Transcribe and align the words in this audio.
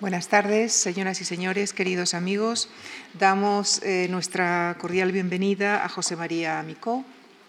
Buenas 0.00 0.28
tardes, 0.28 0.72
señoras 0.74 1.20
y 1.20 1.24
señores, 1.24 1.72
queridos 1.72 2.14
amigos. 2.14 2.68
Damos 3.18 3.82
eh, 3.82 4.06
nuestra 4.08 4.76
cordial 4.78 5.10
bienvenida 5.10 5.84
a 5.84 5.88
José 5.88 6.14
María 6.14 6.62
Micó, 6.62 7.04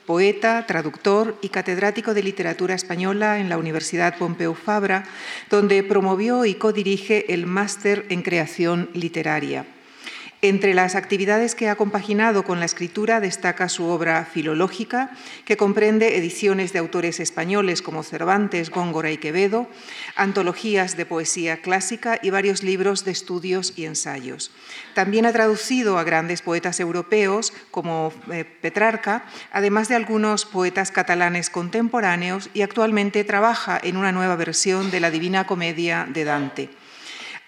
poeta, 0.08 0.66
traductor 0.66 1.38
y 1.44 1.50
catedrático 1.50 2.16
de 2.16 2.24
literatura 2.24 2.74
española 2.74 3.38
en 3.38 3.50
la 3.50 3.60
Universidad 3.60 4.18
Pompeu 4.18 4.56
Fabra, 4.56 5.04
donde 5.52 5.84
promovió 5.84 6.44
y 6.44 6.56
codirige 6.56 7.32
el 7.32 7.46
máster 7.46 8.08
en 8.10 8.24
creación 8.24 8.90
literaria. 8.96 9.68
Entre 10.42 10.74
las 10.74 10.96
actividades 10.96 11.54
que 11.54 11.68
ha 11.68 11.76
compaginado 11.76 12.46
con 12.46 12.60
la 12.60 12.66
escritura 12.66 13.20
destaca 13.20 13.68
su 13.68 13.84
obra 13.88 14.24
filológica, 14.24 15.12
que 15.44 15.58
comprende 15.58 16.16
ediciones 16.16 16.72
de 16.72 16.80
autores 16.80 17.20
españoles 17.20 17.82
como 17.82 18.04
Cervantes, 18.04 18.70
Góngora 18.70 19.12
y 19.12 19.18
Quevedo, 19.18 19.68
antologías 20.16 20.96
de 20.96 21.06
poesía 21.06 21.58
clásica 21.58 22.20
y 22.24 22.30
varios 22.30 22.64
libros 22.64 23.04
de 23.04 23.12
estudios 23.12 23.74
y 23.76 23.84
ensayos. 23.84 24.52
También 24.94 25.26
ha 25.26 25.34
traducido 25.34 25.98
a 25.98 26.06
grandes 26.06 26.42
poetas 26.42 26.80
europeos 26.80 27.52
como 27.70 28.14
eh, 28.32 28.46
Petrarca, 28.46 29.26
además 29.52 29.90
de 29.90 29.96
algunos 29.96 30.46
poetas 30.46 30.92
catalanes 30.92 31.50
contemporáneos 31.50 32.50
y 32.54 32.62
actualmente 32.62 33.26
trabaja 33.26 33.78
en 33.84 33.98
una 33.98 34.14
nueva 34.14 34.38
versión 34.38 34.90
de 34.90 35.02
la 35.02 35.12
Divina 35.12 35.46
Comedia 35.46 36.08
de 36.10 36.24
Dante. 36.24 36.79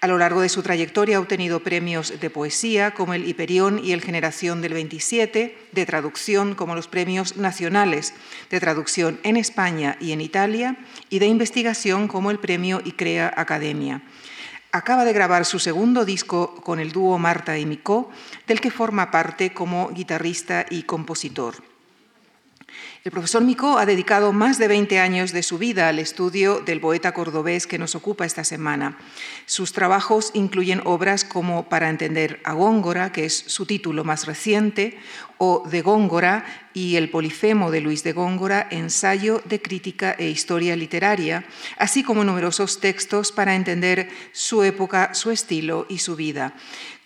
A 0.02 0.08
lo 0.08 0.18
largo 0.18 0.40
de 0.40 0.48
su 0.48 0.64
trayectoria 0.64 1.18
ha 1.18 1.20
obtenido 1.20 1.60
premios 1.60 2.18
de 2.18 2.28
poesía 2.28 2.90
como 2.90 3.14
el 3.14 3.24
Hiperión 3.24 3.78
y 3.78 3.92
el 3.92 4.02
Generación 4.02 4.60
del 4.60 4.74
27, 4.74 5.56
de 5.70 5.86
traducción 5.86 6.56
como 6.56 6.74
los 6.74 6.88
premios 6.88 7.36
nacionales 7.36 8.12
de 8.50 8.58
traducción 8.58 9.20
en 9.22 9.36
España 9.36 9.96
y 10.00 10.10
en 10.10 10.20
Italia, 10.20 10.76
y 11.08 11.20
de 11.20 11.26
investigación 11.26 12.08
como 12.08 12.32
el 12.32 12.40
premio 12.40 12.82
ICREA 12.84 13.32
Academia. 13.36 14.02
Acaba 14.72 15.04
de 15.04 15.12
grabar 15.12 15.44
su 15.44 15.60
segundo 15.60 16.04
disco 16.04 16.56
con 16.56 16.80
el 16.80 16.90
dúo 16.90 17.16
Marta 17.20 17.56
y 17.56 17.64
Micó, 17.64 18.10
del 18.48 18.60
que 18.60 18.72
forma 18.72 19.12
parte 19.12 19.54
como 19.54 19.90
guitarrista 19.90 20.66
y 20.68 20.82
compositor. 20.82 21.71
El 23.04 23.10
profesor 23.10 23.42
Micó 23.42 23.78
ha 23.78 23.86
dedicado 23.86 24.32
más 24.32 24.58
de 24.58 24.68
20 24.68 25.00
años 25.00 25.32
de 25.32 25.42
su 25.42 25.58
vida 25.58 25.88
al 25.88 25.98
estudio 25.98 26.60
del 26.60 26.80
poeta 26.80 27.10
cordobés 27.10 27.66
que 27.66 27.76
nos 27.76 27.96
ocupa 27.96 28.24
esta 28.24 28.44
semana. 28.44 28.96
Sus 29.44 29.72
trabajos 29.72 30.30
incluyen 30.34 30.80
obras 30.84 31.24
como 31.24 31.68
Para 31.68 31.88
entender 31.88 32.40
a 32.44 32.52
Góngora, 32.52 33.10
que 33.10 33.24
es 33.24 33.36
su 33.36 33.66
título 33.66 34.04
más 34.04 34.26
reciente, 34.26 35.00
o 35.38 35.68
De 35.68 35.82
Góngora 35.82 36.44
y 36.74 36.94
El 36.94 37.10
Polifemo 37.10 37.72
de 37.72 37.80
Luis 37.80 38.04
de 38.04 38.12
Góngora, 38.12 38.68
ensayo 38.70 39.42
de 39.46 39.60
crítica 39.60 40.14
e 40.16 40.28
historia 40.28 40.76
literaria, 40.76 41.44
así 41.78 42.04
como 42.04 42.22
numerosos 42.22 42.78
textos 42.78 43.32
para 43.32 43.56
entender 43.56 44.10
su 44.30 44.62
época, 44.62 45.12
su 45.12 45.32
estilo 45.32 45.86
y 45.88 45.98
su 45.98 46.14
vida 46.14 46.54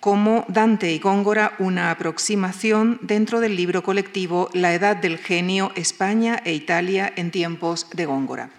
como 0.06 0.44
Dante 0.46 0.92
y 0.92 1.00
Góngora 1.00 1.56
una 1.58 1.90
aproximación 1.90 3.00
dentro 3.02 3.40
del 3.40 3.56
libro 3.56 3.82
colectivo 3.82 4.48
La 4.52 4.72
Edad 4.72 4.94
del 4.94 5.18
Genio, 5.18 5.72
España 5.74 6.40
e 6.44 6.54
Italia 6.54 7.12
en 7.16 7.32
tiempos 7.32 7.88
de 7.92 8.06
Góngora. 8.06 8.50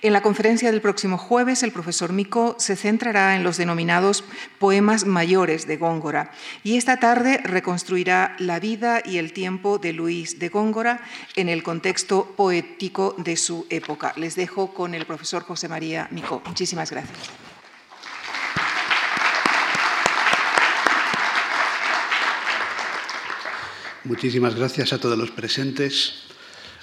En 0.00 0.12
la 0.12 0.22
conferencia 0.22 0.70
del 0.70 0.80
próximo 0.80 1.18
jueves, 1.18 1.64
el 1.64 1.72
profesor 1.72 2.12
Mico 2.12 2.54
se 2.60 2.76
centrará 2.76 3.34
en 3.34 3.42
los 3.42 3.56
denominados 3.56 4.22
poemas 4.60 5.06
mayores 5.06 5.66
de 5.66 5.76
Góngora 5.76 6.30
y 6.62 6.76
esta 6.76 6.98
tarde 6.98 7.40
reconstruirá 7.42 8.36
la 8.38 8.60
vida 8.60 9.02
y 9.04 9.18
el 9.18 9.32
tiempo 9.32 9.78
de 9.78 9.92
Luis 9.92 10.38
de 10.38 10.50
Góngora 10.50 11.00
en 11.34 11.48
el 11.48 11.64
contexto 11.64 12.32
poético 12.36 13.16
de 13.18 13.36
su 13.36 13.66
época. 13.70 14.12
Les 14.14 14.36
dejo 14.36 14.72
con 14.72 14.94
el 14.94 15.04
profesor 15.04 15.42
José 15.42 15.68
María 15.68 16.06
Mico. 16.12 16.42
Muchísimas 16.46 16.92
gracias. 16.92 17.45
Muchísimas 24.06 24.54
gracias 24.54 24.92
a 24.92 25.00
todos 25.00 25.18
los 25.18 25.32
presentes. 25.32 26.22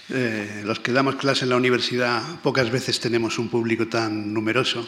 Eh, 0.10 0.64
los 0.66 0.82
que 0.82 0.92
damos 0.92 1.16
clase 1.16 1.46
en 1.46 1.52
la 1.52 1.56
universidad 1.56 2.22
pocas 2.42 2.70
veces 2.70 3.00
tenemos 3.00 3.40
un 3.40 3.48
público 3.48 3.88
tan 3.88 4.34
numeroso 4.34 4.86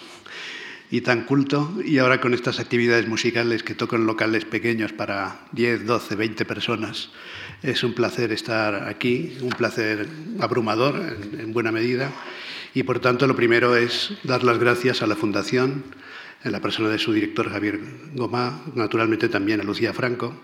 y 0.91 0.99
tan 0.99 1.23
culto 1.23 1.75
y 1.85 1.97
ahora 1.99 2.19
con 2.19 2.33
estas 2.33 2.59
actividades 2.59 3.07
musicales 3.07 3.63
que 3.63 3.73
toco 3.73 3.95
en 3.95 4.05
locales 4.05 4.43
pequeños 4.43 4.91
para 4.91 5.47
10, 5.53 5.85
12, 5.85 6.15
20 6.15 6.43
personas 6.43 7.09
es 7.63 7.85
un 7.85 7.93
placer 7.93 8.33
estar 8.33 8.89
aquí, 8.89 9.37
un 9.39 9.51
placer 9.51 10.05
abrumador 10.41 10.97
en, 10.97 11.39
en 11.39 11.53
buena 11.53 11.71
medida 11.71 12.11
y 12.73 12.83
por 12.83 12.99
tanto 12.99 13.27
lo 13.27 13.35
primero 13.37 13.77
es 13.77 14.11
dar 14.23 14.43
las 14.43 14.57
gracias 14.57 15.01
a 15.01 15.07
la 15.07 15.15
Fundación 15.15 15.85
en 16.43 16.51
la 16.51 16.59
persona 16.59 16.89
de 16.89 16.99
su 16.99 17.13
director 17.13 17.49
Javier 17.49 17.79
Gomá, 18.13 18.61
naturalmente 18.75 19.29
también 19.29 19.61
a 19.61 19.63
Lucía 19.63 19.93
Franco 19.93 20.35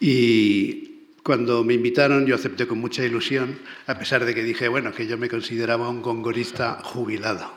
y 0.00 0.89
cuando 1.30 1.62
me 1.62 1.74
invitaron 1.74 2.26
yo 2.26 2.34
acepté 2.34 2.66
con 2.66 2.78
mucha 2.78 3.04
ilusión, 3.04 3.56
a 3.86 3.96
pesar 3.96 4.24
de 4.24 4.34
que 4.34 4.42
dije, 4.42 4.66
bueno, 4.66 4.92
que 4.92 5.06
yo 5.06 5.16
me 5.16 5.28
consideraba 5.28 5.88
un 5.88 6.02
gongorista 6.02 6.80
jubilado, 6.82 7.48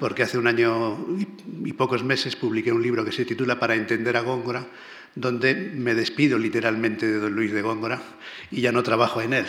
porque 0.00 0.22
hace 0.22 0.38
un 0.38 0.46
año 0.46 1.06
y 1.66 1.74
pocos 1.74 2.02
meses 2.02 2.34
publiqué 2.34 2.72
un 2.72 2.82
libro 2.82 3.04
que 3.04 3.12
se 3.12 3.26
titula 3.26 3.60
Para 3.60 3.74
entender 3.74 4.16
a 4.16 4.22
Góngora, 4.22 4.66
donde 5.14 5.54
me 5.54 5.94
despido 5.94 6.38
literalmente 6.38 7.06
de 7.06 7.18
don 7.18 7.34
Luis 7.34 7.52
de 7.52 7.60
Góngora 7.60 8.00
y 8.50 8.62
ya 8.62 8.72
no 8.72 8.82
trabajo 8.82 9.20
en 9.20 9.34
él. 9.34 9.46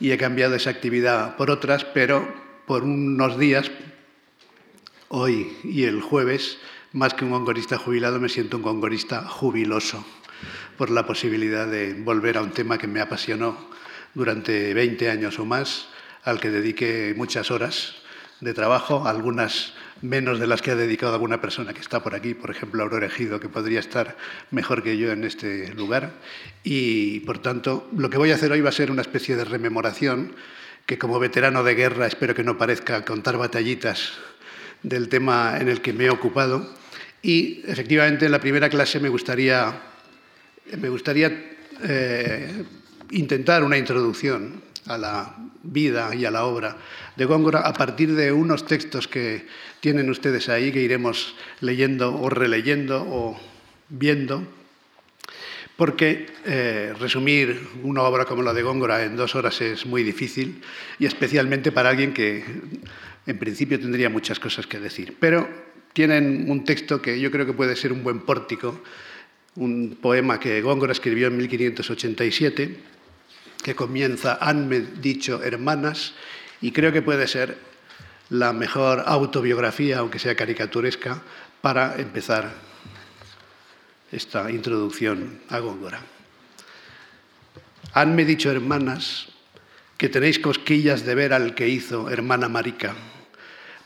Y 0.00 0.12
he 0.12 0.16
cambiado 0.16 0.54
esa 0.54 0.70
actividad 0.70 1.36
por 1.36 1.50
otras, 1.50 1.84
pero 1.84 2.26
por 2.66 2.84
unos 2.84 3.38
días, 3.38 3.70
hoy 5.08 5.52
y 5.62 5.82
el 5.82 6.00
jueves, 6.00 6.56
más 6.94 7.12
que 7.12 7.26
un 7.26 7.32
gongorista 7.32 7.76
jubilado, 7.76 8.18
me 8.18 8.30
siento 8.30 8.56
un 8.56 8.62
gongorista 8.62 9.28
jubiloso 9.28 10.06
por 10.78 10.90
la 10.90 11.04
posibilidad 11.04 11.66
de 11.66 11.92
volver 11.92 12.38
a 12.38 12.42
un 12.42 12.52
tema 12.52 12.78
que 12.78 12.86
me 12.86 13.00
apasionó 13.00 13.68
durante 14.14 14.72
20 14.72 15.10
años 15.10 15.38
o 15.40 15.44
más, 15.44 15.88
al 16.22 16.40
que 16.40 16.50
dediqué 16.50 17.12
muchas 17.16 17.50
horas 17.50 17.96
de 18.40 18.54
trabajo, 18.54 19.06
algunas 19.06 19.74
menos 20.00 20.38
de 20.38 20.46
las 20.46 20.62
que 20.62 20.70
ha 20.70 20.76
dedicado 20.76 21.14
alguna 21.14 21.40
persona 21.40 21.74
que 21.74 21.80
está 21.80 22.02
por 22.02 22.14
aquí, 22.14 22.34
por 22.34 22.52
ejemplo, 22.52 22.82
Aurora 22.84 23.06
Ejido, 23.06 23.40
que 23.40 23.48
podría 23.48 23.80
estar 23.80 24.16
mejor 24.52 24.84
que 24.84 24.96
yo 24.96 25.10
en 25.10 25.24
este 25.24 25.74
lugar. 25.74 26.12
Y, 26.62 27.20
por 27.20 27.40
tanto, 27.40 27.88
lo 27.96 28.08
que 28.08 28.16
voy 28.16 28.30
a 28.30 28.36
hacer 28.36 28.52
hoy 28.52 28.60
va 28.60 28.68
a 28.68 28.72
ser 28.72 28.92
una 28.92 29.02
especie 29.02 29.34
de 29.34 29.44
rememoración 29.44 30.32
que 30.86 30.96
como 30.96 31.18
veterano 31.18 31.64
de 31.64 31.74
guerra 31.74 32.06
espero 32.06 32.36
que 32.36 32.44
no 32.44 32.56
parezca 32.56 33.04
contar 33.04 33.36
batallitas 33.36 34.12
del 34.84 35.08
tema 35.08 35.58
en 35.60 35.68
el 35.68 35.80
que 35.80 35.92
me 35.92 36.04
he 36.04 36.10
ocupado. 36.10 36.72
Y, 37.20 37.64
efectivamente, 37.66 38.26
en 38.26 38.32
la 38.32 38.40
primera 38.40 38.68
clase 38.68 39.00
me 39.00 39.08
gustaría 39.08 39.87
me 40.76 40.88
gustaría 40.88 41.56
eh, 41.82 42.64
intentar 43.10 43.64
una 43.64 43.78
introducción 43.78 44.62
a 44.86 44.98
la 44.98 45.36
vida 45.62 46.14
y 46.14 46.24
a 46.24 46.30
la 46.30 46.44
obra 46.44 46.76
de 47.16 47.24
Góngora 47.24 47.60
a 47.60 47.72
partir 47.72 48.14
de 48.14 48.32
unos 48.32 48.66
textos 48.66 49.08
que 49.08 49.46
tienen 49.80 50.10
ustedes 50.10 50.48
ahí, 50.48 50.72
que 50.72 50.80
iremos 50.80 51.34
leyendo 51.60 52.14
o 52.14 52.28
releyendo 52.30 53.04
o 53.08 53.40
viendo, 53.88 54.46
porque 55.76 56.26
eh, 56.44 56.94
resumir 56.98 57.60
una 57.82 58.02
obra 58.02 58.24
como 58.24 58.42
la 58.42 58.52
de 58.52 58.62
Góngora 58.62 59.04
en 59.04 59.16
dos 59.16 59.34
horas 59.34 59.60
es 59.60 59.86
muy 59.86 60.02
difícil 60.02 60.62
y 60.98 61.06
especialmente 61.06 61.70
para 61.70 61.90
alguien 61.90 62.12
que 62.12 62.44
en 63.26 63.38
principio 63.38 63.78
tendría 63.78 64.10
muchas 64.10 64.40
cosas 64.40 64.66
que 64.66 64.80
decir. 64.80 65.16
Pero 65.20 65.48
tienen 65.92 66.50
un 66.50 66.64
texto 66.64 67.00
que 67.00 67.20
yo 67.20 67.30
creo 67.30 67.46
que 67.46 67.52
puede 67.52 67.76
ser 67.76 67.92
un 67.92 68.02
buen 68.02 68.20
pórtico 68.20 68.80
un 69.58 69.98
poema 70.00 70.38
que 70.38 70.62
Góngora 70.62 70.92
escribió 70.92 71.26
en 71.26 71.36
1587, 71.36 72.78
que 73.62 73.74
comienza 73.74 74.38
Hanme 74.40 74.80
dicho 74.80 75.42
hermanas, 75.42 76.14
y 76.60 76.70
creo 76.70 76.92
que 76.92 77.02
puede 77.02 77.26
ser 77.26 77.58
la 78.30 78.52
mejor 78.52 79.02
autobiografía, 79.06 79.98
aunque 79.98 80.20
sea 80.20 80.36
caricaturesca, 80.36 81.22
para 81.60 81.96
empezar 82.00 82.52
esta 84.12 84.50
introducción 84.50 85.40
a 85.48 85.58
Góngora. 85.58 86.00
Hanme 87.94 88.24
dicho 88.24 88.50
hermanas 88.50 89.26
que 89.96 90.08
tenéis 90.08 90.38
cosquillas 90.38 91.04
de 91.04 91.16
ver 91.16 91.32
al 91.32 91.56
que 91.56 91.68
hizo 91.68 92.10
hermana 92.10 92.48
Marica, 92.48 92.94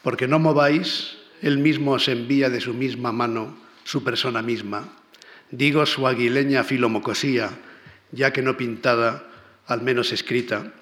porque 0.02 0.28
no 0.28 0.38
mováis, 0.38 1.16
él 1.40 1.56
mismo 1.56 1.92
os 1.92 2.08
envía 2.08 2.50
de 2.50 2.60
su 2.60 2.74
misma 2.74 3.10
mano 3.10 3.56
su 3.84 4.04
persona 4.04 4.42
misma 4.42 5.01
Digo 5.52 5.84
su 5.84 6.08
aguileña 6.08 6.64
filomocosía, 6.64 7.50
ya 8.10 8.32
que 8.32 8.40
no 8.40 8.56
pintada, 8.56 9.28
al 9.66 9.82
menos 9.82 10.10
escrita, 10.10 10.72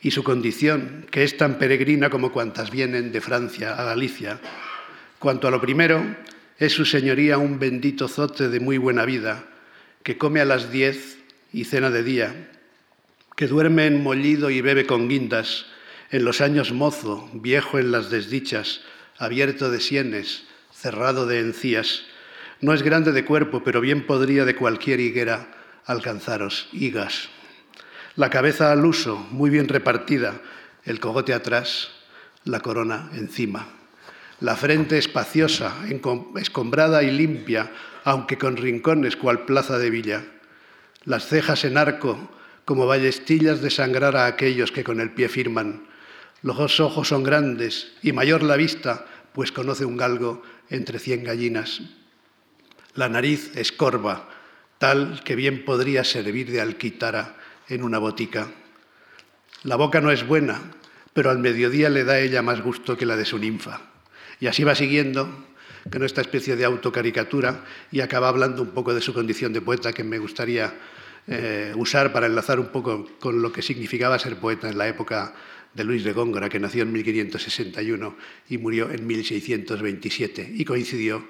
y 0.00 0.12
su 0.12 0.22
condición, 0.22 1.04
que 1.10 1.24
es 1.24 1.36
tan 1.36 1.58
peregrina 1.58 2.10
como 2.10 2.30
cuantas 2.30 2.70
vienen 2.70 3.10
de 3.10 3.20
Francia 3.20 3.74
a 3.74 3.82
Galicia. 3.82 4.38
Cuanto 5.18 5.48
a 5.48 5.50
lo 5.50 5.60
primero, 5.60 6.00
es 6.60 6.72
su 6.72 6.84
señoría 6.84 7.38
un 7.38 7.58
bendito 7.58 8.06
zote 8.06 8.48
de 8.48 8.60
muy 8.60 8.78
buena 8.78 9.04
vida, 9.04 9.46
que 10.04 10.16
come 10.16 10.40
a 10.40 10.44
las 10.44 10.70
diez 10.70 11.18
y 11.52 11.64
cena 11.64 11.90
de 11.90 12.04
día, 12.04 12.50
que 13.36 13.48
duerme 13.48 13.86
en 13.86 14.00
mollido 14.00 14.48
y 14.48 14.60
bebe 14.60 14.86
con 14.86 15.08
guindas, 15.08 15.66
en 16.12 16.24
los 16.24 16.40
años 16.40 16.70
mozo, 16.70 17.28
viejo 17.32 17.80
en 17.80 17.90
las 17.90 18.10
desdichas, 18.10 18.82
abierto 19.18 19.72
de 19.72 19.80
sienes, 19.80 20.44
cerrado 20.72 21.26
de 21.26 21.40
encías, 21.40 22.04
No 22.60 22.72
es 22.72 22.82
grande 22.82 23.12
de 23.12 23.24
cuerpo, 23.24 23.62
pero 23.64 23.80
bien 23.80 24.06
podría 24.06 24.44
de 24.44 24.56
cualquier 24.56 25.00
higuera 25.00 25.48
alcanzaros 25.86 26.68
higas. 26.72 27.28
La 28.16 28.30
cabeza 28.30 28.72
al 28.72 28.84
uso, 28.84 29.16
muy 29.30 29.50
bien 29.50 29.68
repartida, 29.68 30.40
el 30.84 31.00
cogote 31.00 31.34
atrás, 31.34 31.90
la 32.44 32.60
corona 32.60 33.10
encima. 33.14 33.66
La 34.40 34.56
frente 34.56 34.98
espaciosa, 34.98 35.74
escombrada 36.36 37.02
y 37.02 37.10
limpia, 37.10 37.70
aunque 38.04 38.38
con 38.38 38.56
rincones 38.56 39.16
cual 39.16 39.44
plaza 39.44 39.78
de 39.78 39.90
villa. 39.90 40.24
Las 41.04 41.26
cejas 41.26 41.64
en 41.64 41.78
arco, 41.78 42.30
como 42.64 42.86
ballestillas 42.86 43.60
de 43.62 43.70
sangrar 43.70 44.16
a 44.16 44.26
aquellos 44.26 44.72
que 44.72 44.84
con 44.84 45.00
el 45.00 45.10
pie 45.10 45.28
firman. 45.28 45.86
Los 46.42 46.80
ojos 46.80 47.08
son 47.08 47.22
grandes 47.22 47.92
y 48.02 48.12
mayor 48.12 48.42
la 48.42 48.56
vista, 48.56 49.06
pues 49.32 49.50
conoce 49.50 49.84
un 49.84 49.96
galgo 49.96 50.42
entre 50.70 50.98
cien 50.98 51.24
gallinas. 51.24 51.80
La 52.94 53.08
nariz 53.08 53.50
es 53.56 53.72
corva, 53.72 54.28
tal 54.78 55.22
que 55.24 55.34
bien 55.34 55.64
podría 55.64 56.04
servir 56.04 56.50
de 56.50 56.60
alquitara 56.60 57.36
en 57.68 57.82
una 57.82 57.98
botica. 57.98 58.48
La 59.64 59.74
boca 59.76 60.00
no 60.00 60.12
es 60.12 60.26
buena, 60.26 60.60
pero 61.12 61.30
al 61.30 61.38
mediodía 61.38 61.90
le 61.90 62.04
da 62.04 62.20
ella 62.20 62.42
más 62.42 62.60
gusto 62.60 62.96
que 62.96 63.06
la 63.06 63.16
de 63.16 63.24
su 63.24 63.38
ninfa. 63.38 63.80
Y 64.38 64.46
así 64.46 64.62
va 64.62 64.74
siguiendo 64.74 65.46
con 65.90 66.04
esta 66.04 66.20
especie 66.20 66.54
de 66.54 66.64
autocaricatura 66.64 67.64
y 67.90 68.00
acaba 68.00 68.28
hablando 68.28 68.62
un 68.62 68.70
poco 68.70 68.94
de 68.94 69.00
su 69.00 69.12
condición 69.12 69.52
de 69.52 69.60
poeta 69.60 69.92
que 69.92 70.04
me 70.04 70.18
gustaría 70.18 70.72
eh, 71.26 71.72
usar 71.76 72.12
para 72.12 72.26
enlazar 72.26 72.60
un 72.60 72.68
poco 72.68 73.08
con 73.18 73.42
lo 73.42 73.50
que 73.50 73.62
significaba 73.62 74.18
ser 74.18 74.36
poeta 74.36 74.68
en 74.68 74.78
la 74.78 74.86
época 74.86 75.34
de 75.72 75.82
Luis 75.82 76.04
de 76.04 76.12
Góngora, 76.12 76.48
que 76.48 76.60
nació 76.60 76.82
en 76.82 76.92
1561 76.92 78.16
y 78.50 78.58
murió 78.58 78.90
en 78.90 79.06
1627 79.06 80.52
y 80.54 80.64
coincidió 80.64 81.26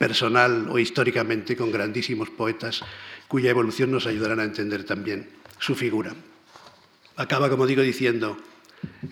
personal 0.00 0.66
o 0.70 0.78
históricamente 0.78 1.54
con 1.54 1.70
grandísimos 1.70 2.30
poetas 2.30 2.80
cuya 3.28 3.50
evolución 3.50 3.90
nos 3.90 4.06
ayudarán 4.06 4.40
a 4.40 4.44
entender 4.44 4.84
también 4.84 5.28
su 5.58 5.74
figura. 5.74 6.14
Acaba, 7.16 7.50
como 7.50 7.66
digo, 7.66 7.82
diciendo, 7.82 8.38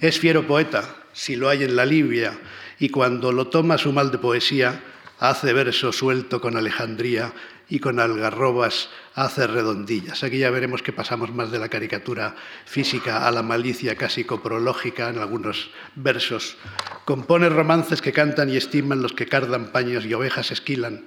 es 0.01 0.19
fiero 0.19 0.47
poeta, 0.47 0.97
si 1.13 1.37
lo 1.37 1.51
hay 1.51 1.63
en 1.63 1.77
la 1.77 1.85
Libia, 1.85 2.33
y 2.79 2.89
cuando 2.89 3.33
lo 3.33 3.49
toma 3.49 3.77
su 3.77 3.93
mal 3.93 4.11
de 4.11 4.17
poesía, 4.17 4.81
hace 5.19 5.53
verso 5.53 5.93
suelto 5.93 6.41
con 6.41 6.57
Alejandría 6.57 7.35
y 7.69 7.81
con 7.81 8.01
algarrobas 8.01 8.89
hace 9.15 9.47
redondillas. 9.47 10.25
Aquí 10.25 10.39
ya 10.39 10.51
veremos 10.51 10.83
que 10.83 10.93
pasamos 10.93 11.33
más 11.35 11.51
de 11.51 11.59
la 11.59 11.69
caricatura 11.69 12.35
física 12.65 13.27
a 13.27 13.31
la 13.31 13.43
malicia 13.43 13.97
casi 13.97 14.25
coprológica 14.25 15.11
en 15.11 15.19
algunos 15.19 15.71
versos. 15.95 16.57
Compone 17.05 17.49
romances 17.49 18.01
que 18.01 18.13
cantan 18.13 18.49
y 18.49 18.57
estiman 18.57 19.03
los 19.03 19.13
que 19.13 19.27
cardan 19.27 19.71
paños 19.73 20.07
y 20.07 20.15
ovejas 20.15 20.51
esquilan, 20.51 21.07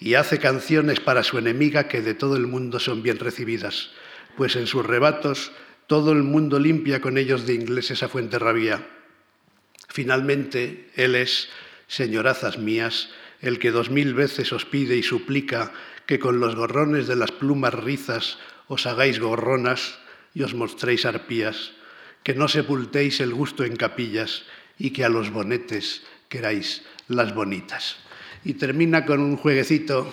y 0.00 0.14
hace 0.14 0.38
canciones 0.38 1.00
para 1.00 1.24
su 1.24 1.38
enemiga 1.38 1.88
que 1.88 2.00
de 2.00 2.14
todo 2.14 2.36
el 2.36 2.46
mundo 2.46 2.78
son 2.80 3.02
bien 3.02 3.18
recibidas, 3.18 3.90
pues 4.36 4.56
en 4.56 4.66
sus 4.66 4.86
rebatos 4.86 5.52
todo 5.88 6.12
el 6.12 6.22
mundo 6.22 6.58
limpia 6.58 7.00
con 7.00 7.18
ellos 7.18 7.46
de 7.46 7.54
ingleses 7.54 8.02
a 8.02 8.08
fuente 8.08 8.38
rabia. 8.38 8.86
Finalmente, 9.88 10.90
él 10.94 11.14
es, 11.14 11.48
señorazas 11.88 12.58
mías, 12.58 13.08
el 13.40 13.58
que 13.58 13.70
dos 13.70 13.90
mil 13.90 14.14
veces 14.14 14.52
os 14.52 14.64
pide 14.64 14.96
y 14.96 15.02
suplica 15.02 15.72
que 16.08 16.18
con 16.18 16.40
los 16.40 16.56
gorrones 16.56 17.06
de 17.06 17.16
las 17.16 17.32
plumas 17.32 17.74
rizas 17.74 18.38
os 18.66 18.86
hagáis 18.86 19.20
gorronas 19.20 19.98
y 20.32 20.40
os 20.42 20.54
mostréis 20.54 21.04
arpías, 21.04 21.72
que 22.24 22.32
no 22.32 22.48
sepultéis 22.48 23.20
el 23.20 23.34
gusto 23.34 23.62
en 23.62 23.76
capillas 23.76 24.44
y 24.78 24.90
que 24.96 25.04
a 25.04 25.10
los 25.10 25.28
bonetes 25.28 26.02
queráis 26.30 26.80
las 27.08 27.34
bonitas. 27.34 27.98
Y 28.42 28.54
termina 28.54 29.04
con 29.04 29.20
un 29.20 29.36
jueguecito 29.36 30.10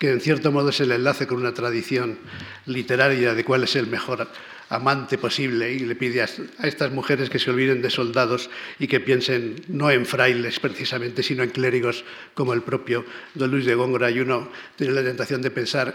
que 0.00 0.10
en 0.10 0.20
cierto 0.20 0.50
modo 0.50 0.70
es 0.70 0.80
el 0.80 0.90
enlace 0.90 1.28
con 1.28 1.38
una 1.38 1.54
tradición 1.54 2.18
literaria 2.66 3.34
de 3.34 3.44
cuál 3.44 3.62
es 3.62 3.76
el 3.76 3.86
mejor 3.86 4.28
amante 4.68 5.18
posible 5.18 5.72
y 5.72 5.80
le 5.80 5.94
pide 5.94 6.22
a, 6.22 6.28
estas 6.62 6.90
mujeres 6.92 7.30
que 7.30 7.38
se 7.38 7.50
olviden 7.50 7.82
de 7.82 7.90
soldados 7.90 8.50
y 8.78 8.86
que 8.86 9.00
piensen 9.00 9.56
no 9.68 9.90
en 9.90 10.06
frailes 10.06 10.60
precisamente, 10.60 11.22
sino 11.22 11.42
en 11.42 11.50
clérigos 11.50 12.04
como 12.34 12.52
el 12.52 12.62
propio 12.62 13.04
don 13.34 13.50
Luis 13.50 13.66
de 13.66 13.74
Góngora. 13.74 14.10
Y 14.10 14.20
uno 14.20 14.50
tiene 14.76 14.94
la 14.94 15.02
tentación 15.02 15.42
de 15.42 15.50
pensar 15.50 15.94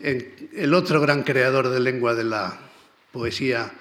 en 0.00 0.50
el 0.54 0.74
otro 0.74 1.00
gran 1.00 1.22
creador 1.22 1.68
de 1.68 1.80
lengua 1.80 2.14
de 2.14 2.24
la 2.24 2.60
poesía 3.12 3.72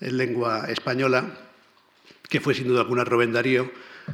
en 0.00 0.16
lengua 0.16 0.66
española, 0.68 1.38
que 2.28 2.40
fue 2.40 2.54
sin 2.54 2.68
duda 2.68 2.80
alguna 2.80 3.04
Rubén 3.04 3.32
Darío. 3.32 3.70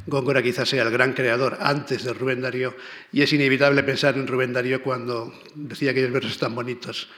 Góngora 0.06 0.43
quizás 0.43 0.69
sea 0.69 0.82
el 0.82 0.90
gran 0.90 1.14
creador 1.14 1.56
antes 1.60 2.05
de 2.05 2.12
Rubén 2.12 2.43
Darío, 2.43 2.76
y 3.10 3.22
es 3.22 3.32
inevitable 3.32 3.82
pensar 3.82 4.16
en 4.16 4.26
Rubén 4.26 4.52
Darío 4.52 4.82
cuando 4.82 5.32
decía 5.55 5.93
aquellos 5.93 6.12
versos 6.12 6.38
tan 6.38 6.55
bonitos 6.55 7.08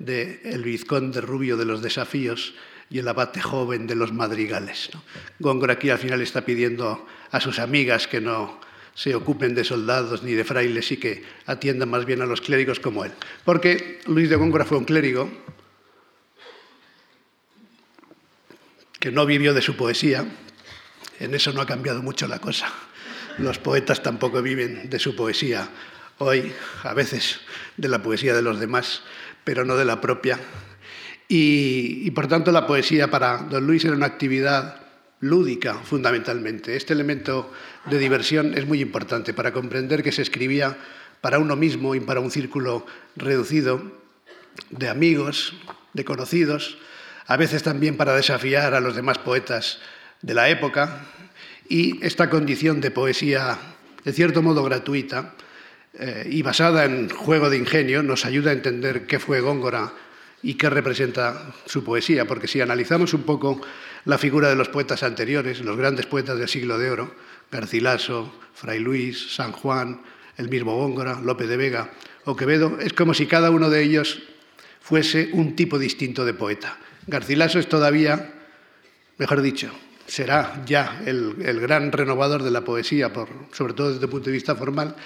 de 0.00 0.40
El 0.44 0.64
vizconde 0.64 1.20
rubio 1.20 1.56
de 1.56 1.66
los 1.66 1.82
desafíos 1.82 2.54
y 2.88 2.98
el 2.98 3.06
abate 3.06 3.40
joven 3.40 3.86
de 3.86 3.94
los 3.94 4.12
madrigales. 4.12 4.90
Góngora 5.38 5.74
aquí 5.74 5.90
al 5.90 5.98
final 5.98 6.20
está 6.22 6.44
pidiendo 6.44 7.06
a 7.30 7.40
sus 7.40 7.60
amigas 7.60 8.08
que 8.08 8.20
no 8.20 8.58
se 8.94 9.14
ocupen 9.14 9.54
de 9.54 9.62
soldados 9.62 10.24
ni 10.24 10.32
de 10.32 10.42
frailes 10.42 10.90
y 10.90 10.96
que 10.96 11.22
atiendan 11.46 11.88
más 11.88 12.04
bien 12.04 12.22
a 12.22 12.26
los 12.26 12.40
clérigos 12.40 12.80
como 12.80 13.04
él. 13.04 13.12
Porque 13.44 14.00
Luis 14.06 14.28
de 14.28 14.36
Góngora 14.36 14.64
fue 14.64 14.78
un 14.78 14.84
clérigo 14.84 15.30
que 18.98 19.12
no 19.12 19.24
vivió 19.26 19.54
de 19.54 19.62
su 19.62 19.76
poesía. 19.76 20.26
En 21.20 21.34
eso 21.34 21.52
no 21.52 21.60
ha 21.60 21.66
cambiado 21.66 22.02
mucho 22.02 22.26
la 22.26 22.40
cosa. 22.40 22.72
Los 23.38 23.58
poetas 23.58 24.02
tampoco 24.02 24.42
viven 24.42 24.90
de 24.90 24.98
su 24.98 25.14
poesía 25.14 25.68
hoy, 26.18 26.52
a 26.82 26.92
veces 26.94 27.40
de 27.76 27.88
la 27.88 28.02
poesía 28.02 28.34
de 28.34 28.42
los 28.42 28.58
demás 28.60 29.02
pero 29.50 29.64
no 29.64 29.76
de 29.76 29.84
la 29.84 30.00
propia. 30.00 30.38
Y, 31.26 32.08
por 32.12 32.28
tanto 32.28 32.52
la 32.52 32.68
poesía 32.68 33.10
para 33.10 33.38
don 33.38 33.66
Luis 33.66 33.84
era 33.84 33.96
una 33.96 34.06
actividad 34.06 34.76
lúdica 35.18 35.74
fundamentalmente. 35.74 36.76
Este 36.76 36.92
elemento 36.92 37.50
de 37.86 37.98
diversión 37.98 38.56
es 38.56 38.64
muy 38.64 38.80
importante 38.80 39.34
para 39.34 39.52
comprender 39.52 40.04
que 40.04 40.12
se 40.12 40.22
escribía 40.22 40.78
para 41.20 41.40
uno 41.40 41.56
mismo 41.56 41.96
y 41.96 42.00
para 42.00 42.20
un 42.20 42.30
círculo 42.30 42.86
reducido 43.16 43.82
de 44.70 44.88
amigos, 44.88 45.54
de 45.94 46.04
conocidos, 46.04 46.78
a 47.26 47.36
veces 47.36 47.64
también 47.64 47.96
para 47.96 48.14
desafiar 48.14 48.74
a 48.74 48.78
los 48.78 48.94
demás 48.94 49.18
poetas 49.18 49.80
de 50.22 50.34
la 50.34 50.48
época. 50.48 51.06
Y 51.68 51.98
esta 52.06 52.30
condición 52.30 52.80
de 52.80 52.92
poesía, 52.92 53.58
de 54.04 54.12
cierto 54.12 54.42
modo 54.42 54.62
gratuita, 54.62 55.34
eh, 55.94 56.28
y 56.30 56.42
basada 56.42 56.84
en 56.84 57.08
juego 57.08 57.50
de 57.50 57.56
ingenio 57.56 58.02
nos 58.02 58.24
ayuda 58.24 58.50
a 58.50 58.54
entender 58.54 59.06
qué 59.06 59.18
fue 59.18 59.40
Góngora 59.40 59.92
y 60.42 60.54
qué 60.54 60.70
representa 60.70 61.52
su 61.66 61.84
poesía, 61.84 62.26
porque 62.26 62.48
si 62.48 62.60
analizamos 62.60 63.12
un 63.12 63.24
poco 63.24 63.60
la 64.04 64.16
figura 64.16 64.48
de 64.48 64.56
los 64.56 64.68
poetas 64.68 65.02
anteriores, 65.02 65.60
los 65.60 65.76
grandes 65.76 66.06
poetas 66.06 66.38
del 66.38 66.48
siglo 66.48 66.78
de 66.78 66.90
oro, 66.90 67.14
Garcilaso, 67.50 68.32
Fray 68.54 68.78
Luis, 68.78 69.34
San 69.34 69.52
Juan, 69.52 70.00
el 70.36 70.48
mismo 70.48 70.76
Góngora, 70.76 71.20
Lope 71.20 71.46
de 71.46 71.56
Vega 71.56 71.90
o 72.24 72.36
Quevedo, 72.36 72.78
es 72.80 72.92
como 72.92 73.12
si 73.12 73.26
cada 73.26 73.50
uno 73.50 73.68
de 73.68 73.82
ellos 73.82 74.22
fuese 74.80 75.30
un 75.32 75.56
tipo 75.56 75.78
distinto 75.78 76.24
de 76.24 76.34
poeta. 76.34 76.78
Garcilaso 77.06 77.58
es 77.58 77.68
todavía, 77.68 78.34
mejor 79.18 79.42
dicho, 79.42 79.70
será 80.06 80.62
ya 80.66 81.00
el, 81.06 81.34
gran 81.60 81.92
renovador 81.92 82.42
de 82.42 82.50
la 82.50 82.62
poesía, 82.62 83.12
sobre 83.52 83.74
todo 83.74 83.92
desde 83.92 84.04
el 84.04 84.10
punto 84.10 84.26
de 84.26 84.32
vista 84.32 84.56
formal, 84.56 84.96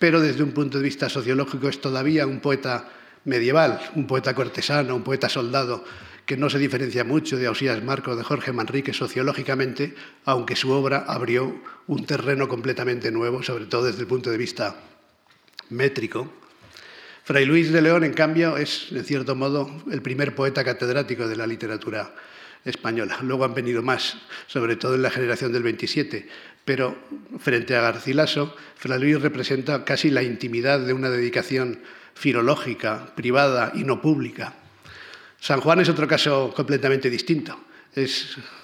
pero 0.00 0.18
desde 0.18 0.42
un 0.42 0.52
punto 0.52 0.78
de 0.78 0.84
vista 0.84 1.10
sociológico 1.10 1.68
es 1.68 1.78
todavía 1.78 2.26
un 2.26 2.40
poeta 2.40 2.88
medieval, 3.26 3.78
un 3.94 4.06
poeta 4.06 4.34
cortesano, 4.34 4.96
un 4.96 5.04
poeta 5.04 5.28
soldado, 5.28 5.84
que 6.24 6.38
no 6.38 6.48
se 6.48 6.58
diferencia 6.58 7.04
mucho 7.04 7.36
de 7.36 7.46
Ausías 7.46 7.84
Marco, 7.84 8.16
de 8.16 8.24
Jorge 8.24 8.50
Manrique 8.50 8.94
sociológicamente, 8.94 9.94
aunque 10.24 10.56
su 10.56 10.70
obra 10.70 11.04
abrió 11.06 11.54
un 11.86 12.06
terreno 12.06 12.48
completamente 12.48 13.12
nuevo, 13.12 13.42
sobre 13.42 13.66
todo 13.66 13.84
desde 13.84 14.00
el 14.00 14.06
punto 14.06 14.30
de 14.30 14.38
vista 14.38 14.74
métrico. 15.68 16.32
Fray 17.24 17.44
Luis 17.44 17.70
de 17.70 17.82
León, 17.82 18.02
en 18.02 18.14
cambio, 18.14 18.56
es, 18.56 18.86
en 18.92 19.04
cierto 19.04 19.36
modo, 19.36 19.70
el 19.90 20.00
primer 20.00 20.34
poeta 20.34 20.64
catedrático 20.64 21.28
de 21.28 21.36
la 21.36 21.46
literatura 21.46 22.14
española. 22.64 23.18
Luego 23.22 23.44
han 23.44 23.54
venido 23.54 23.82
más, 23.82 24.16
sobre 24.46 24.76
todo 24.76 24.94
en 24.94 25.02
la 25.02 25.10
generación 25.10 25.52
del 25.52 25.62
27, 25.62 26.26
pero 26.64 26.96
frente 27.38 27.76
a 27.76 27.82
Garcilaso, 27.82 28.54
Fray 28.76 29.00
Luis 29.00 29.20
representa 29.20 29.84
casi 29.84 30.10
la 30.10 30.22
intimidad 30.22 30.80
de 30.80 30.92
una 30.92 31.10
dedicación 31.10 31.80
filológica, 32.14 33.12
privada 33.14 33.72
y 33.74 33.84
no 33.84 34.00
pública. 34.00 34.54
San 35.40 35.60
Juan 35.60 35.80
es 35.80 35.88
otro 35.88 36.06
caso 36.06 36.52
completamente 36.54 37.08
distinto. 37.08 37.58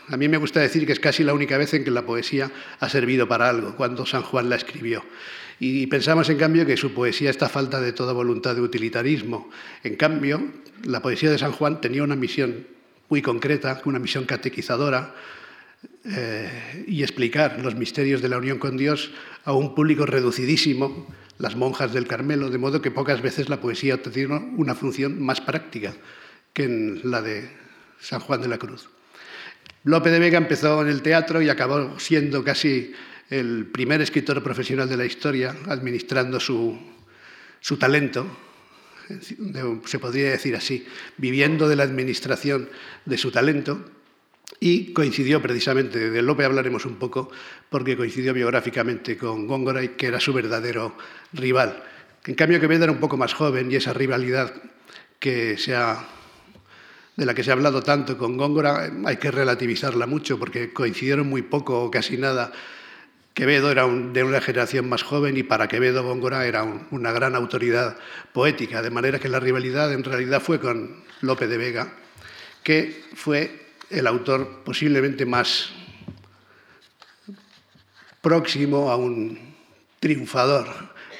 a 0.08 0.16
mí 0.16 0.28
me 0.28 0.36
gusta 0.36 0.60
decir 0.60 0.86
que 0.86 0.92
es 0.92 1.00
casi 1.00 1.24
la 1.24 1.34
única 1.34 1.56
vez 1.56 1.72
en 1.74 1.84
que 1.84 1.90
la 1.90 2.04
poesía 2.04 2.50
ha 2.80 2.88
servido 2.88 3.26
para 3.26 3.48
algo, 3.48 3.74
cuando 3.76 4.04
San 4.04 4.22
Juan 4.22 4.50
la 4.50 4.56
escribió. 4.56 5.02
Y 5.58 5.86
pensamos, 5.86 6.28
en 6.28 6.36
cambio, 6.36 6.66
que 6.66 6.76
su 6.76 6.92
poesía 6.92 7.30
está 7.30 7.48
falta 7.48 7.80
de 7.80 7.94
toda 7.94 8.12
voluntad 8.12 8.54
de 8.54 8.60
utilitarismo. 8.60 9.50
En 9.82 9.96
cambio, 9.96 10.42
la 10.84 11.00
poesía 11.00 11.30
de 11.30 11.38
San 11.38 11.52
Juan 11.52 11.80
tenía 11.80 12.02
una 12.02 12.14
misión 12.14 12.66
muy 13.08 13.22
concreta, 13.22 13.80
una 13.86 13.98
misión 13.98 14.26
catequizadora, 14.26 15.14
eh, 16.08 16.84
y 16.86 17.02
explicar 17.02 17.60
los 17.62 17.74
misterios 17.74 18.22
de 18.22 18.28
la 18.28 18.38
unión 18.38 18.58
con 18.58 18.76
Dios 18.76 19.10
a 19.44 19.52
un 19.52 19.74
público 19.74 20.06
reducidísimo, 20.06 21.06
las 21.38 21.56
monjas 21.56 21.92
del 21.92 22.06
Carmelo, 22.06 22.50
de 22.50 22.58
modo 22.58 22.80
que 22.80 22.90
pocas 22.90 23.22
veces 23.22 23.48
la 23.48 23.60
poesía 23.60 24.00
tiene 24.00 24.52
una 24.56 24.74
función 24.74 25.20
más 25.20 25.40
práctica 25.40 25.94
que 26.52 26.64
en 26.64 27.00
la 27.10 27.22
de 27.22 27.50
San 28.00 28.20
Juan 28.20 28.40
de 28.40 28.48
la 28.48 28.58
Cruz. 28.58 28.88
Lope 29.84 30.10
de 30.10 30.18
Vega 30.18 30.38
empezó 30.38 30.82
en 30.82 30.88
el 30.88 31.02
teatro 31.02 31.42
y 31.42 31.48
acabó 31.48 31.98
siendo 31.98 32.42
casi 32.42 32.92
el 33.28 33.66
primer 33.66 34.00
escritor 34.00 34.42
profesional 34.42 34.88
de 34.88 34.96
la 34.96 35.04
historia, 35.04 35.54
administrando 35.66 36.40
su, 36.40 36.78
su 37.60 37.76
talento, 37.76 38.26
se 39.84 39.98
podría 39.98 40.30
decir 40.30 40.56
así, 40.56 40.86
viviendo 41.16 41.68
de 41.68 41.76
la 41.76 41.84
administración 41.84 42.68
de 43.04 43.18
su 43.18 43.30
talento. 43.30 43.84
Y 44.60 44.92
coincidió 44.92 45.42
precisamente, 45.42 46.10
de 46.10 46.22
Lope 46.22 46.44
hablaremos 46.44 46.86
un 46.86 46.96
poco, 46.96 47.30
porque 47.68 47.96
coincidió 47.96 48.32
biográficamente 48.32 49.16
con 49.16 49.46
Góngora, 49.46 49.86
que 49.96 50.06
era 50.06 50.20
su 50.20 50.32
verdadero 50.32 50.96
rival. 51.32 51.82
En 52.24 52.34
cambio, 52.34 52.60
Quevedo 52.60 52.84
era 52.84 52.92
un 52.92 53.00
poco 53.00 53.16
más 53.16 53.34
joven 53.34 53.70
y 53.70 53.76
esa 53.76 53.92
rivalidad 53.92 54.52
que 55.18 55.56
se 55.58 55.74
ha 55.74 56.08
de 57.16 57.24
la 57.24 57.34
que 57.34 57.42
se 57.42 57.50
ha 57.50 57.54
hablado 57.54 57.82
tanto 57.82 58.18
con 58.18 58.36
Góngora, 58.36 58.90
hay 59.06 59.16
que 59.16 59.30
relativizarla 59.30 60.06
mucho 60.06 60.38
porque 60.38 60.72
coincidieron 60.72 61.26
muy 61.26 61.42
poco 61.42 61.84
o 61.84 61.90
casi 61.90 62.18
nada. 62.18 62.52
Quevedo 63.32 63.70
era 63.70 63.86
de 63.86 64.22
una 64.22 64.40
generación 64.40 64.88
más 64.88 65.02
joven 65.02 65.36
y 65.36 65.42
para 65.42 65.68
Quevedo 65.68 66.02
Góngora 66.02 66.46
era 66.46 66.64
una 66.90 67.12
gran 67.12 67.34
autoridad 67.34 67.96
poética, 68.32 68.82
de 68.82 68.90
manera 68.90 69.18
que 69.18 69.28
la 69.28 69.40
rivalidad 69.40 69.92
en 69.92 70.04
realidad 70.04 70.42
fue 70.42 70.60
con 70.60 71.04
Lope 71.22 71.46
de 71.46 71.56
Vega, 71.56 71.92
que 72.62 73.02
fue 73.14 73.65
el 73.90 74.06
autor 74.06 74.62
posiblemente 74.64 75.26
más 75.26 75.70
próximo 78.20 78.90
a 78.90 78.96
un 78.96 79.38
triunfador 80.00 80.66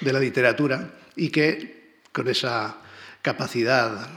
de 0.00 0.12
la 0.12 0.20
literatura 0.20 0.90
y 1.14 1.30
que 1.30 2.00
con 2.12 2.28
esa 2.28 2.78
capacidad 3.22 4.08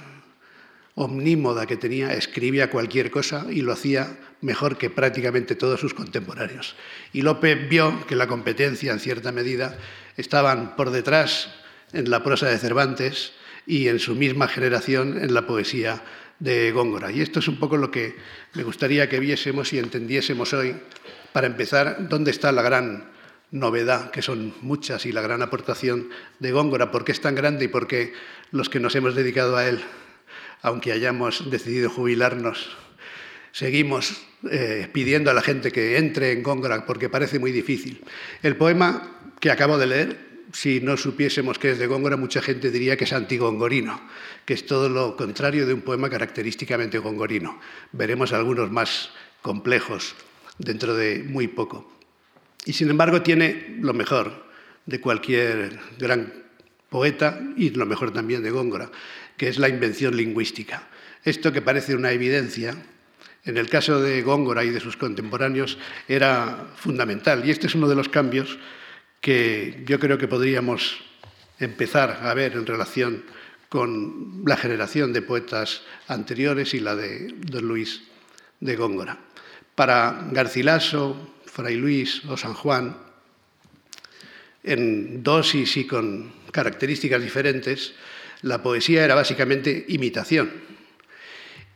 omnímoda 0.96 1.66
que 1.66 1.78
tenía, 1.78 2.14
escribía 2.14 2.70
cualquier 2.70 3.10
cosa 3.10 3.46
y 3.50 3.62
lo 3.62 3.72
hacía 3.72 4.18
mejor 4.42 4.78
que 4.78 4.90
prácticamente 4.90 5.56
todos 5.56 5.80
sus 5.80 5.94
contemporáneos. 5.94 6.76
Y 7.14 7.22
Lope 7.22 7.56
vio 7.56 8.06
que 8.08 8.16
la 8.16 8.28
competencia, 8.28 8.92
en 8.92 9.00
cierta 9.00 9.32
medida, 9.32 9.78
estaban 10.18 10.76
por 10.76 10.92
detrás 10.92 11.50
en 11.94 12.10
la 12.10 12.24
prosa 12.24 12.48
de 12.48 12.58
Cervantes 12.58 13.34
y 13.66 13.88
en 13.88 14.00
su 14.00 14.16
misma 14.16 14.48
generación 14.48 15.18
en 15.22 15.34
la 15.34 15.46
poesía 15.46 16.02
de 16.40 16.72
Góngora. 16.72 17.12
Y 17.12 17.22
esto 17.22 17.40
es 17.40 17.48
un 17.48 17.60
poco 17.60 17.78
lo 17.78 17.92
que 17.92 18.16
me 18.54 18.64
gustaría 18.64 19.10
que 19.10 19.20
viésemos 19.20 19.74
y 19.74 19.80
entendiésemos 19.80 20.54
hoy, 20.54 20.76
para 21.34 21.48
empezar, 21.48 22.08
dónde 22.10 22.32
está 22.32 22.52
la 22.52 22.62
gran 22.62 23.12
novedad, 23.52 24.12
que 24.12 24.22
son 24.22 24.54
muchas, 24.62 25.06
y 25.06 25.12
la 25.12 25.22
gran 25.22 25.42
aportación 25.42 26.10
de 26.40 26.52
Góngora, 26.52 26.92
por 26.92 27.04
qué 27.04 27.12
es 27.12 27.22
tan 27.22 27.36
grande 27.36 27.66
y 27.66 27.68
por 27.68 27.88
qué 27.88 28.14
los 28.52 28.70
que 28.70 28.80
nos 28.80 28.96
hemos 28.96 29.16
dedicado 29.16 29.58
a 29.58 29.68
él 29.68 29.84
aunque 30.62 30.92
hayamos 30.92 31.50
decidido 31.50 31.90
jubilarnos, 31.90 32.70
seguimos 33.52 34.22
eh, 34.50 34.88
pidiendo 34.92 35.32
a 35.32 35.34
la 35.34 35.42
gente 35.42 35.72
que 35.72 35.98
entre 35.98 36.32
en 36.32 36.44
Góngora 36.44 36.86
porque 36.86 37.10
parece 37.10 37.40
muy 37.40 37.52
difícil. 37.52 38.04
El 38.44 38.56
poema 38.56 39.20
que 39.40 39.52
acabo 39.52 39.78
de 39.78 39.88
leer, 39.88 40.29
si 40.52 40.82
no 40.82 40.98
supiésemos 40.98 41.60
que 41.60 41.72
es 41.72 41.80
de 41.80 41.88
Góngora, 41.88 42.18
mucha 42.18 42.42
gente 42.42 42.72
diría 42.72 42.98
que 42.98 43.04
es 43.04 43.14
antigongorino, 43.14 44.02
que 44.46 44.54
es 44.54 44.66
todo 44.66 44.90
lo 44.90 45.16
contrario 45.16 45.66
de 45.66 45.74
un 45.74 45.82
poema 45.82 46.10
característicamente 46.10 46.98
gongorino. 46.98 47.60
Veremos 47.92 48.34
algunos 48.34 48.72
más 48.72 49.12
complejos 49.42 50.16
dentro 50.58 50.96
de 50.96 51.24
muy 51.24 51.48
poco. 51.48 51.92
Y 52.66 52.74
sin 52.74 52.90
embargo 52.90 53.22
tiene 53.22 53.78
lo 53.80 53.94
mejor 53.94 54.50
de 54.86 55.00
cualquier 55.00 55.80
gran 55.98 56.34
poeta 56.90 57.40
y 57.56 57.70
lo 57.70 57.86
mejor 57.86 58.12
también 58.12 58.44
de 58.44 58.52
Góngora 58.52 58.92
que 59.40 59.48
es 59.48 59.58
la 59.58 59.70
invención 59.70 60.16
lingüística. 60.18 60.84
Esto 61.24 61.54
que 61.54 61.62
parece 61.62 61.96
una 61.96 62.12
evidencia, 62.12 62.76
en 63.46 63.58
el 63.58 63.70
caso 63.70 64.02
de 64.02 64.22
Góngora 64.22 64.66
y 64.66 64.70
de 64.70 64.82
sus 64.82 64.98
contemporáneos 64.98 65.78
era 66.10 66.68
fundamental. 66.76 67.48
Y 67.48 67.52
este 67.52 67.68
es 67.68 67.74
uno 67.74 67.88
de 67.88 67.96
los 67.96 68.10
cambios 68.10 68.60
que 69.22 69.84
yo 69.86 70.00
creo 70.00 70.18
que 70.18 70.28
podríamos 70.28 71.00
empezar 71.60 72.20
a 72.24 72.34
ver 72.34 72.54
en 72.54 72.66
relación 72.66 73.24
con 73.68 74.44
la 74.46 74.58
generación 74.58 75.14
de 75.14 75.22
poetas 75.22 75.82
anteriores 76.08 76.74
y 76.74 76.80
la 76.80 76.96
de 76.96 77.34
don 77.38 77.68
Luis 77.68 78.02
de 78.60 78.76
Góngora. 78.76 79.20
Para 79.76 80.28
Garcilaso, 80.32 81.36
Fray 81.46 81.76
Luis 81.76 82.26
o 82.26 82.36
San 82.36 82.54
Juan, 82.54 82.98
en 84.64 85.24
dosis 85.24 85.78
y 85.78 85.86
con 85.86 86.32
características 86.52 87.22
diferentes, 87.22 87.94
la 88.42 88.62
poesía 88.62 89.06
era 89.06 89.16
básicamente 89.16 89.86
imitación. 89.90 90.52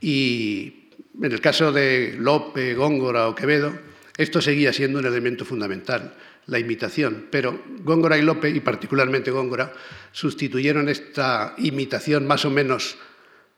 Y 0.02 0.90
en 1.22 1.32
el 1.32 1.42
caso 1.42 1.72
de 1.72 2.16
Lope, 2.18 2.74
Góngora 2.74 3.28
o 3.28 3.36
Quevedo, 3.36 3.78
esto 4.18 4.42
seguía 4.42 4.74
siendo 4.74 5.00
un 5.00 5.06
elemento 5.06 5.46
fundamental, 5.46 6.16
la 6.48 6.60
imitación. 6.60 7.28
Pero 7.32 7.62
Góngora 7.84 8.18
y 8.18 8.22
Lope, 8.22 8.50
y 8.50 8.60
particularmente 8.60 9.32
Góngora, 9.32 9.74
sustituyeron 10.12 10.90
esta 10.90 11.56
imitación 11.58 12.28
más 12.28 12.46
o 12.46 12.50
menos 12.50 12.98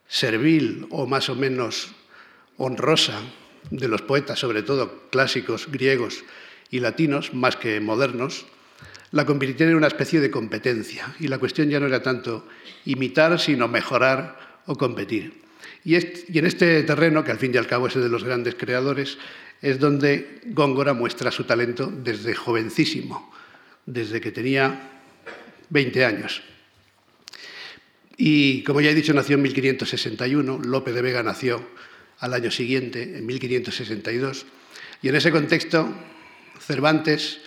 servil 0.07 0.87
o 0.91 1.07
más 1.07 1.29
o 1.29 1.35
menos 1.35 1.91
honrosa 2.57 3.19
de 3.71 3.87
los 3.87 4.01
poetas, 4.01 4.39
sobre 4.39 4.61
todo 4.61 5.09
clásicos 5.09 5.67
griegos 5.71 6.23
y 6.69 6.79
latinos, 6.79 7.33
más 7.33 7.55
que 7.55 7.79
modernos, 7.79 8.45
la 9.11 9.25
convirtieron 9.25 9.71
en 9.71 9.77
una 9.77 9.87
especie 9.87 10.19
de 10.19 10.31
competencia. 10.31 11.15
Y 11.19 11.27
la 11.27 11.37
cuestión 11.37 11.69
ya 11.69 11.79
no 11.79 11.87
era 11.87 12.03
tanto 12.03 12.47
imitar, 12.85 13.39
sino 13.39 13.67
mejorar 13.67 14.61
o 14.65 14.75
competir. 14.75 15.45
Y, 15.83 15.95
en 15.95 16.45
este 16.45 16.83
terreno, 16.83 17.23
que 17.23 17.31
al 17.31 17.37
fin 17.37 17.53
y 17.53 17.57
al 17.57 17.67
cabo 17.67 17.87
es 17.87 17.95
el 17.95 18.03
de 18.03 18.09
los 18.09 18.23
grandes 18.23 18.55
creadores, 18.55 19.17
es 19.61 19.79
donde 19.79 20.41
Góngora 20.45 20.93
muestra 20.93 21.31
su 21.31 21.43
talento 21.43 21.91
desde 21.91 22.35
jovencísimo, 22.35 23.31
desde 23.85 24.21
que 24.21 24.31
tenía 24.31 24.91
20 25.69 26.05
años. 26.05 26.41
Y 28.17 28.63
como 28.63 28.81
ya 28.81 28.91
he 28.91 28.95
dicho, 28.95 29.13
nació 29.13 29.35
en 29.35 29.41
1561, 29.43 30.59
Lope 30.59 30.93
de 30.93 31.01
Vega 31.01 31.23
nació 31.23 31.67
al 32.19 32.33
año 32.33 32.51
siguiente, 32.51 33.17
en 33.17 33.25
1562, 33.25 34.45
y 35.01 35.09
en 35.09 35.15
ese 35.15 35.31
contexto 35.31 35.93
Cervantes 36.59 37.41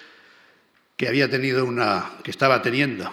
que 0.97 1.09
había 1.09 1.31
tenido 1.31 1.65
una, 1.65 2.13
que 2.23 2.31
estaba 2.31 2.61
teniendo 2.61 3.11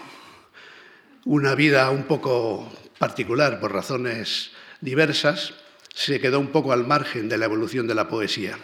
una 1.24 1.56
vida 1.56 1.90
un 1.92 2.04
poco 2.04 2.72
particular 2.98 3.60
por 3.60 3.74
razones 3.74 4.52
diversas, 4.82 5.54
se 5.94 6.20
quedó 6.20 6.40
un 6.40 6.48
poco 6.48 6.74
al 6.74 6.86
margen 6.86 7.30
de 7.30 7.38
la 7.38 7.46
evolución 7.46 7.88
de 7.88 7.96
la 7.96 8.10
poesía. 8.10 8.58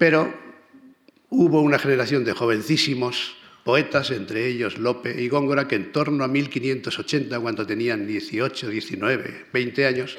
Pero 0.00 0.32
hubo 1.28 1.60
una 1.60 1.78
generación 1.78 2.24
de 2.24 2.32
jovencísimos 2.32 3.36
poetas, 3.64 4.10
entre 4.10 4.46
ellos 4.46 4.78
Lope 4.78 5.20
y 5.20 5.28
Góngora, 5.28 5.68
que 5.68 5.74
en 5.74 5.92
torno 5.92 6.24
a 6.24 6.28
1580, 6.28 7.38
cuando 7.38 7.66
tenían 7.66 8.06
18, 8.06 8.70
19, 8.70 9.46
20 9.52 9.86
años, 9.86 10.16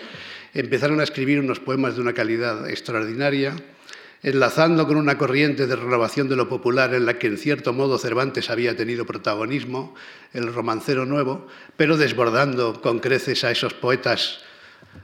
empezaron 0.53 0.99
a 0.99 1.03
escribir 1.03 1.39
unos 1.39 1.59
poemas 1.59 1.95
de 1.95 2.01
una 2.01 2.13
calidad 2.13 2.69
extraordinaria, 2.69 3.55
enlazando 4.21 4.85
con 4.85 4.97
una 4.97 5.17
corriente 5.17 5.65
de 5.65 5.75
renovación 5.75 6.29
de 6.29 6.35
lo 6.35 6.47
popular 6.47 6.93
en 6.93 7.07
la 7.07 7.17
que 7.17 7.25
en 7.25 7.39
cierto 7.39 7.73
modo 7.73 7.97
Cervantes 7.97 8.51
había 8.51 8.75
tenido 8.75 9.07
protagonismo, 9.07 9.95
el 10.31 10.53
romancero 10.53 11.07
nuevo, 11.07 11.47
pero 11.75 11.97
desbordando 11.97 12.83
con 12.83 12.99
creces 12.99 13.43
a 13.43 13.49
esos 13.49 13.73
poetas 13.73 14.41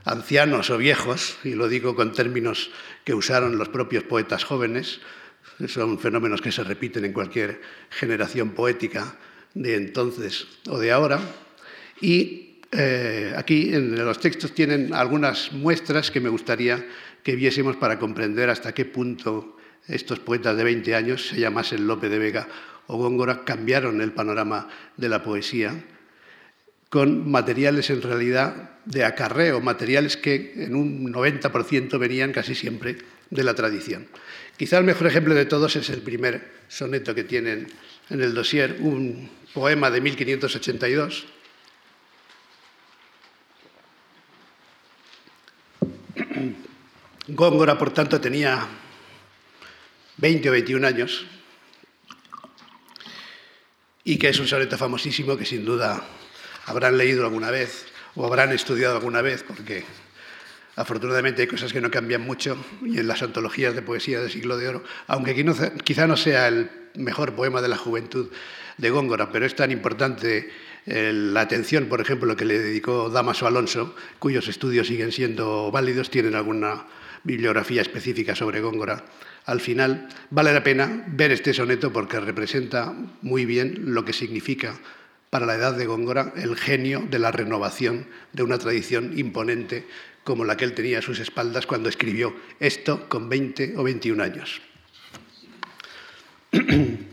ancianos 0.05 0.69
o 0.69 0.77
viejos, 0.77 1.37
y 1.43 1.55
lo 1.55 1.67
digo 1.67 1.95
con 1.95 2.13
términos 2.13 2.69
que 3.07 3.13
usaron 3.13 3.57
los 3.57 3.69
propios 3.69 4.03
poetas 4.03 4.43
jóvenes, 4.43 4.99
son 5.69 5.97
fenómenos 5.97 6.41
que 6.41 6.51
se 6.51 6.61
repiten 6.61 7.05
en 7.05 7.13
cualquier 7.13 7.61
generación 7.89 8.49
poética 8.49 9.15
de 9.53 9.75
entonces 9.75 10.45
o 10.67 10.77
de 10.77 10.91
ahora, 10.91 11.21
y 12.01 12.59
eh, 12.73 13.33
aquí 13.37 13.73
en 13.73 13.95
los 13.95 14.19
textos 14.19 14.53
tienen 14.53 14.93
algunas 14.93 15.53
muestras 15.53 16.11
que 16.11 16.19
me 16.19 16.27
gustaría 16.27 16.85
que 17.23 17.37
viésemos 17.37 17.77
para 17.77 17.97
comprender 17.97 18.49
hasta 18.49 18.73
qué 18.73 18.83
punto 18.83 19.55
estos 19.87 20.19
poetas 20.19 20.57
de 20.57 20.65
20 20.65 20.93
años, 20.93 21.29
se 21.29 21.39
llamasen 21.39 21.87
Lope 21.87 22.09
de 22.09 22.19
Vega 22.19 22.49
o 22.87 22.97
Góngora, 22.97 23.45
cambiaron 23.45 24.01
el 24.01 24.11
panorama 24.11 24.67
de 24.97 25.07
la 25.07 25.23
poesía 25.23 25.81
con 26.89 27.29
materiales 27.29 27.89
en 27.89 28.01
realidad 28.01 28.71
de 28.85 29.03
acarreo, 29.03 29.59
materiales 29.59 30.15
que 30.15 30.53
en 30.55 30.75
un 30.75 31.11
90% 31.11 31.99
venían 31.99 32.31
casi 32.31 32.55
siempre 32.55 32.97
de 33.29 33.43
la 33.43 33.53
tradición. 33.53 34.07
Quizá 34.57 34.77
el 34.77 34.85
mejor 34.85 35.07
ejemplo 35.07 35.35
de 35.35 35.45
todos 35.45 35.75
es 35.75 35.89
el 35.89 36.01
primer 36.01 36.49
soneto 36.67 37.13
que 37.13 37.23
tienen 37.23 37.67
en 38.09 38.21
el 38.21 38.33
dossier, 38.33 38.77
un 38.79 39.29
poema 39.53 39.91
de 39.91 40.01
1582 40.01 41.27
Góngora, 47.27 47.77
por 47.77 47.91
tanto, 47.93 48.21
tenía 48.21 48.65
20 50.17 50.49
o 50.49 50.51
21 50.51 50.87
años 50.87 51.25
y 54.03 54.17
que 54.17 54.29
es 54.29 54.39
un 54.39 54.47
soneto 54.47 54.77
famosísimo 54.77 55.35
que 55.35 55.45
sin 55.45 55.65
duda 55.65 56.01
habrán 56.67 56.97
leído 56.97 57.23
alguna 57.23 57.49
vez 57.49 57.85
o 58.15 58.25
habrán 58.25 58.51
estudiado 58.51 58.97
alguna 58.97 59.21
vez, 59.21 59.43
porque 59.43 59.83
afortunadamente 60.75 61.41
hay 61.41 61.47
cosas 61.47 61.73
que 61.73 61.81
no 61.81 61.89
cambian 61.89 62.21
mucho 62.21 62.57
y 62.83 62.99
en 62.99 63.07
las 63.07 63.23
antologías 63.23 63.73
de 63.73 63.81
poesía 63.81 64.19
del 64.19 64.29
siglo 64.29 64.57
de 64.57 64.67
oro, 64.67 64.83
aunque 65.07 65.33
quizá 65.83 66.07
no 66.07 66.17
sea 66.17 66.47
el 66.47 66.69
mejor 66.95 67.33
poema 67.33 67.61
de 67.61 67.69
la 67.69 67.77
juventud 67.77 68.29
de 68.77 68.89
Góngora, 68.89 69.31
pero 69.31 69.45
es 69.45 69.55
tan 69.55 69.71
importante 69.71 70.49
eh, 70.85 71.11
la 71.13 71.41
atención, 71.41 71.85
por 71.85 72.01
ejemplo, 72.01 72.35
que 72.35 72.45
le 72.45 72.59
dedicó 72.59 73.09
Damaso 73.09 73.47
Alonso, 73.47 73.95
cuyos 74.19 74.47
estudios 74.47 74.87
siguen 74.87 75.11
siendo 75.11 75.71
válidos, 75.71 76.11
tienen 76.11 76.35
alguna 76.35 76.85
bibliografía 77.23 77.81
específica 77.81 78.35
sobre 78.35 78.61
Góngora. 78.61 79.03
Al 79.45 79.61
final, 79.61 80.09
vale 80.29 80.53
la 80.53 80.63
pena 80.63 81.05
ver 81.07 81.31
este 81.31 81.53
soneto 81.53 81.91
porque 81.91 82.19
representa 82.19 82.93
muy 83.21 83.45
bien 83.45 83.93
lo 83.93 84.05
que 84.05 84.13
significa 84.13 84.75
para 85.29 85.45
la 85.45 85.55
edad 85.55 85.73
de 85.73 85.85
Góngora 85.85 86.33
el 86.35 86.55
genio 86.55 87.05
de 87.09 87.19
la 87.19 87.31
renovación 87.31 88.07
de 88.33 88.43
una 88.43 88.57
tradición 88.57 89.17
imponente 89.17 89.85
como 90.23 90.45
la 90.45 90.57
que 90.57 90.65
él 90.65 90.73
tenía 90.73 90.99
a 90.99 91.01
sus 91.01 91.19
espaldas 91.19 91.65
cuando 91.65 91.89
escribió 91.89 92.35
esto 92.59 93.07
con 93.09 93.29
20 93.29 93.75
o 93.77 93.83
21 93.83 94.23
años. 94.23 94.61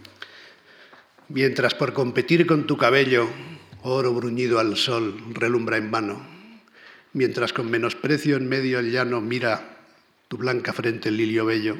Mientras 1.29 1.75
por 1.75 1.93
competir 1.93 2.47
con 2.47 2.67
tu 2.67 2.77
cabello, 2.77 3.29
oro 3.83 4.13
bruñido 4.13 4.59
al 4.59 4.77
sol, 4.77 5.17
relumbra 5.33 5.77
en 5.77 5.91
vano, 5.91 6.27
mientras 7.13 7.53
con 7.53 7.71
menosprecio 7.71 8.37
en 8.37 8.49
medio 8.49 8.79
el 8.79 8.91
llano 8.93 9.21
mira 9.21 9.79
tu 10.29 10.37
blanca 10.37 10.73
frente 10.73 11.09
el 11.09 11.17
lilio 11.17 11.45
bello, 11.45 11.77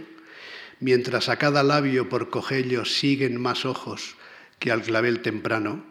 mientras 0.81 1.29
a 1.29 1.37
cada 1.37 1.63
labio 1.63 2.09
por 2.09 2.31
cogello 2.31 2.85
siguen 2.85 3.41
más 3.41 3.65
ojos 3.65 4.17
que 4.59 4.71
al 4.71 4.83
clavel 4.83 5.21
temprano, 5.21 5.85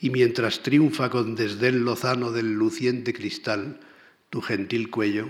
y 0.00 0.10
mientras 0.10 0.62
triunfa 0.62 1.10
con 1.10 1.34
desdén 1.34 1.84
lozano 1.84 2.30
del 2.30 2.52
luciente 2.52 3.12
cristal 3.12 3.80
tu 4.30 4.40
gentil 4.40 4.90
cuello, 4.90 5.28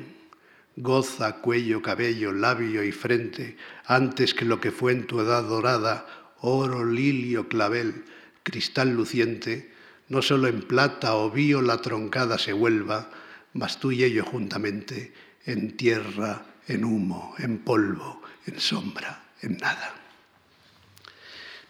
goza 0.77 1.41
cuello, 1.41 1.83
cabello, 1.83 2.33
labio 2.33 2.85
y 2.85 2.93
frente, 2.93 3.57
antes 3.87 4.35
que 4.35 4.45
lo 4.45 4.61
que 4.61 4.71
fue 4.71 4.93
en 4.93 5.07
tu 5.07 5.21
edad 5.21 5.45
dorada, 5.45 6.07
oro, 6.41 6.85
lilio, 6.85 7.49
clavel, 7.49 8.05
cristal 8.43 8.91
luciente, 8.91 9.73
no 10.09 10.23
solo 10.23 10.49
en 10.49 10.63
plata 10.63 11.15
o 11.15 11.31
bío 11.31 11.63
la 11.63 11.79
troncada 11.79 12.39
se 12.39 12.53
vuelva, 12.53 13.11
mas 13.53 13.81
tú 13.81 13.93
y 13.93 14.05
ello 14.05 14.25
juntamente, 14.25 15.13
en 15.45 15.77
tierra, 15.77 16.47
en 16.67 16.85
humo, 16.85 17.35
en 17.39 17.59
polvo, 17.59 18.23
en 18.47 18.61
sombra, 18.61 19.25
en 19.43 19.57
nada. 19.57 19.98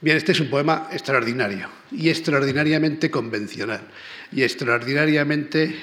Bien, 0.01 0.17
este 0.17 0.31
es 0.31 0.39
un 0.39 0.49
poema 0.49 0.89
extraordinario 0.93 1.69
y 1.91 2.09
extraordinariamente 2.09 3.11
convencional 3.11 3.81
y 4.31 4.45
extraordinariamente 4.45 5.75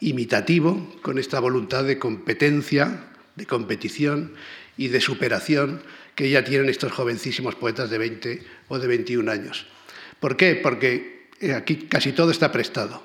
imitativo 0.00 0.96
con 1.02 1.18
esta 1.18 1.38
voluntad 1.38 1.84
de 1.84 1.98
competencia, 1.98 3.04
de 3.36 3.44
competición 3.44 4.32
y 4.78 4.88
de 4.88 5.02
superación 5.02 5.82
que 6.14 6.30
ya 6.30 6.44
tienen 6.44 6.70
estos 6.70 6.92
jovencísimos 6.92 7.56
poetas 7.56 7.90
de 7.90 7.98
20 7.98 8.42
o 8.68 8.78
de 8.78 8.86
21 8.86 9.30
años. 9.30 9.66
¿Por 10.18 10.38
qué? 10.38 10.54
Porque 10.54 11.28
eh, 11.40 11.52
aquí 11.52 11.86
casi 11.90 12.12
todo 12.12 12.30
está 12.30 12.52
prestado. 12.52 13.04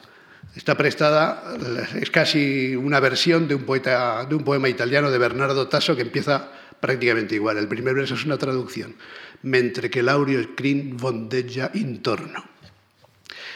Está 0.56 0.77
prestada, 0.77 1.58
es 2.00 2.10
casi 2.10 2.74
una 2.74 3.01
versión 3.01 3.50
de 3.50 3.56
un, 3.56 3.63
poeta, 3.63 4.25
de 4.25 4.36
un 4.36 4.46
poema 4.46 4.70
italiano 4.70 5.12
de 5.12 5.18
Bernardo 5.18 5.68
Tasso 5.68 5.98
que 5.98 6.03
empieza 6.03 6.53
prácticamente 6.79 7.36
igual. 7.36 7.57
El 7.57 7.67
primer 7.67 7.95
verso 7.95 8.15
es 8.15 8.25
una 8.25 8.38
traducción. 8.38 8.95
Mentre 9.41 9.89
que 9.89 10.03
Laurio 10.03 10.55
Crin 10.55 10.98
vondeggia 10.98 11.71
intorno. 11.74 12.43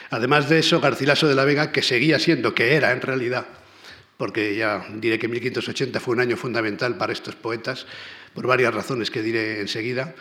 Además 0.10 0.48
de 0.48 0.60
eso, 0.60 0.80
Garcilaso 0.80 1.28
de 1.28 1.36
la 1.36 1.46
Vega, 1.46 1.72
que 1.72 1.82
seguía 1.82 2.20
siendo, 2.20 2.54
que 2.54 2.76
era 2.76 2.92
en 2.92 3.02
realidad, 3.02 3.48
porque 4.18 4.56
ya 4.56 4.86
diré 4.94 5.18
que 5.18 5.28
1580 5.28 6.00
fue 6.00 6.14
un 6.14 6.22
año 6.22 6.38
fundamental 6.38 6.98
para 6.98 7.14
estos 7.14 7.36
poetas, 7.36 7.88
por 8.34 8.46
varias 8.46 8.74
razones 8.74 9.10
que 9.10 9.24
diré 9.24 9.60
enseguida, 9.60 10.14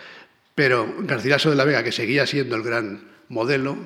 pero 0.54 0.94
Garcilaso 1.00 1.50
de 1.50 1.56
la 1.56 1.64
Vega, 1.64 1.82
que 1.82 1.92
seguía 1.92 2.26
siendo 2.26 2.56
el 2.56 2.62
gran 2.62 3.08
modelo, 3.28 3.76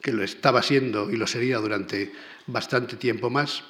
que 0.00 0.12
lo 0.12 0.22
estaba 0.22 0.62
siendo 0.62 1.10
y 1.10 1.16
lo 1.16 1.26
sería 1.26 1.58
durante 1.58 2.12
bastante 2.46 2.96
tiempo 2.96 3.30
más, 3.30 3.64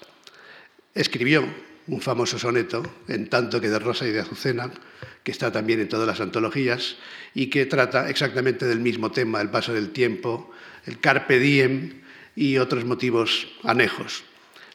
escribió 0.95 1.45
un 1.87 2.01
famoso 2.01 2.39
soneto, 2.39 2.83
en 3.09 3.29
tanto 3.29 3.61
que 3.61 3.69
de 3.69 3.79
Rosa 3.79 4.07
y 4.07 4.13
de 4.13 4.21
Azucena, 4.21 4.71
que 5.23 5.33
está 5.33 5.53
también 5.53 5.81
en 5.81 5.89
todas 5.89 6.07
las 6.07 6.21
antologías 6.21 6.97
y 7.35 7.49
que 7.49 7.67
trata 7.67 8.09
exactamente 8.09 8.67
del 8.67 8.81
mismo 8.81 9.11
tema, 9.11 9.41
el 9.41 9.51
paso 9.51 9.73
del 9.73 9.91
tiempo, 9.91 10.51
el 10.87 11.01
carpe 11.01 11.39
diem 11.39 12.03
y 12.37 12.59
otros 12.59 12.85
motivos 12.85 13.49
anejos. 13.63 14.25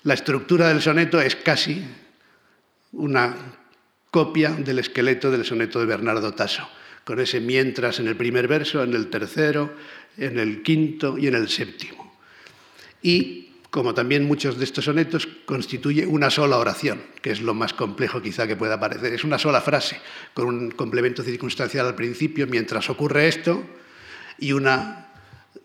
La 0.04 0.14
estructura 0.14 0.70
del 0.70 0.82
soneto 0.82 1.20
es 1.20 1.36
casi 1.36 1.84
una 2.92 3.36
copia 4.12 4.52
del 4.52 4.80
esqueleto 4.80 5.30
del 5.30 5.46
soneto 5.46 5.80
de 5.80 5.86
Bernardo 5.86 6.34
Tasso, 6.34 6.68
con 7.04 7.20
ese 7.20 7.40
mientras 7.40 8.00
en 8.00 8.08
el 8.08 8.16
primer 8.16 8.48
verso, 8.48 8.84
en 8.84 8.94
el 8.94 9.10
tercero, 9.10 9.74
en 10.18 10.40
el 10.40 10.64
quinto 10.64 11.18
y 11.18 11.28
en 11.28 11.36
el 11.36 11.50
séptimo. 11.50 12.18
Y 13.02 13.49
como 13.70 13.94
también 13.94 14.26
muchos 14.26 14.58
de 14.58 14.66
estos 14.66 14.86
sonetos, 14.86 15.28
constituye 15.46 16.06
una 16.06 16.30
sola 16.30 16.58
oración, 16.58 17.02
que 17.22 17.32
es 17.32 17.42
lo 17.42 17.54
más 17.54 17.74
complejo 17.74 18.22
quizá 18.22 18.48
que 18.48 18.56
pueda 18.56 18.80
parecer. 18.80 19.14
Es 19.14 19.24
una 19.24 19.38
sola 19.38 19.62
frase, 19.62 20.00
con 20.34 20.48
un 20.48 20.72
complemento 20.72 21.22
circunstancial 21.22 21.86
al 21.86 21.96
principio, 21.96 22.48
mientras 22.48 22.90
ocurre 22.90 23.28
esto, 23.28 23.64
y 24.40 24.54
una, 24.54 25.10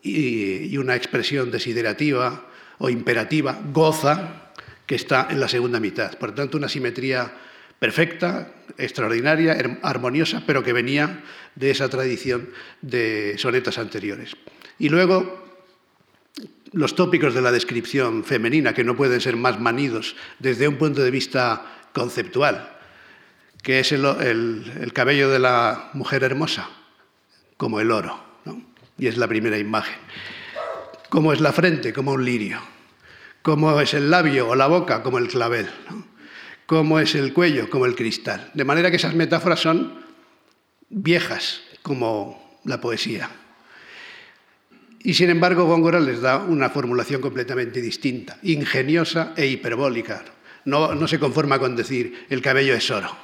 y, 0.03 0.77
una 0.77 0.95
expresión 0.95 1.49
desiderativa 1.49 2.45
o 2.77 2.89
imperativa, 2.89 3.59
goza, 3.71 4.51
que 4.85 4.95
está 4.95 5.27
en 5.31 5.39
la 5.39 5.47
segunda 5.47 5.79
mitad. 5.79 6.15
Por 6.19 6.35
tanto, 6.35 6.57
una 6.57 6.69
simetría 6.69 7.33
perfecta, 7.79 8.51
extraordinaria, 8.77 9.57
armoniosa, 9.81 10.43
pero 10.45 10.63
que 10.63 10.73
venía 10.73 11.23
de 11.55 11.71
esa 11.71 11.89
tradición 11.89 12.49
de 12.81 13.35
sonetos 13.39 13.79
anteriores. 13.79 14.35
Y 14.77 14.89
luego 14.89 15.44
los 16.75 16.93
tópicos 16.93 17.33
de 17.33 17.41
la 17.41 17.53
descripción 17.53 18.25
femenina, 18.25 18.73
que 18.73 18.83
no 18.83 18.97
pueden 18.97 19.21
ser 19.21 19.37
más 19.37 19.61
manidos 19.61 20.17
desde 20.39 20.67
un 20.67 20.75
punto 20.75 21.01
de 21.01 21.09
vista 21.09 21.65
conceptual, 21.93 22.69
que 23.63 23.79
es 23.79 23.93
el, 23.93 24.91
cabello 24.93 25.29
de 25.29 25.39
la 25.39 25.89
mujer 25.93 26.25
hermosa, 26.25 26.69
como 27.55 27.79
el 27.79 27.91
oro, 27.91 28.21
y 28.97 29.07
es 29.07 29.15
la 29.15 29.29
primera 29.29 29.57
imagen. 29.57 29.95
Cómo 31.07 31.31
es 31.31 31.39
la 31.39 31.53
frente, 31.53 31.93
como 31.93 32.11
un 32.11 32.25
lirio. 32.25 32.59
Cómo 33.41 33.79
es 33.79 33.93
el 33.93 34.11
labio 34.11 34.49
o 34.49 34.55
la 34.55 34.67
boca, 34.67 35.01
como 35.01 35.17
el 35.17 35.29
clavel. 35.29 35.69
Cómo 36.65 36.99
es 36.99 37.15
el 37.15 37.31
cuello, 37.31 37.69
como 37.69 37.85
el 37.85 37.95
cristal. 37.95 38.51
De 38.53 38.65
manera 38.65 38.89
que 38.89 38.97
esas 38.97 39.15
metáforas 39.15 39.61
son 39.61 40.03
viejas, 40.89 41.61
como 41.83 42.59
la 42.65 42.81
poesía. 42.81 43.29
Y 45.05 45.13
sin 45.13 45.29
embargo, 45.29 45.65
Góngora 45.65 45.99
les 45.99 46.19
da 46.19 46.39
una 46.39 46.71
formulación 46.71 47.21
completamente 47.21 47.79
distinta, 47.79 48.39
ingeniosa 48.41 49.33
e 49.37 49.45
hiperbólica. 49.45 50.25
No, 50.65 51.07
se 51.07 51.19
conforma 51.19 51.59
con 51.59 51.75
decir 51.75 52.25
el 52.27 52.41
cabello 52.41 52.73
es 52.73 52.89
oro, 52.89 53.15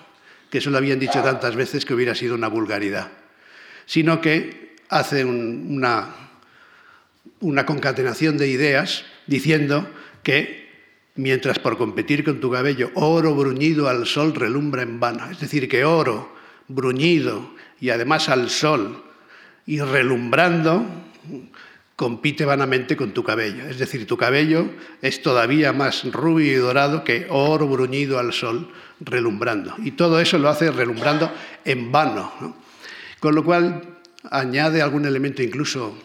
que 0.52 0.60
eso 0.60 0.70
lo 0.70 0.78
habían 0.78 1.00
dicho 1.00 1.24
tantas 1.24 1.56
veces 1.56 1.84
que 1.84 1.96
hubiera 1.96 2.14
sido 2.14 2.36
una 2.36 2.50
vulgaridad, 2.50 3.10
sino 3.88 4.22
que 4.22 4.76
hace 4.90 5.26
una, 5.26 6.10
una 7.40 7.66
concatenación 7.66 8.38
de 8.38 8.48
ideas 8.48 9.04
diciendo 9.26 9.90
que 10.22 10.70
mientras 11.16 11.58
por 11.58 11.80
competir 11.80 12.24
con 12.24 12.40
tu 12.40 12.52
cabello 12.52 12.92
oro 12.94 13.34
bruñido 13.34 13.90
al 13.90 14.06
sol 14.06 14.36
relumbra 14.36 14.84
en 14.84 15.00
vano, 15.00 15.32
es 15.32 15.40
decir, 15.40 15.68
que 15.68 15.84
oro 15.84 16.32
bruñido 16.68 17.56
y 17.80 17.90
además 17.90 18.30
al 18.30 18.52
sol 18.52 19.04
y 19.66 19.80
relumbrando 19.80 20.86
compite 22.02 22.46
vanamente 22.46 22.98
con 22.98 23.12
tu 23.12 23.24
cabello. 23.24 23.70
Es 23.70 23.78
decir, 23.78 24.08
tu 24.08 24.18
cabello 24.18 24.72
es 25.04 25.22
todavía 25.22 25.72
más 25.72 26.04
rubio 26.12 26.52
y 26.52 26.56
dorado 26.56 27.04
que 27.04 27.28
oro 27.30 27.68
bruñido 27.68 28.18
al 28.18 28.34
sol, 28.34 28.72
relumbrando. 29.00 29.76
Y 29.78 29.92
todo 29.92 30.20
eso 30.20 30.40
lo 30.40 30.50
hace 30.50 30.72
relumbrando 30.72 31.32
en 31.64 31.92
vano. 31.92 32.56
Con 33.20 33.36
lo 33.36 33.44
cual 33.44 34.00
añade 34.32 34.82
algún 34.82 35.06
elemento 35.06 35.44
incluso 35.44 35.96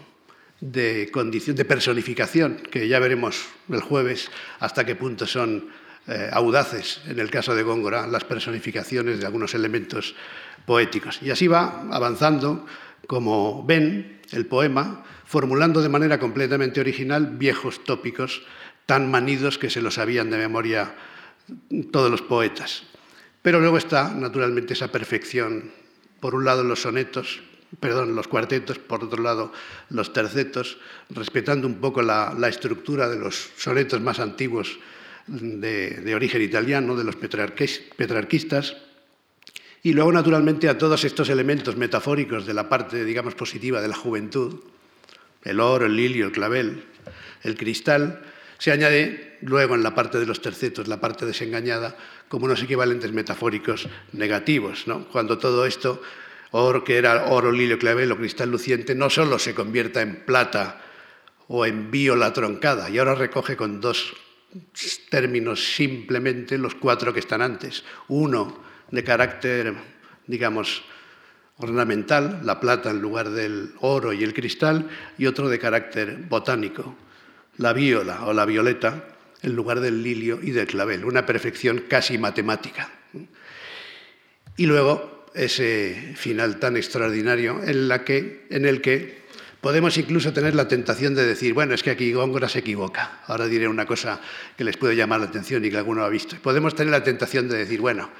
de, 0.60 1.08
condición, 1.10 1.56
de 1.56 1.64
personificación, 1.64 2.56
que 2.70 2.88
ya 2.88 2.98
veremos 2.98 3.46
el 3.70 3.80
jueves 3.80 4.30
hasta 4.60 4.84
qué 4.84 4.96
punto 4.96 5.26
son 5.26 5.70
eh, 6.08 6.28
audaces, 6.30 7.00
en 7.06 7.20
el 7.20 7.30
caso 7.30 7.54
de 7.54 7.62
Góngora, 7.62 8.06
las 8.06 8.24
personificaciones 8.24 9.18
de 9.18 9.24
algunos 9.24 9.54
elementos 9.54 10.14
poéticos. 10.66 11.20
Y 11.22 11.30
así 11.30 11.48
va 11.48 11.88
avanzando, 11.90 12.66
como 13.06 13.64
ven, 13.64 14.20
el 14.32 14.44
poema 14.44 15.04
formulando 15.26 15.82
de 15.82 15.88
manera 15.88 16.18
completamente 16.18 16.80
original 16.80 17.36
viejos 17.36 17.84
tópicos 17.84 18.42
tan 18.86 19.10
manidos 19.10 19.58
que 19.58 19.68
se 19.68 19.82
los 19.82 19.94
sabían 19.94 20.30
de 20.30 20.38
memoria 20.38 20.94
todos 21.90 22.10
los 22.10 22.22
poetas. 22.22 22.84
Pero 23.42 23.60
luego 23.60 23.78
está, 23.78 24.14
naturalmente, 24.14 24.72
esa 24.72 24.90
perfección, 24.90 25.70
por 26.20 26.34
un 26.34 26.44
lado, 26.44 26.64
los 26.64 26.82
sonetos, 26.82 27.40
perdón, 27.80 28.14
los 28.14 28.28
cuartetos, 28.28 28.78
por 28.78 29.04
otro 29.04 29.22
lado 29.22 29.52
los 29.90 30.12
tercetos, 30.12 30.78
respetando 31.10 31.66
un 31.66 31.76
poco 31.76 32.02
la, 32.02 32.34
estructura 32.48 33.08
de 33.08 33.18
los 33.18 33.50
sonetos 33.56 34.00
más 34.00 34.20
antiguos 34.20 34.78
de, 35.26 36.14
origen 36.14 36.42
italiano, 36.42 36.96
de 36.96 37.04
los 37.04 37.16
petrarquistas, 37.16 38.76
y 39.82 39.92
luego 39.92 40.10
naturalmente 40.10 40.68
a 40.68 40.78
todos 40.78 41.04
estos 41.04 41.28
elementos 41.28 41.76
metafóricos 41.76 42.46
de 42.46 42.54
la 42.54 42.68
parte, 42.68 43.04
digamos, 43.04 43.34
positiva 43.34 43.80
de 43.80 43.88
la 43.88 43.94
juventud, 43.94 44.60
el 45.44 45.60
oro, 45.60 45.86
el 45.86 45.96
lilio, 45.96 46.26
el 46.26 46.32
clavel, 46.32 46.84
el 47.42 47.56
cristal, 47.56 48.22
se 48.58 48.72
añade 48.72 49.38
luego 49.42 49.74
en 49.74 49.82
la 49.82 49.94
parte 49.94 50.18
de 50.18 50.26
los 50.26 50.40
tercetos, 50.40 50.88
la 50.88 51.00
parte 51.00 51.26
desengañada, 51.26 51.96
como 52.28 52.46
unos 52.46 52.62
equivalentes 52.62 53.12
metafóricos 53.12 53.88
negativos, 54.12 54.86
¿no? 54.86 55.08
cuando 55.08 55.38
todo 55.38 55.66
esto 55.66 56.02
oro 56.52 56.84
que 56.84 56.96
era 56.96 57.26
oro, 57.26 57.52
lilio, 57.52 57.78
clavel 57.78 58.12
o 58.12 58.16
cristal 58.16 58.50
luciente, 58.50 58.94
no 58.94 59.10
solo 59.10 59.38
se 59.38 59.54
convierta 59.54 60.00
en 60.00 60.24
plata 60.24 60.80
o 61.48 61.66
en 61.66 61.90
viola 61.90 62.32
troncada, 62.32 62.90
y 62.90 62.98
ahora 62.98 63.14
recoge 63.14 63.56
con 63.56 63.80
dos 63.80 64.14
términos 65.10 65.74
simplemente 65.74 66.58
los 66.58 66.74
cuatro 66.74 67.12
que 67.12 67.20
están 67.20 67.42
antes. 67.42 67.84
Uno 68.08 68.62
de 68.90 69.04
carácter, 69.04 69.74
digamos, 70.26 70.82
ornamental, 71.58 72.40
la 72.44 72.60
plata 72.60 72.90
en 72.90 73.00
lugar 73.00 73.30
del 73.30 73.72
oro 73.80 74.12
y 74.12 74.22
el 74.22 74.34
cristal, 74.34 74.88
y 75.16 75.26
otro 75.26 75.48
de 75.48 75.58
carácter 75.58 76.18
botánico, 76.28 76.96
la 77.58 77.72
viola 77.72 78.24
o 78.26 78.32
la 78.32 78.44
violeta 78.44 79.04
en 79.42 79.54
lugar 79.54 79.80
del 79.80 80.02
lilio 80.02 80.38
y 80.42 80.50
del 80.50 80.66
clavel, 80.66 81.04
una 81.04 81.24
perfección 81.24 81.84
casi 81.88 82.18
matemática. 82.18 82.90
Y 84.56 84.66
luego 84.66 85.26
ese 85.34 86.14
final 86.16 86.58
tan 86.58 86.76
extraordinario 86.76 87.62
en, 87.62 87.90
en 88.50 88.64
el 88.64 88.80
que 88.80 89.26
podemos 89.60 89.96
incluso 89.98 90.32
tener 90.32 90.54
la 90.54 90.68
tentación 90.68 91.14
de 91.14 91.26
decir, 91.26 91.52
bueno, 91.52 91.74
es 91.74 91.82
que 91.82 91.90
aquí 91.90 92.12
Góngora 92.12 92.48
se 92.48 92.60
equivoca. 92.60 93.20
Ahora 93.26 93.46
diré 93.46 93.68
una 93.68 93.84
cosa 93.84 94.20
que 94.56 94.64
les 94.64 94.76
puede 94.76 94.96
llamar 94.96 95.20
la 95.20 95.26
atención 95.26 95.64
y 95.64 95.70
que 95.70 95.76
alguno 95.76 96.04
ha 96.04 96.08
visto. 96.08 96.36
Podemos 96.42 96.74
tener 96.74 96.92
la 96.92 97.02
tentación 97.02 97.48
de 97.48 97.58
decir, 97.58 97.80
bueno, 97.80 98.10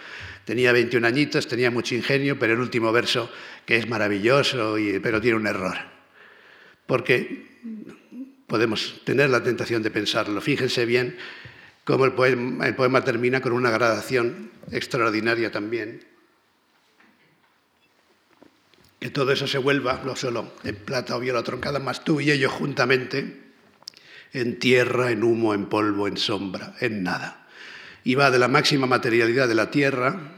tenía 0.46 0.72
21 0.72 1.06
añitos, 1.06 1.48
tenía 1.48 1.70
mucho 1.70 1.94
ingenio, 1.94 2.38
pero 2.38 2.54
el 2.54 2.61
último 2.61 2.92
verso, 2.92 3.30
que 3.66 3.76
es 3.76 3.88
maravilloso, 3.88 4.76
pero 5.02 5.20
tiene 5.20 5.37
un 5.37 5.46
error. 5.46 5.76
Porque 6.87 7.44
podemos 8.46 9.02
tener 9.04 9.28
la 9.28 9.42
tentación 9.42 9.82
de 9.82 9.90
pensarlo. 9.90 10.40
Fíjense 10.40 10.87
bien 10.87 11.18
cómo 11.85 12.04
el 12.04 12.12
poema, 12.12 12.66
el 12.66 12.76
poema 12.76 13.02
termina 13.02 13.42
con 13.42 13.52
una 13.52 13.70
gradación 13.70 14.52
extraordinaria 14.70 15.50
también 15.50 16.00
que 19.00 19.11
todo 19.11 19.32
eso 19.32 19.46
se 19.46 19.59
vuelva, 19.59 20.00
no 20.04 20.16
solo 20.16 20.52
en 20.64 20.76
plata 20.76 21.16
o 21.16 21.20
viola 21.20 21.42
troncada, 21.42 21.78
más 21.78 22.02
tú 22.02 22.20
y 22.20 22.30
ellos 22.30 22.52
juntamente, 22.52 23.42
en 24.32 24.59
tierra, 24.59 25.11
en 25.11 25.22
humo, 25.22 25.54
en 25.54 25.66
polvo, 25.66 26.09
en 26.09 26.16
sombra, 26.16 26.74
en 26.80 27.02
nada. 27.02 27.46
Y 28.04 28.14
va 28.14 28.30
de 28.30 28.38
la 28.38 28.48
máxima 28.48 28.87
materialidad 28.87 29.48
de 29.48 29.54
la 29.54 29.70
tierra 29.70 30.36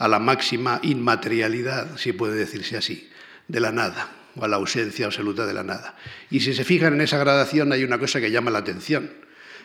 a 0.00 0.08
la 0.08 0.18
máxima 0.18 0.80
inmaterialidad, 0.82 1.96
si 1.96 2.12
puede 2.12 2.34
decirse 2.34 2.76
así, 2.76 3.08
de 3.46 3.60
la 3.60 3.70
nada, 3.70 4.10
o 4.34 4.44
a 4.44 4.48
la 4.48 4.56
ausencia 4.56 5.06
absoluta 5.06 5.46
de 5.46 5.54
la 5.54 5.62
nada. 5.62 5.94
Y 6.28 6.40
si 6.40 6.52
se 6.52 6.64
fijan 6.64 6.94
en 6.94 7.02
esa 7.02 7.18
gradación 7.18 7.72
hay 7.72 7.84
una 7.84 8.00
cosa 8.00 8.20
que 8.20 8.32
llama 8.32 8.50
la 8.50 8.58
atención. 8.58 9.12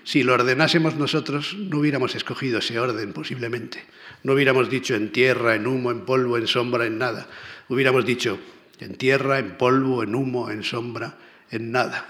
Si 0.04 0.22
lo 0.22 0.36
ordenásemos 0.36 0.96
nosotros, 0.96 1.56
no 1.58 1.80
hubiéramos 1.80 2.14
escogido 2.14 2.60
ese 2.60 2.78
orden 2.78 3.12
posiblemente. 3.14 3.84
No 4.22 4.34
hubiéramos 4.34 4.70
dicho 4.70 4.94
en 4.94 5.12
tierra, 5.12 5.56
en 5.56 5.66
humo, 5.66 5.90
en 5.90 6.02
polvo, 6.06 6.38
en 6.38 6.46
sombra, 6.46 6.86
en 6.86 7.00
nada 7.00 7.28
hubiéramos 7.70 8.06
dicho 8.06 8.40
en 8.80 8.96
tierra, 8.96 9.40
en 9.40 9.58
polvo, 9.58 10.04
en 10.04 10.16
humo, 10.16 10.50
en 10.50 10.64
sombra, 10.64 11.16
en 11.52 11.72
nada. 11.72 12.06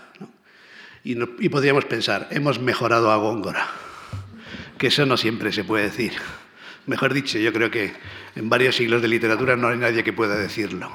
Y, 1.04 1.16
podríamos 1.50 1.86
pensar, 1.86 2.28
hemos 2.32 2.60
mejorado 2.60 3.12
a 3.12 3.18
Góngora, 3.18 3.68
que 4.80 4.88
eso 4.88 5.06
no 5.06 5.18
siempre 5.18 5.52
se 5.52 5.64
puede 5.64 5.84
decir. 5.84 6.14
Mejor 6.88 7.14
dicho, 7.14 7.40
yo 7.40 7.52
creo 7.52 7.72
que 7.72 7.94
en 8.36 8.50
varios 8.50 8.76
siglos 8.76 9.02
de 9.02 9.08
literatura 9.08 9.56
no 9.56 9.70
hay 9.70 9.78
nadie 9.78 10.04
que 10.04 10.14
pueda 10.14 10.36
decirlo. 10.36 10.92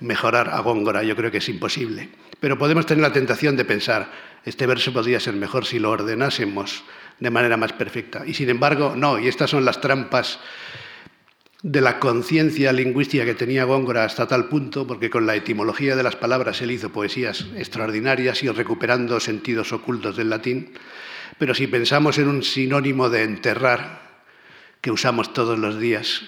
Mejorar 0.00 0.50
a 0.50 0.60
Góngora 0.60 1.02
yo 1.02 1.16
creo 1.16 1.30
que 1.30 1.38
es 1.38 1.48
imposible. 1.48 2.08
Pero 2.40 2.58
podemos 2.58 2.86
tener 2.86 3.02
la 3.02 3.12
tentación 3.12 3.56
de 3.56 3.64
pensar, 3.64 4.10
este 4.44 4.66
verso 4.66 4.92
podría 4.92 5.18
ser 5.18 5.34
mejor 5.34 5.64
si 5.64 5.78
lo 5.78 5.90
ordenásemos 5.90 6.84
de 7.18 7.30
manera 7.30 7.56
más 7.56 7.72
perfecta. 7.72 8.24
Y 8.26 8.34
sin 8.34 8.50
embargo, 8.50 8.94
no, 8.96 9.18
y 9.18 9.28
estas 9.28 9.50
son 9.50 9.64
las 9.64 9.80
trampas 9.80 10.38
de 11.62 11.80
la 11.80 11.98
conciencia 11.98 12.72
lingüística 12.72 13.24
que 13.24 13.34
tenía 13.34 13.64
Góngora 13.64 14.04
hasta 14.04 14.28
tal 14.28 14.48
punto, 14.48 14.86
porque 14.86 15.08
con 15.08 15.26
la 15.26 15.34
etimología 15.34 15.96
de 15.96 16.02
las 16.02 16.14
palabras 16.14 16.60
él 16.60 16.70
hizo 16.70 16.92
poesías 16.92 17.46
extraordinarias 17.56 18.42
y 18.42 18.50
recuperando 18.50 19.18
sentidos 19.18 19.72
ocultos 19.72 20.16
del 20.16 20.28
latín, 20.28 20.74
pero 21.38 21.54
si 21.54 21.66
pensamos 21.66 22.18
en 22.18 22.28
un 22.28 22.42
sinónimo 22.42 23.08
de 23.08 23.22
enterrar, 23.22 24.03
que 24.84 24.90
usamos 24.90 25.32
todos 25.32 25.58
los 25.58 25.80
días, 25.80 26.20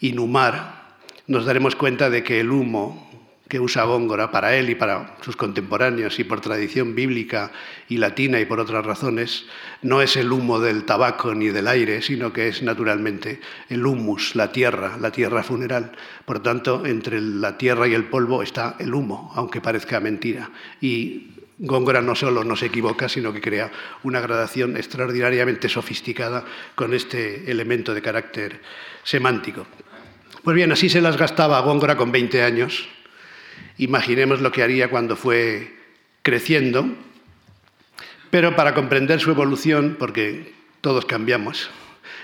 inhumar, 0.00 0.96
nos 1.28 1.46
daremos 1.46 1.76
cuenta 1.76 2.10
de 2.10 2.24
que 2.24 2.40
el 2.40 2.50
humo 2.50 3.08
que 3.46 3.60
usa 3.60 3.84
Góngora 3.84 4.32
para 4.32 4.56
él 4.56 4.70
y 4.70 4.74
para 4.74 5.14
sus 5.20 5.36
contemporáneos 5.36 6.18
y 6.18 6.24
por 6.24 6.40
tradición 6.40 6.96
bíblica 6.96 7.52
y 7.88 7.98
latina 7.98 8.40
y 8.40 8.44
por 8.44 8.58
otras 8.58 8.84
razones, 8.84 9.46
no 9.82 10.02
es 10.02 10.16
el 10.16 10.32
humo 10.32 10.58
del 10.58 10.82
tabaco 10.82 11.32
ni 11.32 11.46
del 11.50 11.68
aire, 11.68 12.02
sino 12.02 12.32
que 12.32 12.48
es 12.48 12.60
naturalmente 12.60 13.40
el 13.68 13.86
humus, 13.86 14.34
la 14.34 14.50
tierra, 14.50 14.96
la 15.00 15.12
tierra 15.12 15.44
funeral. 15.44 15.92
Por 16.24 16.40
tanto, 16.42 16.86
entre 16.86 17.20
la 17.20 17.56
tierra 17.56 17.86
y 17.86 17.94
el 17.94 18.06
polvo 18.06 18.42
está 18.42 18.74
el 18.80 18.92
humo, 18.94 19.30
aunque 19.36 19.60
parezca 19.60 20.00
mentira. 20.00 20.50
Y 20.80 21.35
Góngora 21.58 22.02
no 22.02 22.14
solo 22.14 22.44
no 22.44 22.56
se 22.56 22.66
equivoca, 22.66 23.08
sino 23.08 23.32
que 23.32 23.40
crea 23.40 23.70
una 24.02 24.20
gradación 24.20 24.76
extraordinariamente 24.76 25.68
sofisticada 25.68 26.44
con 26.74 26.92
este 26.92 27.50
elemento 27.50 27.94
de 27.94 28.02
carácter 28.02 28.60
semántico. 29.04 29.66
Pues 30.44 30.54
bien, 30.54 30.70
así 30.70 30.88
se 30.88 31.00
las 31.00 31.16
gastaba 31.16 31.60
Góngora 31.60 31.96
con 31.96 32.12
20 32.12 32.42
años, 32.42 32.88
Imaginemos 33.78 34.40
lo 34.40 34.52
que 34.52 34.62
haría 34.62 34.88
cuando 34.88 35.16
fue 35.16 35.76
creciendo, 36.22 36.86
pero 38.30 38.56
para 38.56 38.74
comprender 38.74 39.20
su 39.20 39.30
evolución, 39.30 39.96
porque 39.98 40.54
todos 40.80 41.04
cambiamos 41.04 41.68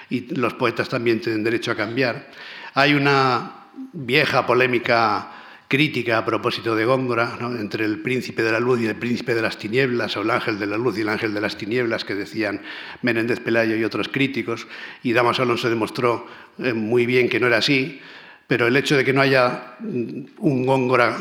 y 0.08 0.34
los 0.34 0.54
poetas 0.54 0.88
también 0.88 1.20
tienen 1.20 1.44
derecho 1.44 1.70
a 1.70 1.76
cambiar, 1.76 2.30
hay 2.74 2.94
una 2.94 3.66
vieja 3.92 4.46
polémica 4.46 5.41
crítica 5.72 6.18
a 6.18 6.24
propósito 6.26 6.76
de 6.76 6.84
Góngora, 6.84 7.38
entre 7.58 7.86
el 7.86 8.02
príncipe 8.02 8.42
de 8.42 8.52
la 8.52 8.60
luz 8.60 8.78
y 8.82 8.86
el 8.88 8.96
príncipe 8.96 9.34
de 9.34 9.40
las 9.40 9.56
tinieblas, 9.56 10.14
o 10.18 10.20
el 10.20 10.30
ángel 10.30 10.58
de 10.58 10.66
la 10.66 10.76
luz 10.76 10.98
y 10.98 11.00
el 11.00 11.08
ángel 11.08 11.32
de 11.32 11.40
las 11.40 11.56
tinieblas, 11.56 12.04
que 12.04 12.14
decían 12.14 12.60
Menéndez 13.00 13.40
Pelayo 13.40 13.74
y 13.74 13.82
otros 13.82 14.08
críticos, 14.08 14.66
y 15.02 15.14
Damas 15.14 15.40
Alonso 15.40 15.70
demostró 15.70 16.26
eh, 16.58 16.74
muy 16.74 17.06
bien 17.06 17.30
que 17.30 17.40
no 17.40 17.46
era 17.46 17.56
así, 17.56 18.02
pero 18.46 18.66
el 18.66 18.76
hecho 18.76 18.98
de 18.98 19.04
que 19.06 19.14
no 19.14 19.22
haya 19.22 19.78
un 19.80 20.66
góngora 20.66 21.16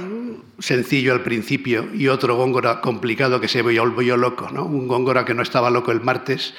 sencillo 0.59 1.13
al 1.13 1.21
principio 1.21 1.87
y 1.93 2.09
otro 2.09 2.35
góngora 2.35 2.81
complicado 2.81 3.39
que 3.39 3.47
se 3.47 3.61
volvió 3.61 4.17
loco, 4.17 4.49
¿no? 4.51 4.65
un 4.65 4.85
góngora 4.85 5.23
que 5.23 5.33
no 5.33 5.43
estaba 5.43 5.69
loco 5.69 5.93
el 5.93 6.01
martes 6.01 6.55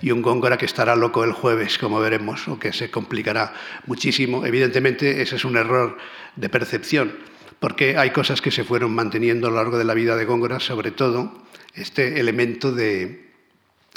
y 0.00 0.10
un 0.10 0.22
góngora 0.22 0.58
que 0.58 0.66
estará 0.66 0.96
loco 0.96 1.24
el 1.24 1.32
jueves, 1.32 1.78
como 1.78 2.00
veremos, 2.00 2.48
o 2.48 2.58
que 2.58 2.72
se 2.72 2.90
complicará 2.90 3.52
muchísimo. 3.86 4.44
Evidentemente, 4.46 5.22
ese 5.22 5.36
es 5.36 5.44
un 5.44 5.56
error 5.56 5.98
de 6.38 6.48
percepción, 6.48 7.12
porque 7.60 7.96
hay 7.96 8.10
cosas 8.10 8.40
que 8.40 8.50
se 8.50 8.64
fueron 8.64 8.94
manteniendo 8.94 9.48
a 9.48 9.50
lo 9.50 9.56
largo 9.56 9.78
de 9.78 9.84
la 9.84 9.94
vida 9.94 10.16
de 10.16 10.24
Góngora, 10.24 10.60
sobre 10.60 10.90
todo 10.90 11.46
este 11.74 12.20
elemento 12.20 12.72
de, 12.72 13.26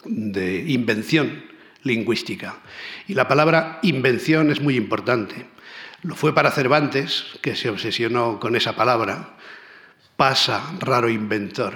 invención 0.06 1.44
lingüística. 1.84 2.56
Y 3.08 3.14
la 3.14 3.28
palabra 3.28 3.80
invención 3.84 4.52
es 4.52 4.62
muy 4.62 4.76
importante. 4.76 5.46
Lo 6.04 6.16
fue 6.16 6.34
para 6.34 6.52
Cervantes, 6.52 7.26
que 7.42 7.56
se 7.56 7.70
obsesionó 7.70 8.40
con 8.40 8.56
esa 8.56 8.76
palabra. 8.76 9.38
Pasa, 10.16 10.74
raro 10.80 11.10
inventor. 11.10 11.76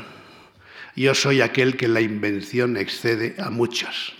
Yo 0.95 1.13
soy 1.13 1.41
aquel 1.41 1.77
que 1.77 1.87
la 1.87 2.01
invención 2.01 2.77
excede 2.77 3.35
a 3.37 3.49
muchos. 3.49 4.15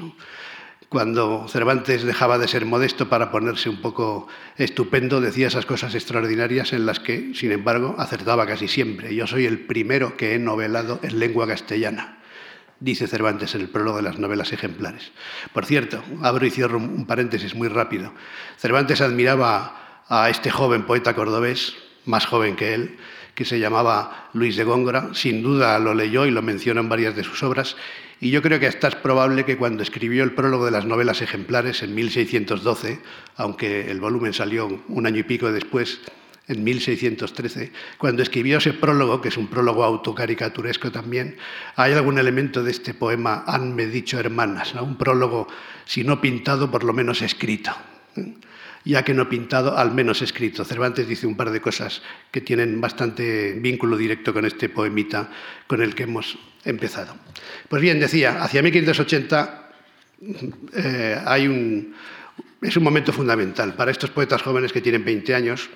Cuando 0.90 1.48
Cervantes 1.48 2.04
dejaba 2.04 2.38
de 2.38 2.48
ser 2.48 2.66
modesto 2.66 3.10
para 3.10 3.32
ponerse 3.32 3.70
un 3.70 3.82
poco 3.82 4.28
estupendo, 4.58 5.20
decía 5.20 5.48
esas 5.48 5.66
cosas 5.66 5.96
extraordinarias 5.96 6.74
en 6.74 6.86
las 6.86 7.00
que, 7.00 7.34
sin 7.34 7.52
embargo, 7.52 7.96
acertaba 7.98 8.46
casi 8.46 8.68
siempre. 8.68 9.16
Yo 9.16 9.28
soy 9.28 9.46
el 9.46 9.60
primero 9.66 10.16
que 10.16 10.36
he 10.36 10.40
novelado 10.40 11.00
en 11.04 11.20
lengua 11.20 11.48
castellana 11.48 12.20
dice 12.80 13.08
Cervantes 13.08 13.56
en 13.56 13.62
el 13.62 13.70
prólogo 13.70 13.98
de 13.98 14.04
las 14.04 14.20
novelas 14.20 14.52
ejemplares. 14.52 15.12
Por 15.54 15.66
cierto, 15.66 16.04
abro 16.22 16.46
y 16.46 16.52
cierro 16.52 16.78
un 16.78 17.06
paréntesis 17.06 17.56
muy 17.56 17.68
rápido. 17.68 18.14
Cervantes 18.58 19.02
admiraba 19.02 20.04
a 20.08 20.30
este 20.30 20.52
joven 20.52 20.84
poeta 20.84 21.16
cordobés, 21.16 21.76
más 22.06 22.26
joven 22.26 22.56
que 22.56 22.74
él, 22.74 22.98
que 23.34 23.46
se 23.46 23.60
llamaba 23.60 24.30
Luis 24.34 24.56
de 24.56 24.64
Góngora. 24.64 25.10
Sin 25.14 25.42
duda 25.42 25.80
lo 25.80 25.94
leyó 25.94 26.26
y 26.26 26.32
lo 26.32 26.42
menciona 26.42 26.82
en 26.82 26.90
varias 26.90 27.16
de 27.16 27.24
sus 27.24 27.44
obras. 27.44 27.76
Y 28.22 28.32
yo 28.32 28.42
creo 28.42 28.60
que 28.60 28.68
hasta 28.68 28.88
es 28.88 28.96
probable 28.96 29.46
que 29.46 29.58
cuando 29.58 29.84
escribió 29.84 30.24
el 30.24 30.34
prólogo 30.34 30.66
de 30.66 30.72
las 30.72 30.86
novelas 30.86 31.22
ejemplares 31.22 31.84
en 31.84 31.94
1612, 31.94 33.00
aunque 33.36 33.92
el 33.92 34.00
volumen 34.00 34.34
salió 34.34 34.82
un 34.88 35.06
año 35.06 35.20
y 35.20 35.24
pico 35.24 35.52
después, 35.52 36.00
en 36.48 36.64
1613, 36.64 37.72
cuando 37.98 38.22
escribió 38.22 38.60
ese 38.60 38.74
prólogo, 38.74 39.22
que 39.22 39.30
es 39.30 39.38
un 39.38 39.48
prólogo 39.48 39.84
autocaricaturesco 39.84 40.92
también, 40.92 41.38
hay 41.76 41.94
algún 41.94 42.20
elemento 42.20 42.64
de 42.64 42.72
este 42.72 42.94
poema 42.94 43.44
Hanme 43.48 43.88
dicho 43.88 44.20
hermanas, 44.20 44.74
un 44.76 44.98
prólogo, 44.98 45.48
si 45.86 46.04
no 46.04 46.22
pintado, 46.22 46.70
por 46.70 46.84
lo 46.84 46.94
menos 46.94 47.22
escrito. 47.22 47.72
Ya 48.84 49.04
que 49.04 49.16
no 49.16 49.28
pintado, 49.28 49.76
al 49.76 49.96
menos 49.96 50.22
escrito. 50.22 50.64
Cervantes 50.64 51.08
dice 51.08 51.26
un 51.26 51.36
par 51.36 51.50
de 51.50 51.60
cosas 51.60 52.04
que 52.30 52.42
tienen 52.42 52.80
bastante 52.80 53.54
vínculo 53.54 53.98
directo 53.98 54.32
con 54.32 54.46
este 54.46 54.70
poemita 54.70 55.32
con 55.66 55.82
el 55.82 55.96
que 55.96 56.04
hemos 56.04 56.38
empezado. 56.66 57.16
Pues 57.70 57.82
bien, 57.82 58.00
decía, 58.00 58.44
hacia 58.44 58.62
1580 58.62 59.70
eh, 60.74 61.22
hay 61.26 61.48
un, 61.48 61.96
es 62.62 62.76
un 62.76 62.84
momento 62.84 63.14
fundamental 63.14 63.76
para 63.76 63.92
estos 63.92 64.10
poetas 64.10 64.42
jóvenes 64.42 64.74
que 64.74 64.82
tienen 64.82 65.06
20 65.06 65.36
años 65.36 65.70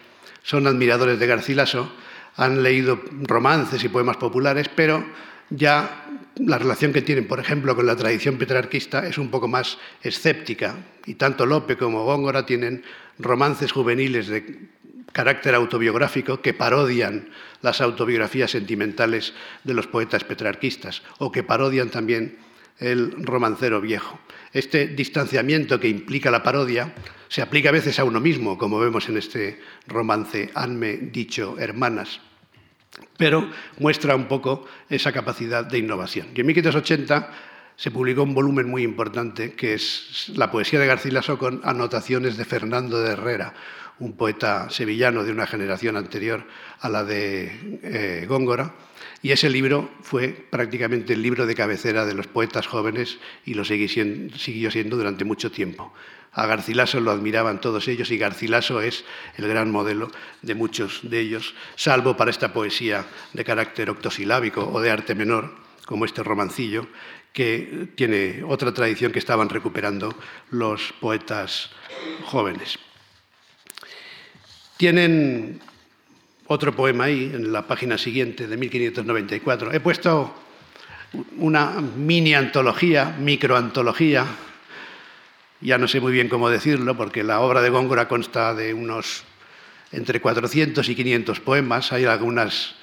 son 0.44 0.68
admiradores 0.68 1.20
de 1.20 1.28
Garcilaso, 1.28 1.92
han 2.36 2.64
leído 2.64 3.02
romances 3.24 3.84
y 3.84 3.90
poemas 3.90 4.18
populares, 4.18 4.70
pero 4.74 5.06
ya 5.50 6.06
la 6.38 6.58
relación 6.58 6.94
que 6.94 7.02
tienen, 7.02 7.28
por 7.28 7.40
ejemplo, 7.40 7.76
con 7.76 7.86
la 7.86 7.96
tradición 7.96 8.38
petrarquista 8.38 9.06
es 9.06 9.18
un 9.18 9.30
poco 9.30 9.48
más 9.48 9.78
escéptica. 10.02 10.76
Y 11.06 11.16
tanto 11.16 11.46
Lope 11.46 11.76
como 11.76 12.06
Góngora 12.06 12.46
tienen 12.46 12.84
romances 13.18 13.72
juveniles 13.72 14.28
de 14.28 14.70
carácter 15.12 15.56
autobiográfico 15.56 16.42
que 16.42 16.54
parodian 16.54 17.30
las 17.62 17.82
autobiografías 17.82 18.52
sentimentales 18.52 19.34
de 19.64 19.74
los 19.74 19.88
poetas 19.88 20.24
petrarquistas 20.24 21.02
o 21.18 21.32
que 21.32 21.44
parodian 21.44 21.90
también 21.90 22.38
el 22.80 23.12
romancero 23.26 23.82
viejo. 23.82 24.20
Este 24.54 24.88
distanciamiento 24.88 25.80
que 25.80 25.90
implica 25.90 26.32
la 26.32 26.44
parodia 26.44 26.94
se 27.28 27.42
aplica 27.42 27.70
a 27.70 27.74
veces 27.74 28.00
a 28.00 28.04
uno 28.04 28.20
mismo, 28.20 28.58
como 28.58 28.80
vemos 28.80 29.08
en 29.10 29.18
este 29.18 29.60
romance 29.88 30.50
Hanme 30.56 30.98
dicho 30.98 31.58
hermanas, 31.60 32.22
pero 33.18 33.50
muestra 33.78 34.16
un 34.16 34.28
poco 34.28 34.66
esa 34.90 35.12
capacidad 35.12 35.66
de 35.66 35.78
innovación. 35.78 36.30
Y 36.34 36.42
en 36.42 36.48
1580 36.48 37.30
se 37.76 37.92
publicó 37.92 38.24
un 38.24 38.34
volumen 38.34 38.68
muy 38.68 38.84
importante 38.84 39.54
que 39.54 39.74
es 39.74 40.32
la 40.36 40.52
poesía 40.52 40.80
de 40.80 40.88
Garcilaso 40.88 41.38
con 41.38 41.62
anotaciones 41.64 42.36
de 42.36 42.46
Fernando 42.46 43.00
de 43.00 43.12
Herrera, 43.12 43.54
un 44.00 44.14
poeta 44.14 44.70
sevillano 44.70 45.24
de 45.24 45.32
una 45.32 45.48
generación 45.48 45.98
anterior 45.98 46.46
a 46.80 46.90
la 46.90 47.04
de 47.04 47.80
eh, 47.84 48.26
Góngora. 48.28 48.74
Y 49.22 49.32
ese 49.32 49.50
libro 49.50 49.90
fue 50.02 50.30
prácticamente 50.30 51.14
el 51.14 51.22
libro 51.22 51.46
de 51.46 51.56
cabecera 51.56 52.06
de 52.06 52.14
los 52.14 52.28
poetas 52.28 52.68
jóvenes 52.68 53.20
y 53.46 53.54
lo 53.54 53.66
siguió 53.66 54.72
siendo 54.72 54.96
durante 54.98 55.26
mucho 55.26 55.52
tiempo. 55.52 55.94
A 56.32 56.46
Garcilaso 56.46 57.00
lo 57.00 57.12
admiraban 57.12 57.60
todos 57.60 57.88
ellos 57.88 58.12
y 58.12 58.18
Garcilaso 58.18 58.82
es 58.82 59.04
el 59.36 59.48
gran 59.48 59.72
modelo 59.72 60.12
de 60.42 60.56
muchos 60.56 61.02
de 61.04 61.20
ellos, 61.20 61.56
salvo 61.76 62.16
para 62.16 62.32
esta 62.32 62.54
poesía 62.54 63.06
de 63.34 63.44
carácter 63.44 63.90
octosilábico 63.90 64.70
o 64.72 64.80
de 64.80 64.92
arte 64.92 65.16
menor, 65.16 65.56
como 65.86 66.06
este 66.06 66.24
romancillo, 66.24 66.88
que 67.34 67.90
tiene 67.96 68.44
otra 68.48 68.74
tradición 68.74 69.12
que 69.12 69.20
estaban 69.20 69.50
recuperando 69.50 70.16
los 70.52 70.94
poetas 71.00 71.72
jóvenes. 72.26 72.78
Tienen 74.80 75.60
otro 76.48 76.74
poema 76.74 77.04
ahí, 77.04 77.30
en 77.34 77.52
la 77.52 77.68
página 77.68 77.98
siguiente, 77.98 78.48
de 78.48 78.56
1594. 78.56 79.74
He 79.74 79.82
puesto 79.82 80.34
una 81.36 81.82
mini 81.98 82.34
antología, 82.34 83.14
microantología, 83.20 84.26
ya 85.60 85.78
no 85.78 85.90
sé 85.90 86.00
muy 86.00 86.14
bien 86.14 86.30
cómo 86.30 86.50
decirlo, 86.50 86.96
porque 86.96 87.26
la 87.26 87.42
obra 87.42 87.62
de 87.62 87.70
Góngora 87.70 88.08
consta 88.08 88.54
de 88.54 88.74
unos 88.74 89.26
entre 89.92 90.22
400 90.22 90.88
y 90.88 90.96
500 90.96 91.42
poemas. 91.42 91.92
Hay 91.92 92.06
algunas 92.06 92.76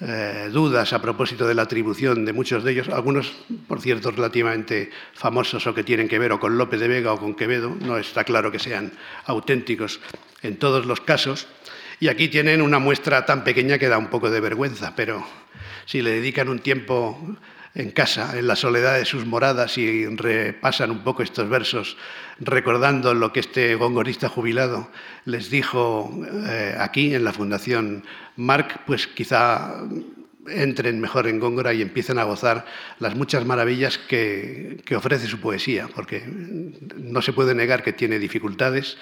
eh, 0.00 0.50
dudas 0.52 0.92
a 0.92 1.00
propósito 1.00 1.46
de 1.46 1.54
la 1.54 1.62
atribución 1.62 2.24
de 2.24 2.32
muchos 2.32 2.64
de 2.64 2.72
ellos, 2.72 2.88
algunos, 2.88 3.32
por 3.68 3.80
cierto, 3.80 4.10
relativamente 4.10 4.90
famosos 5.14 5.66
o 5.66 5.74
que 5.74 5.84
tienen 5.84 6.08
que 6.08 6.18
ver 6.18 6.32
o 6.32 6.40
con 6.40 6.58
López 6.58 6.80
de 6.80 6.88
Vega 6.88 7.12
o 7.12 7.18
con 7.18 7.34
Quevedo. 7.34 7.76
No 7.80 7.96
está 7.96 8.24
claro 8.24 8.50
que 8.50 8.58
sean 8.58 8.92
auténticos 9.26 10.00
en 10.42 10.56
todos 10.56 10.86
los 10.86 11.00
casos. 11.00 11.46
Y 12.00 12.08
aquí 12.08 12.28
tienen 12.28 12.60
una 12.60 12.80
muestra 12.80 13.24
tan 13.24 13.44
pequeña 13.44 13.78
que 13.78 13.88
da 13.88 13.98
un 13.98 14.08
poco 14.08 14.30
de 14.30 14.40
vergüenza, 14.40 14.94
pero 14.96 15.24
si 15.86 16.02
le 16.02 16.10
dedican 16.10 16.48
un 16.48 16.58
tiempo 16.58 17.16
en 17.74 17.90
casa, 17.92 18.38
en 18.38 18.46
la 18.46 18.56
soledad 18.56 18.98
de 18.98 19.04
sus 19.04 19.24
moradas 19.26 19.78
y 19.78 20.06
repasan 20.06 20.90
un 20.90 21.04
poco 21.04 21.22
estos 21.22 21.48
versos, 21.48 21.96
recordando 22.40 23.14
lo 23.14 23.32
que 23.32 23.40
este 23.40 23.74
gongorista 23.74 24.28
jubilado 24.28 24.90
les 25.24 25.50
dijo 25.50 26.10
eh, 26.48 26.74
aquí 26.78 27.14
en 27.14 27.24
la 27.24 27.32
Fundación 27.32 28.04
Marc, 28.36 28.80
pues 28.86 29.06
quizá 29.06 29.82
entren 30.48 31.00
mejor 31.00 31.26
en 31.26 31.38
Góngora 31.38 31.72
y 31.72 31.82
empiecen 31.82 32.18
a 32.18 32.24
gozar 32.24 32.66
las 32.98 33.14
muchas 33.14 33.44
maravillas 33.44 33.98
que, 33.98 34.82
ofrece 34.94 35.26
su 35.26 35.40
poesía, 35.40 35.88
porque 35.94 36.22
no 36.96 37.22
se 37.22 37.32
puede 37.32 37.54
negar 37.54 37.82
que 37.82 37.92
tiene 37.92 38.18
dificultades, 38.18 38.96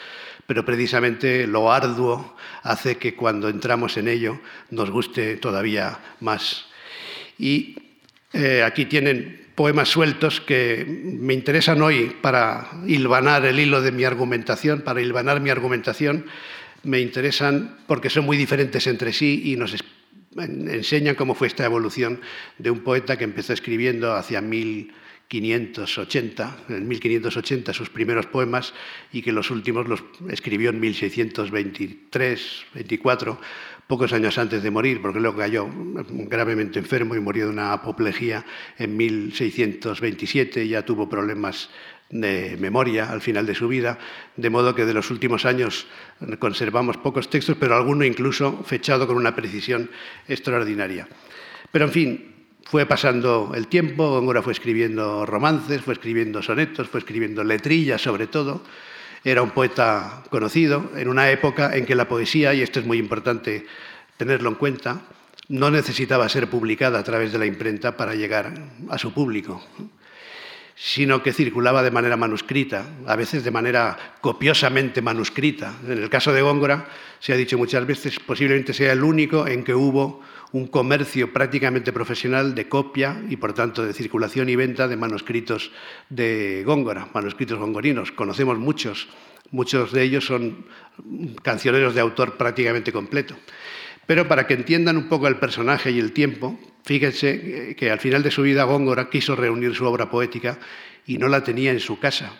pero 0.47 0.65
precisamente 0.65 1.47
lo 1.47 1.73
arduo 1.73 2.37
hace 2.63 2.97
que 2.97 3.15
cuando 3.15 3.49
entramos 3.49 3.97
en 3.97 4.09
ello 4.09 4.41
nos 4.71 4.91
guste 4.91 5.37
todavía 5.37 5.99
más. 6.21 6.67
Y 7.39 7.77
eh, 8.33 8.63
aquí 8.63 8.87
tienen 8.87 9.42
poemas 9.63 9.91
sueltos 9.91 10.41
que 10.41 10.85
me 10.85 11.35
interesan 11.35 11.83
hoy 11.83 12.17
para 12.21 12.69
hilvanar 12.85 13.47
el 13.47 13.61
hilo 13.61 13.81
de 13.81 13.93
mi 13.93 14.03
argumentación, 14.03 14.81
para 14.81 15.01
hilvanar 15.01 15.41
mi 15.41 15.51
argumentación. 15.51 16.27
Me 16.83 16.99
interesan 16.99 17.79
porque 17.87 18.11
son 18.11 18.25
muy 18.25 18.37
diferentes 18.37 18.89
entre 18.89 19.13
sí 19.13 19.41
y 19.45 19.55
nos 19.55 19.77
enseñan 20.35 21.15
cómo 21.15 21.37
fue 21.37 21.47
esta 21.47 21.65
evolución 21.65 22.21
de 22.59 22.73
un 22.73 22.81
poeta 22.81 23.17
que 23.17 23.23
empezó 23.23 23.53
escribiendo 23.53 24.15
hacia 24.15 24.41
1580, 24.41 26.57
en 26.69 26.89
1580 26.89 27.73
sus 27.73 27.89
primeros 27.89 28.27
poemas 28.27 28.75
y 29.13 29.23
que 29.23 29.31
los 29.31 29.53
últimos 29.53 29.87
los 29.87 30.03
escribió 30.29 30.71
en 30.71 30.81
1623, 30.81 32.65
24 32.75 33.41
pocos 33.93 34.15
años 34.15 34.39
antes 34.39 34.63
de 34.63 34.71
morir, 34.71 35.03
porque 35.03 35.21
luego 35.21 35.37
cayó 35.37 35.69
gravemente 36.09 36.79
enfermo 36.79 37.15
y 37.15 37.21
murió 37.21 37.45
de 37.45 37.53
una 37.53 37.75
apoplejía 37.75 38.43
en 38.79 38.97
1627, 38.97 40.67
ya 40.67 40.83
tuvo 40.83 41.11
problemas 41.11 41.69
de 42.09 42.57
memoria 42.59 43.13
al 43.13 43.21
final 43.21 43.45
de 43.45 43.55
su 43.55 43.69
vida, 43.69 43.99
de 44.35 44.49
modo 44.49 44.75
que 44.75 44.87
de 44.87 44.95
los 44.95 45.11
últimos 45.11 45.45
años 45.45 45.87
conservamos 46.39 46.97
pocos 46.97 47.29
textos, 47.29 47.59
pero 47.61 47.77
alguno 47.77 48.03
incluso 48.07 48.65
fechado 48.65 49.07
con 49.07 49.19
una 49.19 49.37
precisión 49.37 49.91
extraordinaria. 50.27 51.07
Pero 51.71 51.85
en 51.85 51.91
fin, 51.91 52.35
fue 52.65 52.87
pasando 52.87 53.53
el 53.55 53.67
tiempo, 53.67 54.09
Góngora 54.09 54.41
fue 54.41 54.55
escribiendo 54.55 55.27
romances, 55.27 55.83
fue 55.83 55.93
escribiendo 55.93 56.41
sonetos, 56.41 56.89
fue 56.89 57.01
escribiendo 57.01 57.45
letrillas 57.45 58.01
sobre 58.01 58.27
todo, 58.27 58.63
era 59.25 59.43
un 59.43 59.51
poeta 59.51 60.25
conocido 60.31 60.91
en 60.97 61.09
una 61.09 61.31
época 61.31 61.77
en 61.77 61.87
que 61.87 61.95
la 61.95 62.09
poesía, 62.09 62.55
y 62.55 62.63
esto 62.63 62.81
es 62.81 62.87
muy 62.87 62.99
importante 62.99 63.67
tenerlo 64.17 64.49
en 64.51 64.57
cuenta, 64.57 65.03
no 65.49 65.71
necesitaba 65.71 66.29
ser 66.29 66.49
publicada 66.49 66.99
a 66.99 67.05
través 67.05 67.33
de 67.33 67.39
la 67.39 67.47
imprenta 67.47 67.97
para 67.97 68.15
llegar 68.15 68.55
a 68.89 68.99
su 68.99 69.13
público, 69.13 69.63
sino 70.75 71.23
que 71.23 71.33
circulaba 71.33 71.83
de 71.83 71.91
manera 71.91 72.17
manuscrita, 72.17 72.87
a 73.07 73.17
veces 73.17 73.45
de 73.45 73.51
manera 73.51 74.17
copiosamente 74.21 75.03
manuscrita. 75.03 75.75
En 75.87 76.03
el 76.03 76.09
caso 76.11 76.33
de 76.33 76.43
Góngora, 76.43 76.89
se 77.21 77.33
ha 77.33 77.37
dicho 77.37 77.59
muchas 77.59 77.87
veces, 77.87 78.19
posiblemente 78.19 78.73
sea 78.73 78.93
el 78.93 79.05
único 79.05 79.47
en 79.47 79.63
que 79.63 79.75
hubo 79.75 80.23
un 80.53 80.67
comercio 80.67 81.33
prácticamente 81.33 81.93
profesional 81.93 82.55
de 82.55 82.69
copia 82.69 83.23
y, 83.29 83.37
por 83.37 83.55
tanto, 83.55 83.85
de 83.85 83.95
circulación 83.95 84.49
y 84.51 84.57
venta 84.57 84.87
de 84.87 84.97
manuscritos 84.97 85.73
de 86.11 86.63
Góngora, 86.65 87.09
manuscritos 87.15 87.59
gongorinos. 87.59 88.13
Conocemos 88.13 88.59
muchos, 88.59 89.09
muchos 89.51 89.93
de 89.93 90.03
ellos 90.03 90.27
son 90.27 90.67
cancioneros 91.43 91.95
de 91.95 92.03
autor 92.03 92.37
prácticamente 92.37 92.93
completo. 92.93 93.35
Pero 94.07 94.29
para 94.29 94.47
que 94.47 94.55
entiendan 94.55 94.99
un 94.99 95.09
poco 95.09 95.27
el 95.27 95.37
personaje 95.37 95.91
y 95.91 95.99
el 95.99 96.13
tiempo, 96.13 96.59
fíjense 96.85 97.75
que 97.77 97.91
al 97.91 97.99
final 97.99 98.23
de 98.23 98.31
su 98.31 98.43
vida 98.43 98.65
Góngora 98.65 99.09
quiso 99.09 99.35
reunir 99.35 99.75
su 99.75 99.87
obra 99.87 100.11
poética 100.11 100.59
y 101.07 101.17
no 101.17 101.29
la 101.29 101.43
tenía 101.43 101.71
en 101.71 101.81
su 101.81 101.99
casa. 101.99 102.33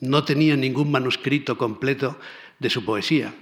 No 0.00 0.24
tenía 0.24 0.56
ningún 0.56 0.90
manuscrito 0.90 1.58
completo 1.58 2.18
de 2.60 2.70
su 2.70 2.84
poesía. 2.84 3.34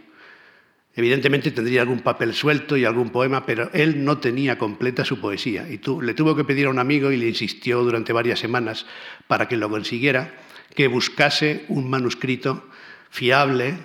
Evidentemente 1.00 1.50
tendría 1.50 1.80
algún 1.80 2.00
papel 2.00 2.34
suelto 2.34 2.76
y 2.76 2.84
algún 2.84 3.08
poema, 3.08 3.46
pero 3.46 3.70
él 3.72 4.04
no 4.04 4.18
tenía 4.18 4.58
completa 4.58 5.02
su 5.02 5.18
poesía. 5.18 5.66
Y 5.66 5.80
le 6.02 6.12
tuvo 6.12 6.36
que 6.36 6.44
pedir 6.44 6.66
a 6.66 6.68
un 6.68 6.78
amigo 6.78 7.10
y 7.10 7.16
le 7.16 7.26
insistió 7.26 7.82
durante 7.82 8.12
varias 8.12 8.38
semanas 8.38 8.84
para 9.26 9.48
que 9.48 9.56
lo 9.56 9.70
consiguiera, 9.70 10.34
que 10.74 10.88
buscase 10.88 11.64
un 11.68 11.88
manuscrito 11.88 12.68
fiable, 13.08 13.78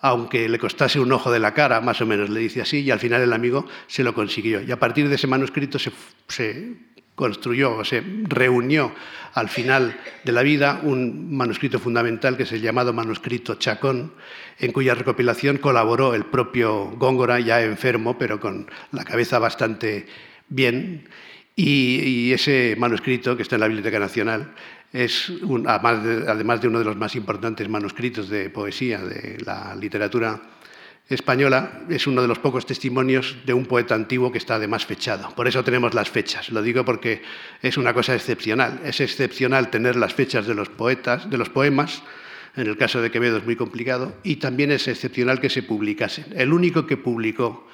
aunque 0.00 0.48
le 0.48 0.58
costase 0.58 0.98
un 0.98 1.12
ojo 1.12 1.30
de 1.30 1.38
la 1.38 1.52
cara, 1.52 1.82
más 1.82 2.00
o 2.00 2.06
menos 2.06 2.30
le 2.30 2.40
dice 2.40 2.62
así, 2.62 2.80
y 2.80 2.90
al 2.90 2.98
final 2.98 3.20
el 3.20 3.34
amigo 3.34 3.68
se 3.86 4.02
lo 4.02 4.14
consiguió. 4.14 4.62
Y 4.62 4.72
a 4.72 4.80
partir 4.80 5.06
de 5.10 5.16
ese 5.16 5.26
manuscrito 5.26 5.78
se, 5.78 5.92
se 6.28 6.76
construyó 7.18 7.76
o 7.78 7.84
se 7.84 8.00
reunió 8.28 8.92
al 9.34 9.48
final 9.48 9.98
de 10.24 10.32
la 10.32 10.42
vida 10.42 10.80
un 10.84 11.36
manuscrito 11.36 11.80
fundamental 11.80 12.36
que 12.36 12.44
es 12.44 12.52
el 12.52 12.62
llamado 12.62 12.92
manuscrito 12.92 13.56
Chacón, 13.56 14.12
en 14.58 14.70
cuya 14.72 14.94
recopilación 14.94 15.58
colaboró 15.58 16.14
el 16.14 16.24
propio 16.24 16.92
Góngora, 16.96 17.40
ya 17.40 17.60
enfermo, 17.60 18.16
pero 18.16 18.38
con 18.38 18.70
la 18.92 19.04
cabeza 19.04 19.40
bastante 19.40 20.06
bien. 20.48 21.08
Y, 21.56 22.32
ese 22.32 22.76
manuscrito, 22.78 23.36
que 23.36 23.42
está 23.42 23.56
en 23.56 23.62
la 23.62 23.66
Biblioteca 23.66 23.98
Nacional, 23.98 24.54
es, 24.92 25.32
además 25.66 26.62
de 26.62 26.68
uno 26.68 26.78
de 26.78 26.84
los 26.84 26.96
más 26.96 27.16
importantes 27.16 27.68
manuscritos 27.68 28.28
de 28.28 28.48
poesía 28.48 28.98
de 29.00 29.38
la 29.44 29.74
literatura 29.74 30.40
española 31.08 31.80
es 31.88 32.06
uno 32.06 32.20
de 32.20 32.28
los 32.28 32.38
pocos 32.38 32.66
testimonios 32.66 33.36
de 33.46 33.54
un 33.54 33.66
poeta 33.66 33.94
antiguo 33.94 34.30
que 34.30 34.38
está 34.38 34.56
además 34.56 34.84
fechado. 34.84 35.34
Por 35.34 35.48
eso 35.48 35.64
tenemos 35.64 35.94
las 35.94 36.10
fechas. 36.10 36.50
Lo 36.50 36.62
digo 36.62 36.84
porque 36.84 37.22
es 37.62 37.78
una 37.78 37.94
cosa 37.94 38.14
excepcional. 38.14 38.80
Es 38.84 39.00
excepcional 39.00 39.70
tener 39.70 39.96
las 39.96 40.12
fechas 40.12 40.46
de 40.46 40.54
los 40.54 40.68
poetas, 40.68 41.30
de 41.30 41.38
los 41.38 41.48
poemas. 41.48 42.02
En 42.56 42.66
el 42.66 42.76
caso 42.76 43.00
de 43.00 43.10
Quevedo 43.10 43.38
es 43.38 43.44
muy 43.44 43.56
complicado. 43.56 44.14
Y 44.22 44.36
también 44.36 44.70
es 44.70 44.86
excepcional 44.86 45.40
que 45.40 45.48
se 45.48 45.62
publicasen. 45.62 46.26
El 46.36 46.52
único 46.52 46.86
que 46.86 46.98
publicó, 46.98 47.66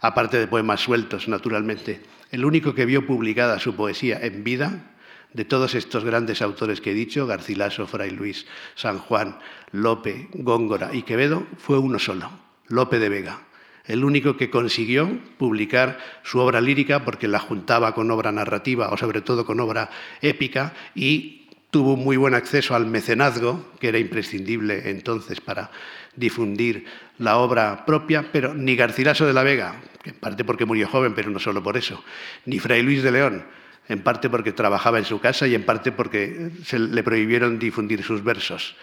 aparte 0.00 0.38
de 0.38 0.46
poemas 0.46 0.80
sueltos, 0.80 1.28
naturalmente, 1.28 2.02
el 2.30 2.44
único 2.44 2.74
que 2.74 2.84
vio 2.84 3.06
publicada 3.06 3.58
su 3.58 3.74
poesía 3.74 4.18
en 4.20 4.44
vida 4.44 4.92
de 5.32 5.44
todos 5.44 5.74
estos 5.74 6.04
grandes 6.04 6.42
autores 6.42 6.80
que 6.80 6.90
he 6.90 6.94
dicho, 6.94 7.26
Garcilaso, 7.26 7.86
Fray 7.86 8.10
Luis, 8.10 8.46
San 8.74 8.98
Juan, 8.98 9.38
Lope, 9.70 10.28
Góngora 10.34 10.94
y 10.94 11.02
Quevedo, 11.02 11.46
fue 11.56 11.78
uno 11.78 11.98
solo, 11.98 12.30
Lope 12.72 12.98
de 12.98 13.10
Vega, 13.10 13.40
el 13.84 14.02
único 14.02 14.38
que 14.38 14.48
consiguió 14.48 15.18
publicar 15.36 15.98
su 16.22 16.38
obra 16.38 16.62
lírica 16.62 17.04
porque 17.04 17.28
la 17.28 17.38
juntaba 17.38 17.94
con 17.94 18.10
obra 18.10 18.32
narrativa 18.32 18.88
o 18.88 18.96
sobre 18.96 19.20
todo 19.20 19.44
con 19.44 19.60
obra 19.60 19.90
épica 20.22 20.72
y 20.94 21.48
tuvo 21.70 21.96
muy 21.96 22.16
buen 22.16 22.34
acceso 22.34 22.74
al 22.74 22.86
mecenazgo, 22.86 23.72
que 23.78 23.88
era 23.88 23.98
imprescindible 23.98 24.88
entonces 24.90 25.42
para 25.42 25.70
difundir 26.16 26.86
la 27.18 27.36
obra 27.36 27.84
propia, 27.84 28.30
pero 28.32 28.54
ni 28.54 28.74
Garcilaso 28.74 29.26
de 29.26 29.34
la 29.34 29.42
Vega, 29.42 29.76
en 30.04 30.14
parte 30.14 30.42
porque 30.42 30.64
murió 30.64 30.88
joven, 30.88 31.14
pero 31.14 31.30
no 31.30 31.38
solo 31.38 31.62
por 31.62 31.76
eso, 31.76 32.02
ni 32.46 32.58
Fray 32.58 32.82
Luis 32.82 33.02
de 33.02 33.12
León, 33.12 33.44
en 33.86 34.00
parte 34.00 34.30
porque 34.30 34.52
trabajaba 34.52 34.98
en 34.98 35.04
su 35.04 35.20
casa 35.20 35.46
y 35.46 35.54
en 35.54 35.64
parte 35.64 35.92
porque 35.92 36.50
se 36.64 36.78
le 36.78 37.02
prohibieron 37.02 37.58
difundir 37.58 38.02
sus 38.02 38.24
versos 38.24 38.76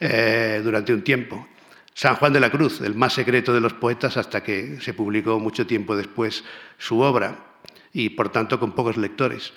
eh, 0.00 0.60
durante 0.64 0.92
un 0.92 1.02
tiempo. 1.02 1.46
San 1.98 2.14
Juan 2.14 2.32
de 2.32 2.38
la 2.38 2.50
Cruz, 2.50 2.80
el 2.80 2.94
más 2.94 3.12
secreto 3.12 3.52
de 3.52 3.60
los 3.60 3.72
poetas 3.72 4.16
hasta 4.16 4.44
que 4.44 4.80
se 4.80 4.94
publicó 4.94 5.40
mucho 5.40 5.66
tiempo 5.66 5.96
después 5.96 6.44
su 6.78 7.00
obra 7.00 7.56
y 7.92 8.10
por 8.10 8.28
tanto 8.28 8.60
con 8.60 8.70
pocos 8.70 8.96
lectores. 8.96 9.52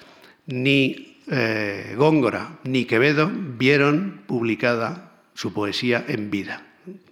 Ni 0.48 1.20
eh, 1.30 1.94
Góngora 1.96 2.58
ni 2.64 2.86
Quevedo 2.86 3.30
vieron 3.32 4.24
publicada 4.26 5.22
su 5.36 5.54
poesía 5.54 6.04
en 6.08 6.32
vida. 6.32 6.66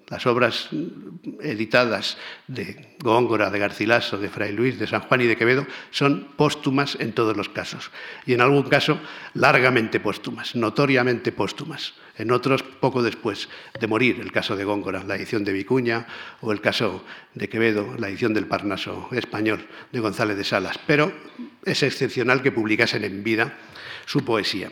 Las 0.08 0.26
obras 0.26 0.70
editadas 1.42 2.18
de 2.48 2.96
Góngora, 2.98 3.52
de 3.52 3.60
Garcilaso, 3.60 4.18
de 4.18 4.30
Fray 4.30 4.52
Luis, 4.52 4.80
de 4.80 4.88
San 4.88 5.02
Juan 5.02 5.22
y 5.22 5.26
de 5.28 5.38
Quevedo 5.38 5.68
son 5.92 6.30
póstumas 6.38 6.98
en 7.00 7.14
todos 7.14 7.38
los 7.38 7.50
casos. 7.50 7.92
Y 8.26 8.34
en 8.34 8.42
algún 8.42 8.64
caso 8.64 9.00
largamente 9.36 10.00
póstumas, 10.00 10.56
notoriamente 10.56 11.32
póstumas. 11.32 11.94
En 12.20 12.32
otros 12.32 12.64
poco 12.64 13.02
después 13.02 13.48
de 13.80 13.88
morir, 13.88 14.20
el 14.20 14.34
caso 14.34 14.58
de 14.58 14.66
Góngora, 14.66 15.06
la 15.06 15.16
edición 15.16 15.46
de 15.46 15.54
Vicuña, 15.54 16.06
o 16.42 16.52
el 16.52 16.60
caso 16.60 17.06
de 17.34 17.48
Quevedo, 17.48 17.96
la 17.98 18.10
edición 18.10 18.34
del 18.34 18.46
Parnaso 18.46 19.08
español 19.14 19.66
de 19.94 20.02
González 20.02 20.36
de 20.36 20.44
Salas. 20.44 20.78
Pero 20.86 21.14
es 21.64 21.82
excepcional 21.82 22.42
que 22.42 22.52
publicasen 22.52 23.06
en 23.06 23.24
vida 23.24 23.58
su 24.06 24.26
poesía. 24.26 24.70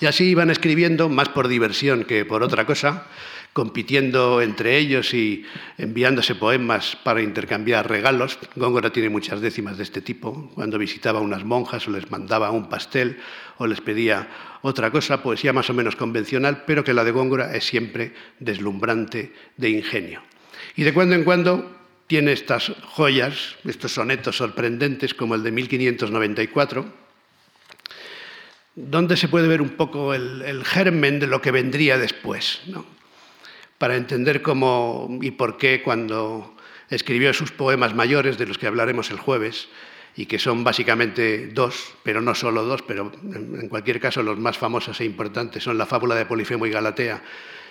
Y 0.00 0.06
así 0.06 0.24
iban 0.24 0.50
escribiendo, 0.50 1.08
más 1.08 1.30
por 1.30 1.48
diversión 1.48 2.04
que 2.04 2.26
por 2.26 2.42
otra 2.42 2.66
cosa, 2.66 3.06
compitiendo 3.52 4.40
entre 4.42 4.78
ellos 4.78 5.12
y 5.12 5.44
enviándose 5.76 6.34
poemas 6.34 6.96
para 7.02 7.22
intercambiar 7.22 7.88
regalos. 7.88 8.38
Góngora 8.56 8.90
tiene 8.90 9.08
muchas 9.08 9.40
décimas 9.40 9.76
de 9.76 9.82
este 9.82 10.00
tipo. 10.00 10.50
Cuando 10.54 10.78
visitaba 10.78 11.20
unas 11.20 11.44
monjas 11.44 11.86
o 11.88 11.90
les 11.90 12.10
mandaba 12.10 12.50
un 12.50 12.68
pastel 12.68 13.18
o 13.58 13.66
les 13.66 13.80
pedía 13.80 14.28
otra 14.62 14.90
cosa, 14.90 15.22
poesía 15.22 15.52
más 15.52 15.68
o 15.70 15.74
menos 15.74 15.96
convencional, 15.96 16.64
pero 16.66 16.84
que 16.84 16.94
la 16.94 17.04
de 17.04 17.10
Góngora 17.10 17.54
es 17.54 17.64
siempre 17.64 18.12
deslumbrante 18.38 19.32
de 19.56 19.70
ingenio. 19.70 20.22
Y 20.76 20.84
de 20.84 20.94
cuando 20.94 21.14
en 21.14 21.24
cuando 21.24 21.76
tiene 22.06 22.32
estas 22.32 22.72
joyas, 22.86 23.56
estos 23.64 23.92
sonetos 23.92 24.36
sorprendentes 24.36 25.14
como 25.14 25.34
el 25.34 25.42
de 25.42 25.52
1594, 25.52 26.92
donde 28.74 29.16
se 29.16 29.28
puede 29.28 29.48
ver 29.48 29.60
un 29.62 29.70
poco 29.70 30.14
el, 30.14 30.64
germen 30.64 31.20
de 31.20 31.26
lo 31.26 31.40
que 31.40 31.50
vendría 31.50 31.98
después. 31.98 32.60
¿no? 32.66 32.99
Para 33.80 33.96
entender 33.96 34.42
cómo 34.42 35.08
y 35.22 35.30
por 35.30 35.56
qué 35.56 35.80
cuando 35.82 36.54
escribió 36.90 37.32
sus 37.32 37.50
poemas 37.50 37.94
mayores, 37.94 38.36
de 38.36 38.44
los 38.44 38.58
que 38.58 38.66
hablaremos 38.66 39.10
el 39.10 39.16
jueves, 39.16 39.68
y 40.14 40.26
que 40.26 40.38
son 40.38 40.64
básicamente 40.64 41.46
dos, 41.46 41.94
pero 42.02 42.20
no 42.20 42.34
solo 42.34 42.62
dos, 42.64 42.82
pero 42.82 43.10
en 43.22 43.70
cualquier 43.70 43.98
caso 43.98 44.22
los 44.22 44.38
más 44.38 44.58
famosos 44.58 45.00
e 45.00 45.06
importantes 45.06 45.62
son 45.62 45.78
la 45.78 45.86
fábula 45.86 46.14
de 46.14 46.26
Polifemo 46.26 46.66
y 46.66 46.70
Galatea, 46.70 47.22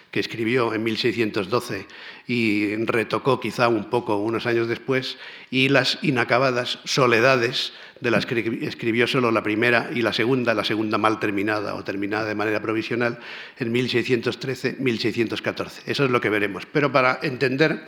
que 0.09 0.19
escribió 0.19 0.73
en 0.73 0.83
1612 0.83 1.85
y 2.25 2.75
retocó 2.85 3.39
quizá 3.39 3.67
un 3.67 3.91
poco 3.91 4.15
unos 4.15 4.47
años 4.47 4.67
después, 4.67 5.19
y 5.51 5.69
las 5.69 5.99
inacabadas 6.01 6.79
Soledades 6.85 7.73
de 8.01 8.11
las 8.11 8.25
que 8.25 8.59
escribió 8.61 9.07
solo 9.07 9.31
la 9.31 9.43
primera 9.43 9.89
y 9.93 10.01
la 10.01 10.13
segunda, 10.13 10.53
la 10.53 10.63
segunda 10.63 10.97
mal 10.97 11.19
terminada 11.19 11.75
o 11.75 11.83
terminada 11.83 12.25
de 12.25 12.35
manera 12.35 12.61
provisional, 12.61 13.19
en 13.57 13.73
1613-1614. 13.73 15.81
Eso 15.85 16.05
es 16.05 16.11
lo 16.11 16.21
que 16.21 16.29
veremos. 16.29 16.65
Pero 16.65 16.91
para 16.91 17.19
entender 17.21 17.87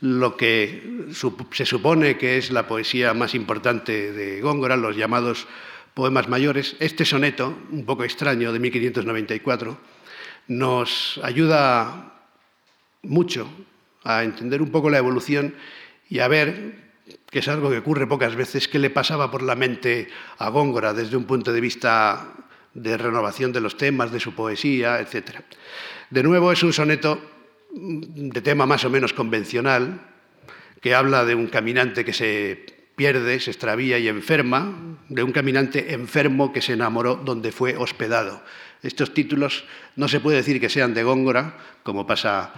lo 0.00 0.36
que 0.36 1.06
se 1.52 1.64
supone 1.64 2.18
que 2.18 2.36
es 2.36 2.50
la 2.50 2.66
poesía 2.66 3.14
más 3.14 3.36
importante 3.36 4.12
de 4.12 4.40
Góngora, 4.40 4.76
los 4.76 4.96
llamados 4.96 5.46
poemas 5.94 6.28
mayores, 6.28 6.74
este 6.80 7.04
soneto, 7.04 7.56
un 7.70 7.84
poco 7.84 8.02
extraño, 8.02 8.52
de 8.52 8.58
1594, 8.58 9.78
nos 10.48 11.20
ayuda 11.22 12.14
mucho 13.02 13.48
a 14.02 14.24
entender 14.24 14.60
un 14.60 14.70
poco 14.70 14.90
la 14.90 14.98
evolución 14.98 15.54
y 16.08 16.18
a 16.18 16.28
ver 16.28 16.81
que 17.30 17.38
es 17.38 17.48
algo 17.48 17.70
que 17.70 17.78
ocurre 17.78 18.06
pocas 18.06 18.34
veces, 18.34 18.68
qué 18.68 18.78
le 18.78 18.90
pasaba 18.90 19.30
por 19.30 19.42
la 19.42 19.54
mente 19.54 20.08
a 20.38 20.48
Góngora 20.50 20.92
desde 20.92 21.16
un 21.16 21.24
punto 21.24 21.52
de 21.52 21.60
vista 21.60 22.34
de 22.74 22.96
renovación 22.96 23.52
de 23.52 23.60
los 23.60 23.76
temas, 23.76 24.12
de 24.12 24.20
su 24.20 24.34
poesía, 24.34 25.00
etc. 25.00 25.40
De 26.10 26.22
nuevo, 26.22 26.52
es 26.52 26.62
un 26.62 26.72
soneto 26.72 27.20
de 27.72 28.40
tema 28.42 28.66
más 28.66 28.84
o 28.84 28.90
menos 28.90 29.12
convencional, 29.12 30.00
que 30.80 30.94
habla 30.94 31.24
de 31.24 31.34
un 31.34 31.46
caminante 31.46 32.04
que 32.04 32.12
se 32.12 32.66
pierde, 32.96 33.40
se 33.40 33.50
extravía 33.50 33.98
y 33.98 34.08
enferma, 34.08 34.98
de 35.08 35.22
un 35.22 35.32
caminante 35.32 35.94
enfermo 35.94 36.52
que 36.52 36.60
se 36.60 36.74
enamoró 36.74 37.16
donde 37.16 37.52
fue 37.52 37.76
hospedado. 37.76 38.42
Estos 38.82 39.14
títulos 39.14 39.64
no 39.96 40.08
se 40.08 40.20
puede 40.20 40.38
decir 40.38 40.60
que 40.60 40.68
sean 40.68 40.92
de 40.92 41.04
Góngora, 41.04 41.56
como 41.82 42.06
pasa 42.06 42.52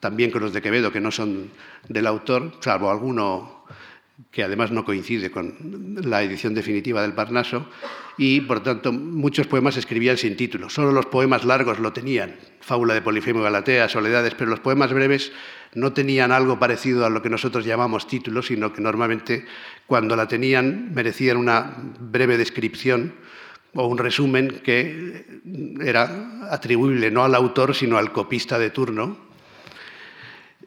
también 0.00 0.30
con 0.30 0.42
los 0.42 0.52
de 0.52 0.60
Quevedo, 0.60 0.92
que 0.92 1.00
no 1.00 1.10
son 1.10 1.50
del 1.88 2.06
autor, 2.06 2.52
salvo 2.60 2.90
alguno 2.90 3.64
que 4.30 4.42
además 4.42 4.70
no 4.70 4.84
coincide 4.84 5.30
con 5.30 5.96
la 6.04 6.22
edición 6.22 6.54
definitiva 6.54 7.02
del 7.02 7.14
Parnaso, 7.14 7.68
y 8.18 8.42
por 8.42 8.62
tanto 8.62 8.92
muchos 8.92 9.46
poemas 9.46 9.76
escribían 9.76 10.18
sin 10.18 10.36
título. 10.36 10.68
Solo 10.68 10.92
los 10.92 11.06
poemas 11.06 11.44
largos 11.44 11.78
lo 11.78 11.92
tenían, 11.92 12.36
Fábula 12.60 12.94
de 12.94 13.02
Polifemo 13.02 13.40
y 13.40 13.44
Galatea, 13.44 13.88
Soledades, 13.88 14.34
pero 14.34 14.50
los 14.50 14.60
poemas 14.60 14.92
breves 14.92 15.32
no 15.74 15.92
tenían 15.92 16.30
algo 16.30 16.58
parecido 16.58 17.06
a 17.06 17.10
lo 17.10 17.22
que 17.22 17.30
nosotros 17.30 17.64
llamamos 17.64 18.06
título, 18.06 18.42
sino 18.42 18.72
que 18.72 18.82
normalmente 18.82 19.46
cuando 19.86 20.14
la 20.14 20.28
tenían 20.28 20.92
merecían 20.94 21.38
una 21.38 21.74
breve 21.98 22.36
descripción 22.36 23.14
o 23.74 23.86
un 23.86 23.96
resumen 23.96 24.60
que 24.62 25.40
era 25.80 26.50
atribuible 26.50 27.10
no 27.10 27.24
al 27.24 27.34
autor, 27.34 27.74
sino 27.74 27.96
al 27.96 28.12
copista 28.12 28.58
de 28.58 28.68
turno, 28.68 29.16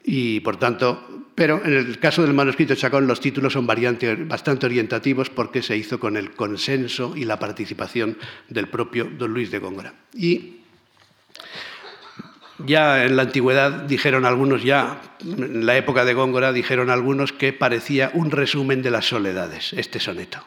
y 0.04 0.40
por 0.42 0.58
tanto, 0.58 1.15
pero 1.36 1.62
en 1.64 1.74
el 1.74 2.00
caso 2.00 2.24
del 2.24 2.34
manuscrito 2.34 2.76
Chacón 2.76 3.08
los 3.08 3.20
títulos 3.20 3.54
son 3.54 3.68
bastante 3.68 4.66
orientativos 4.66 5.30
porque 5.30 5.62
se 5.62 5.76
hizo 5.76 6.00
con 6.00 6.16
el 6.16 6.32
consenso 6.32 7.14
y 7.16 7.26
la 7.26 7.38
participación 7.38 8.18
del 8.48 8.70
propio 8.70 9.06
don 9.06 9.34
Luis 9.34 9.52
de 9.52 9.60
Góngora. 9.60 9.94
Y 10.14 10.62
ya 12.60 13.04
en 13.04 13.18
la 13.18 13.24
antigüedad 13.24 13.72
dijeron 13.84 14.26
algunos, 14.26 14.64
ya 14.64 15.02
en 15.20 15.66
la 15.66 15.76
época 15.76 16.06
de 16.06 16.14
Góngora 16.14 16.54
dijeron 16.54 16.90
algunos 16.90 17.34
que 17.34 17.52
parecía 17.52 18.12
un 18.14 18.32
resumen 18.32 18.82
de 18.82 18.92
las 18.92 19.06
soledades, 19.06 19.74
este 19.74 20.00
soneto. 20.00 20.42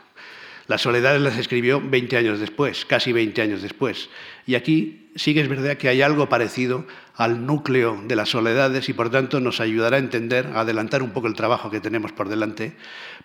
Las 0.69 0.83
soledades 0.83 1.23
las 1.23 1.39
escribió 1.39 1.81
20 1.81 2.19
años 2.19 2.41
después, 2.41 2.85
casi 2.85 3.11
20 3.11 3.41
años 3.41 3.63
después. 3.63 4.11
Y 4.47 4.55
aquí 4.55 5.09
sí 5.17 5.33
que 5.33 5.41
es 5.41 5.49
verdad 5.49 5.79
que 5.79 5.89
hay 5.89 6.03
algo 6.03 6.29
parecido 6.29 6.87
al 7.15 7.47
núcleo 7.47 7.99
de 8.07 8.15
las 8.15 8.29
soledades 8.29 8.91
y 8.91 8.93
por 8.93 9.11
tanto 9.11 9.41
nos 9.41 9.61
ayudará 9.61 9.97
a 9.97 10.01
entender, 10.01 10.47
a 10.49 10.61
adelantar 10.61 11.03
un 11.03 11.13
poco 11.13 11.27
el 11.27 11.33
trabajo 11.33 11.71
que 11.71 11.81
tenemos 11.81 12.13
por 12.13 12.29
delante 12.29 12.75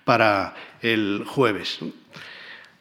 para 0.05 0.55
el 0.81 1.25
jueves. 1.27 1.79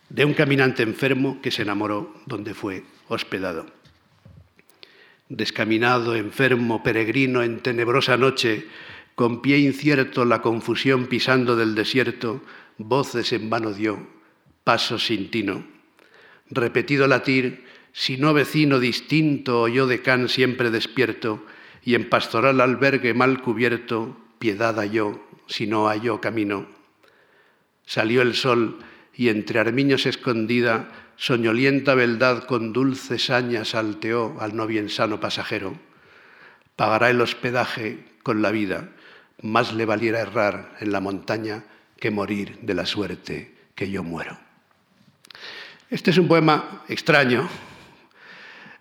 de 0.09 0.27
un 0.27 0.35
caminante 0.35 0.83
enfermo 0.83 1.41
que 1.43 1.51
se 1.51 1.63
enamoró 1.63 2.15
donde 2.27 2.55
fue 2.55 2.85
hospedado. 3.09 3.67
Descaminado, 5.29 6.15
enfermo, 6.15 6.83
peregrino 6.83 7.43
en 7.43 7.61
tenebrosa 7.61 8.19
noche, 8.19 8.67
con 9.15 9.41
pie 9.41 9.59
incierto 9.59 10.27
la 10.27 10.43
confusión 10.43 11.07
pisando 11.07 11.57
del 11.57 11.75
desierto, 11.75 12.43
voces 12.77 13.33
en 13.33 13.49
vano 13.49 13.73
dio, 13.73 14.07
paso 14.65 14.99
sin 14.99 15.31
tino. 15.31 15.65
Repetido 16.51 17.07
latir, 17.07 17.65
si 17.93 18.17
no 18.17 18.33
vecino 18.33 18.81
distinto 18.81 19.63
oyó 19.63 19.87
de 19.87 20.03
can 20.03 20.29
siempre 20.29 20.71
despierto, 20.71 21.45
y 21.85 21.95
en 21.95 22.09
pastoral 22.09 22.61
albergue 22.61 23.15
mal 23.15 23.43
cubierto, 23.43 24.17
piedad 24.39 24.77
halló, 24.77 25.21
si 25.47 25.67
no 25.67 25.89
halló 25.89 26.21
camino. 26.21 26.67
Salió 27.87 28.23
el 28.23 28.35
sol, 28.35 28.79
y 29.15 29.29
entre 29.29 29.61
armiños 29.61 30.07
escondida, 30.07 30.89
soñolienta 31.17 31.95
beldad 31.95 32.45
con 32.45 32.73
dulce 32.73 33.19
saña 33.19 33.65
salteó 33.65 34.37
al 34.41 34.57
no 34.57 34.67
bien 34.67 34.89
sano 34.89 35.21
pasajero. 35.21 35.79
Pagará 36.77 37.11
el 37.11 37.21
hospedaje 37.21 38.05
con 38.23 38.41
la 38.41 38.51
vida, 38.51 38.89
más 39.43 39.75
le 39.75 39.85
valiera 39.85 40.21
errar 40.21 40.77
en 40.81 40.93
la 40.93 41.01
montaña 41.01 41.65
que 41.99 42.11
morir 42.11 42.59
de 42.63 42.75
la 42.75 42.87
suerte 42.87 43.55
que 43.75 43.91
yo 43.91 44.03
muero. 44.03 44.52
Este 45.93 46.11
es 46.11 46.17
un 46.17 46.27
poema 46.27 46.85
extraño, 46.89 47.47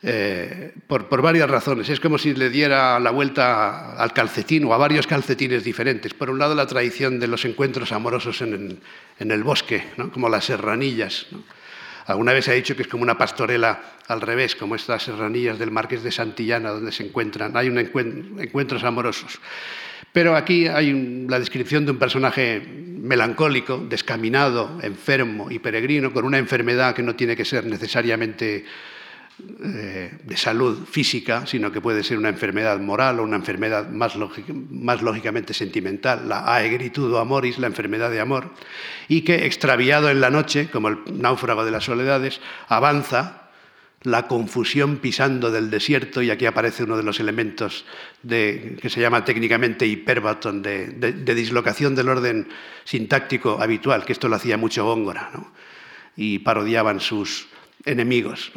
eh, 0.02 0.74
por, 0.88 1.22
varias 1.22 1.50
razones. 1.50 1.90
Es 1.90 2.00
como 2.00 2.18
si 2.18 2.34
le 2.34 2.50
diera 2.50 3.02
la 3.02 3.12
vuelta 3.12 3.98
al 4.02 4.14
calcetín 4.14 4.64
o 4.64 4.74
a 4.74 4.78
varios 4.78 5.08
calcetines 5.08 5.66
diferentes. 5.66 6.14
Por 6.14 6.30
un 6.30 6.40
lado, 6.40 6.56
la 6.56 6.66
tradición 6.68 7.20
de 7.20 7.28
los 7.28 7.44
encuentros 7.44 7.92
amorosos 7.92 8.42
en, 8.42 8.80
el 9.20 9.44
bosque, 9.44 9.88
como 10.14 10.30
las 10.30 10.46
serranillas. 10.46 11.28
Alguna 12.06 12.32
vez 12.32 12.46
se 12.46 12.52
ha 12.52 12.54
dicho 12.54 12.78
que 12.78 12.84
es 12.84 12.88
como 12.88 13.04
una 13.04 13.18
pastorela 13.18 13.82
al 14.08 14.22
revés, 14.22 14.56
como 14.56 14.76
estas 14.76 15.04
serranillas 15.04 15.60
del 15.60 15.70
Marqués 15.70 16.04
de 16.04 16.14
Santillana, 16.14 16.70
donde 16.70 16.94
se 16.94 17.06
encuentran, 17.06 17.58
hay 17.58 17.68
un 17.68 17.78
encuentros 17.78 18.86
amorosos. 18.86 19.38
Pero 20.14 20.36
aquí 20.36 20.68
hay 20.68 21.26
la 21.28 21.40
descripción 21.40 21.86
de 21.86 21.92
un 21.92 21.98
personaje 21.98 22.62
melancólico, 22.62 23.78
descaminado, 23.78 24.80
enfermo 24.82 25.50
y 25.50 25.60
peregrino, 25.60 26.14
con 26.14 26.26
una 26.26 26.38
enfermedad 26.38 26.94
que 26.94 27.04
no 27.04 27.16
tiene 27.16 27.36
que 27.36 27.46
ser 27.46 27.66
necesariamente 27.66 28.66
eh, 29.64 30.12
de 30.24 30.38
salud 30.38 30.86
física, 30.86 31.48
sino 31.48 31.72
que 31.72 31.82
puede 31.82 32.04
ser 32.04 32.18
una 32.18 32.30
enfermedad 32.30 32.80
moral 32.80 33.20
o 33.20 33.24
una 33.24 33.38
enfermedad 33.38 33.90
más, 33.90 34.14
más 34.70 35.02
lógicamente 35.02 35.54
sentimental, 35.54 36.30
la 36.30 36.54
aegritudo 36.54 37.18
amoris, 37.20 37.58
la 37.58 37.68
enfermedad 37.68 38.12
de 38.12 38.20
amor, 38.20 38.52
y 39.08 39.22
que 39.22 39.46
extraviado 39.46 40.10
en 40.10 40.22
la 40.22 40.30
noche, 40.30 40.70
como 40.72 40.90
el 40.90 41.00
náufrago 41.14 41.66
de 41.66 41.72
las 41.72 41.86
soledades, 41.86 42.40
avanza 42.68 43.41
la 44.04 44.28
confusión 44.28 44.98
pisando 44.98 45.52
del 45.52 45.70
desierto, 45.70 46.22
y 46.22 46.32
aquí 46.32 46.46
aparece 46.46 46.84
uno 46.84 46.98
de 46.98 47.04
los 47.04 47.20
elementos 47.20 47.86
de, 48.24 48.78
que 48.82 48.90
se 48.90 49.00
llama 49.00 49.24
técnicamente 49.24 49.86
hiperbaton, 49.86 50.62
de, 50.62 50.88
de, 50.88 51.36
dislocación 51.36 51.94
del 51.94 52.10
orden 52.10 52.48
sintáctico 52.84 53.62
habitual, 53.62 54.04
que 54.04 54.14
esto 54.14 54.28
lo 54.28 54.38
hacía 54.38 54.58
mucho 54.58 54.86
Góngora, 54.86 55.32
y 56.16 56.40
parodiaban 56.40 57.00
sus 57.00 57.48
enemigos 57.86 58.52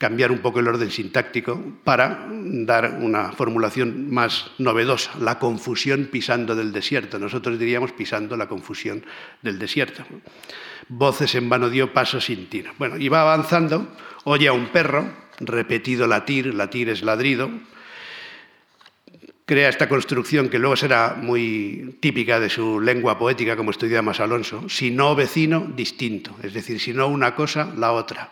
cambiar 0.00 0.32
un 0.32 0.38
poco 0.38 0.60
el 0.60 0.66
orden 0.66 0.90
sintáctico 0.90 1.62
para 1.84 2.26
dar 2.30 2.96
una 3.02 3.32
formulación 3.32 4.10
más 4.10 4.50
novedosa, 4.56 5.12
la 5.20 5.38
confusión 5.38 6.08
pisando 6.10 6.56
del 6.56 6.72
desierto. 6.72 7.18
Nosotros 7.18 7.58
diríamos 7.58 7.92
pisando 7.92 8.34
la 8.34 8.48
confusión 8.48 9.04
del 9.42 9.58
desierto. 9.58 10.02
Voces 10.88 11.34
en 11.34 11.50
vano 11.50 11.68
dio 11.68 11.92
paso 11.92 12.18
sin 12.18 12.48
tino. 12.48 12.72
Bueno, 12.78 12.96
y 12.96 13.10
va 13.10 13.20
avanzando, 13.20 13.88
oye 14.24 14.48
a 14.48 14.54
un 14.54 14.68
perro, 14.68 15.04
repetido 15.38 16.06
latir, 16.06 16.54
latir 16.54 16.88
es 16.88 17.02
ladrido, 17.02 17.50
crea 19.44 19.68
esta 19.68 19.86
construcción 19.86 20.48
que 20.48 20.58
luego 20.58 20.76
será 20.76 21.14
muy 21.14 21.98
típica 22.00 22.40
de 22.40 22.48
su 22.48 22.80
lengua 22.80 23.18
poética, 23.18 23.54
como 23.54 23.70
estudia 23.70 24.00
Más 24.00 24.20
Alonso, 24.20 24.66
si 24.66 24.90
no 24.90 25.14
vecino, 25.14 25.70
distinto, 25.76 26.34
es 26.42 26.54
decir, 26.54 26.80
si 26.80 26.94
no 26.94 27.08
una 27.08 27.34
cosa, 27.34 27.70
la 27.76 27.92
otra 27.92 28.30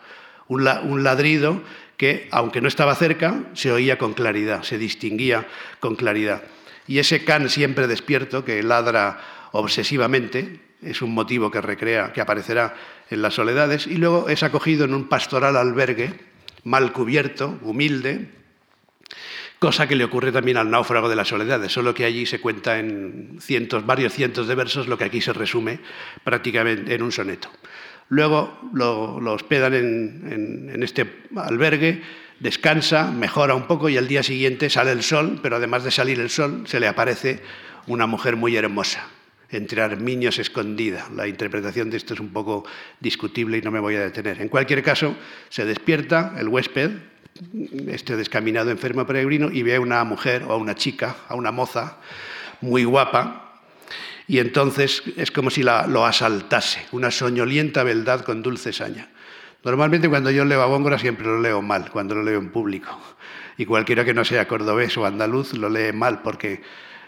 un, 0.49 1.03
ladrido 1.03 1.61
que, 1.95 2.27
aunque 2.31 2.61
no 2.61 2.67
estaba 2.67 2.95
cerca, 2.95 3.43
se 3.53 3.71
oía 3.71 3.97
con 3.97 4.13
claridad, 4.13 4.63
se 4.63 4.77
distinguía 4.77 5.47
con 5.79 5.95
claridad. 5.95 6.43
Y 6.87 6.99
ese 6.99 7.23
can 7.23 7.49
siempre 7.49 7.87
despierto, 7.87 8.43
que 8.43 8.61
ladra 8.63 9.21
obsesivamente, 9.51 10.59
es 10.81 11.01
un 11.01 11.13
motivo 11.13 11.51
que 11.51 11.61
recrea, 11.61 12.11
que 12.13 12.21
aparecerá 12.21 12.75
en 13.09 13.21
las 13.21 13.35
soledades, 13.35 13.85
y 13.87 13.95
luego 13.95 14.27
es 14.29 14.43
acogido 14.43 14.85
en 14.85 14.93
un 14.93 15.07
pastoral 15.07 15.55
albergue, 15.55 16.13
mal 16.63 16.91
cubierto, 16.91 17.59
humilde, 17.61 18.29
cosa 19.59 19.87
que 19.87 19.95
le 19.95 20.05
ocurre 20.05 20.31
también 20.31 20.57
al 20.57 20.71
náufrago 20.71 21.09
de 21.09 21.15
las 21.15 21.27
soledades, 21.27 21.71
solo 21.71 21.93
que 21.93 22.05
allí 22.05 22.25
se 22.25 22.39
cuenta 22.39 22.79
en 22.79 23.37
cientos, 23.41 23.85
varios 23.85 24.13
cientos 24.13 24.47
de 24.47 24.55
versos, 24.55 24.87
lo 24.87 24.97
que 24.97 25.03
aquí 25.03 25.21
se 25.21 25.33
resume 25.33 25.79
prácticamente 26.23 26.95
en 26.95 27.03
un 27.03 27.11
soneto. 27.11 27.49
Luego 28.09 28.59
lo, 28.73 29.15
hospedan 29.31 29.73
en, 29.75 30.83
este 30.83 31.07
albergue, 31.35 32.01
descansa, 32.39 33.11
mejora 33.11 33.53
un 33.53 33.67
poco 33.67 33.87
y 33.87 33.97
al 33.97 34.07
día 34.07 34.23
siguiente 34.23 34.69
sale 34.69 34.91
el 34.91 35.03
sol, 35.03 35.39
pero 35.43 35.57
además 35.57 35.83
de 35.83 35.91
salir 35.91 36.19
el 36.19 36.31
sol, 36.31 36.63
se 36.65 36.79
le 36.79 36.87
aparece 36.87 37.39
una 37.85 38.07
mujer 38.07 38.35
muy 38.35 38.55
hermosa, 38.55 39.07
entre 39.51 39.83
armiños 39.83 40.39
escondida. 40.39 41.07
La 41.15 41.27
interpretación 41.27 41.91
de 41.91 41.97
esto 41.97 42.15
es 42.15 42.19
un 42.19 42.29
poco 42.29 42.65
discutible 42.99 43.59
y 43.59 43.61
no 43.61 43.69
me 43.69 43.79
voy 43.79 43.95
a 43.95 44.01
detener. 44.01 44.41
En 44.41 44.49
cualquier 44.49 44.81
caso, 44.81 45.15
se 45.49 45.65
despierta 45.65 46.33
el 46.39 46.47
huésped, 46.47 46.91
este 47.87 48.17
descaminado 48.17 48.71
enfermo 48.71 49.05
peregrino, 49.05 49.51
y 49.51 49.61
ve 49.61 49.75
a 49.75 49.81
una 49.81 50.03
mujer 50.03 50.43
o 50.47 50.53
a 50.53 50.57
una 50.57 50.73
chica, 50.73 51.15
a 51.27 51.35
una 51.35 51.51
moza 51.51 51.97
muy 52.61 52.85
guapa, 52.85 53.48
y 54.29 54.37
entonces 54.37 55.01
es 55.17 55.31
como 55.31 55.49
si 55.49 55.63
lo 55.63 56.05
asaltase, 56.05 56.85
una 56.91 57.09
soñolienta 57.09 57.83
beldad 57.83 58.21
con 58.21 58.43
dulce 58.43 58.71
saña. 58.71 59.09
Normalmente 59.63 60.07
cuando 60.07 60.29
yo 60.29 60.45
leo 60.45 60.61
a 60.61 60.67
Góngora 60.67 60.99
siempre 60.99 61.25
lo 61.25 61.41
leo 61.41 61.63
mal, 61.63 61.89
cuando 61.89 62.13
lo 62.13 62.21
leo 62.21 62.37
en 62.37 62.51
público. 62.51 62.95
Y 63.57 63.65
cualquiera 63.65 64.05
que 64.05 64.13
no 64.13 64.23
sea 64.23 64.47
cordobés 64.47 64.95
o 64.97 65.05
andaluz 65.07 65.55
lo 65.55 65.67
lee 65.67 65.93
mal 65.93 66.21
porque... 66.21 66.61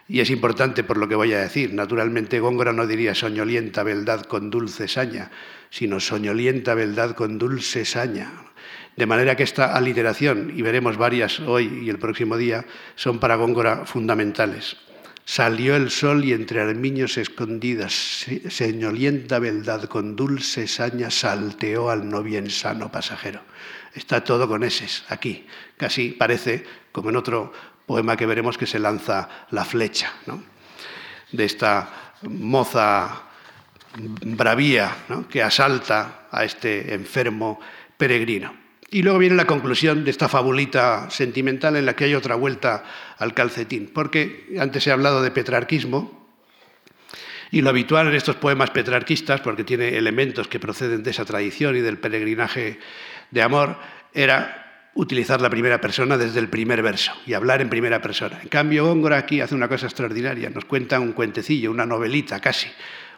Y 0.08 0.20
es 0.20 0.32
importante 0.32 0.84
por 0.84 0.98
lo 0.98 1.08
que 1.08 1.14
voy 1.14 1.32
a 1.34 1.42
decir. 1.42 1.76
Naturalmente 1.76 2.40
Góngora 2.40 2.74
no 2.74 2.88
diría 2.88 3.14
soñolienta 3.14 3.84
beldad 3.84 4.24
con 4.24 4.50
dulce 4.50 4.88
saña, 4.88 5.30
sino 5.70 6.00
soñolienta 6.00 6.74
beldad 6.74 7.12
con 7.12 7.38
dulce 7.38 7.86
saña. 7.86 8.32
De 8.98 9.06
manera 9.06 9.36
que 9.36 9.44
esta 9.44 9.76
aliteración, 9.76 10.52
y 10.56 10.64
veremos 10.64 10.98
varias 10.98 11.40
hoy 11.40 11.84
y 11.84 11.90
el 11.92 12.00
próximo 12.00 12.36
día, 12.36 12.66
son 12.96 13.20
para 13.20 13.36
Góngora 13.36 13.86
fundamentales. 13.86 14.76
Salió 15.26 15.76
el 15.76 15.92
sol 15.92 16.26
y 16.26 16.34
entre 16.34 16.62
armiños 16.62 17.18
escondidas, 17.18 18.26
señolienta 18.50 19.40
beldad 19.40 19.84
con 19.86 20.16
dulce 20.16 20.68
saña 20.68 21.10
salteó 21.10 21.90
al 21.90 22.10
no 22.10 22.24
bien 22.24 22.50
sano 22.50 22.92
pasajero. 22.92 23.42
Está 23.94 24.24
todo 24.24 24.48
con 24.48 24.64
eses 24.64 25.04
aquí. 25.10 25.46
Casi 25.78 26.10
parece, 26.10 26.66
como 26.92 27.10
en 27.10 27.16
otro 27.16 27.54
poema 27.86 28.18
que 28.18 28.26
veremos, 28.26 28.58
que 28.58 28.68
se 28.68 28.80
lanza 28.80 29.30
la 29.52 29.64
flecha 29.64 30.14
de 31.32 31.46
esta 31.46 32.14
moza 32.24 33.24
bravía 33.98 34.96
que 35.30 35.44
asalta 35.44 36.28
a 36.32 36.44
este 36.44 36.94
enfermo 36.94 37.60
peregrino. 37.98 38.61
Y 38.94 39.04
luego 39.04 39.20
viene 39.20 39.38
la 39.38 39.48
conclusión 39.48 40.04
de 40.04 40.12
esta 40.12 40.28
fabulita 40.28 41.10
sentimental 41.10 41.78
en 41.78 41.86
la 41.86 41.96
que 41.96 42.04
hay 42.04 42.14
otra 42.14 42.36
vuelta 42.36 42.84
al 43.18 43.34
calcetín, 43.34 43.90
porque 43.94 44.54
antes 44.60 44.86
he 44.86 44.92
hablado 44.92 45.22
de 45.24 45.32
petrarquismo, 45.32 46.30
y 47.52 47.62
lo 47.62 47.70
habitual 47.70 48.08
en 48.08 48.16
estos 48.16 48.36
poemas 48.36 48.70
petrarquistas, 48.72 49.40
porque 49.40 49.64
tiene 49.64 49.98
elementos 49.98 50.50
que 50.50 50.60
proceden 50.60 51.04
de 51.04 51.12
esa 51.12 51.24
tradición 51.24 51.78
y 51.78 51.80
del 51.80 52.00
peregrinaje 52.00 52.80
de 53.32 53.42
amor, 53.42 53.78
era 54.14 54.90
utilizar 54.94 55.40
la 55.40 55.50
primera 55.50 55.80
persona 55.80 56.18
desde 56.18 56.40
el 56.40 56.50
primer 56.50 56.82
verso 56.82 57.14
y 57.26 57.34
hablar 57.34 57.62
en 57.62 57.70
primera 57.70 58.02
persona. 58.02 58.40
En 58.42 58.50
cambio, 58.50 58.86
Góngora 58.86 59.18
aquí 59.18 59.40
hace 59.40 59.56
una 59.56 59.70
cosa 59.70 59.86
extraordinaria, 59.86 60.50
nos 60.50 60.66
cuenta 60.66 61.00
un 61.00 61.14
cuentecillo, 61.14 61.72
una 61.72 61.86
novelita 61.86 62.42
casi, 62.42 62.68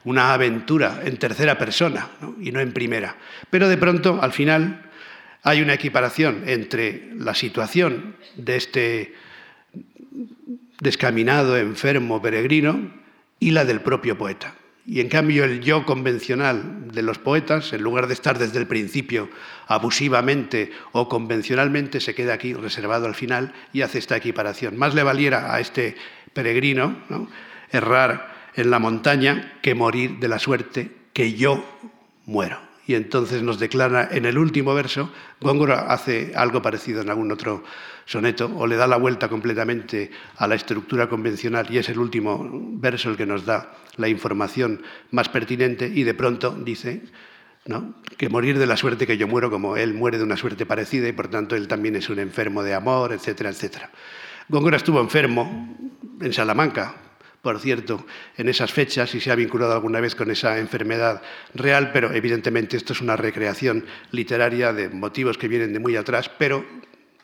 una 0.03 0.33
aventura 0.33 1.01
en 1.03 1.17
tercera 1.17 1.57
persona 1.57 2.09
y 2.39 2.51
no 2.51 2.59
en 2.59 2.73
primera. 2.73 3.15
Pero 3.49 3.67
de 3.67 3.77
pronto, 3.77 4.19
al 4.21 4.33
final, 4.33 4.91
hay 5.43 5.61
una 5.61 5.73
equiparación 5.73 6.43
entre 6.47 7.09
la 7.15 7.35
situación 7.35 8.15
de 8.35 8.55
este 8.55 9.13
descaminado, 10.79 11.57
enfermo, 11.57 12.21
peregrino 12.21 12.91
y 13.39 13.51
la 13.51 13.65
del 13.65 13.81
propio 13.81 14.17
poeta. 14.17 14.55
Y 14.85 14.99
en 14.99 15.07
cambio 15.07 15.45
el 15.45 15.61
yo 15.61 15.85
convencional 15.85 16.91
de 16.91 17.01
los 17.03 17.17
poetas, 17.17 17.71
en 17.71 17.83
lugar 17.83 18.07
de 18.07 18.13
estar 18.13 18.37
desde 18.37 18.59
el 18.59 18.67
principio 18.67 19.29
abusivamente 19.67 20.71
o 20.91 21.07
convencionalmente, 21.07 22.01
se 22.01 22.15
queda 22.15 22.33
aquí 22.33 22.53
reservado 22.53 23.05
al 23.05 23.15
final 23.15 23.53
y 23.71 23.81
hace 23.81 23.99
esta 23.99 24.17
equiparación. 24.17 24.77
Más 24.77 24.93
le 24.93 25.03
valiera 25.03 25.53
a 25.53 25.61
este 25.61 25.95
peregrino 26.33 26.97
errar 27.71 28.49
en 28.55 28.71
la 28.71 28.79
montaña 28.79 29.53
que 29.61 29.73
morir 29.73 30.19
de 30.19 30.27
la 30.27 30.39
suerte 30.39 30.91
que 31.13 31.33
yo 31.33 31.63
muero. 32.25 32.72
Y 32.85 32.95
entonces 32.95 33.41
nos 33.43 33.59
declara 33.59 34.09
en 34.11 34.25
el 34.25 34.37
último 34.37 34.73
verso, 34.73 35.09
Góngora 35.39 35.91
hace 35.93 36.33
algo 36.35 36.61
parecido 36.61 37.01
en 37.01 37.09
algún 37.09 37.31
otro 37.31 37.63
soneto, 38.05 38.51
o 38.55 38.67
le 38.67 38.75
da 38.75 38.87
la 38.87 38.97
vuelta 38.97 39.29
completamente 39.29 40.11
a 40.37 40.47
la 40.47 40.55
estructura 40.55 41.07
convencional 41.07 41.67
y 41.69 41.77
es 41.77 41.87
el 41.89 41.99
último 41.99 42.49
verso 42.73 43.09
el 43.09 43.17
que 43.17 43.25
nos 43.25 43.45
da 43.45 43.73
la 43.95 44.09
información 44.09 44.81
más 45.11 45.29
pertinente 45.29 45.87
y 45.87 46.03
de 46.03 46.13
pronto 46.13 46.51
dice 46.51 47.03
¿no? 47.65 47.95
que 48.17 48.27
morir 48.27 48.59
de 48.59 48.65
la 48.65 48.75
suerte 48.75 49.07
que 49.07 49.17
yo 49.17 49.27
muero 49.27 49.49
como 49.49 49.77
él 49.77 49.93
muere 49.93 50.17
de 50.17 50.23
una 50.23 50.35
suerte 50.35 50.65
parecida 50.65 51.07
y 51.07 51.13
por 51.13 51.29
tanto 51.29 51.55
él 51.55 51.67
también 51.67 51.95
es 51.95 52.09
un 52.09 52.19
enfermo 52.19 52.63
de 52.63 52.73
amor, 52.73 53.13
etcétera, 53.13 53.49
etcétera. 53.49 53.89
Góngora 54.49 54.77
estuvo 54.77 54.99
enfermo 54.99 55.77
en 56.19 56.33
Salamanca, 56.33 56.95
por 57.43 57.59
cierto, 57.59 58.05
en 58.37 58.47
esas 58.47 58.71
fechas 58.71 59.13
y 59.15 59.19
se 59.19 59.29
ha 59.29 59.35
vinculado 59.35 59.73
alguna 59.73 59.99
vez 59.99 60.15
con 60.15 60.31
esa 60.31 60.59
enfermedad 60.59 61.21
real, 61.53 61.91
pero 61.91 62.13
evidentemente 62.13 62.77
esto 62.77 62.93
es 62.93 63.01
una 63.01 63.17
recreación 63.17 63.85
literaria 64.11 64.71
de 64.71 64.87
motivos 64.87 65.37
que 65.37 65.49
vienen 65.49 65.73
de 65.73 65.79
muy 65.79 65.97
atrás, 65.97 66.31
pero 66.39 66.65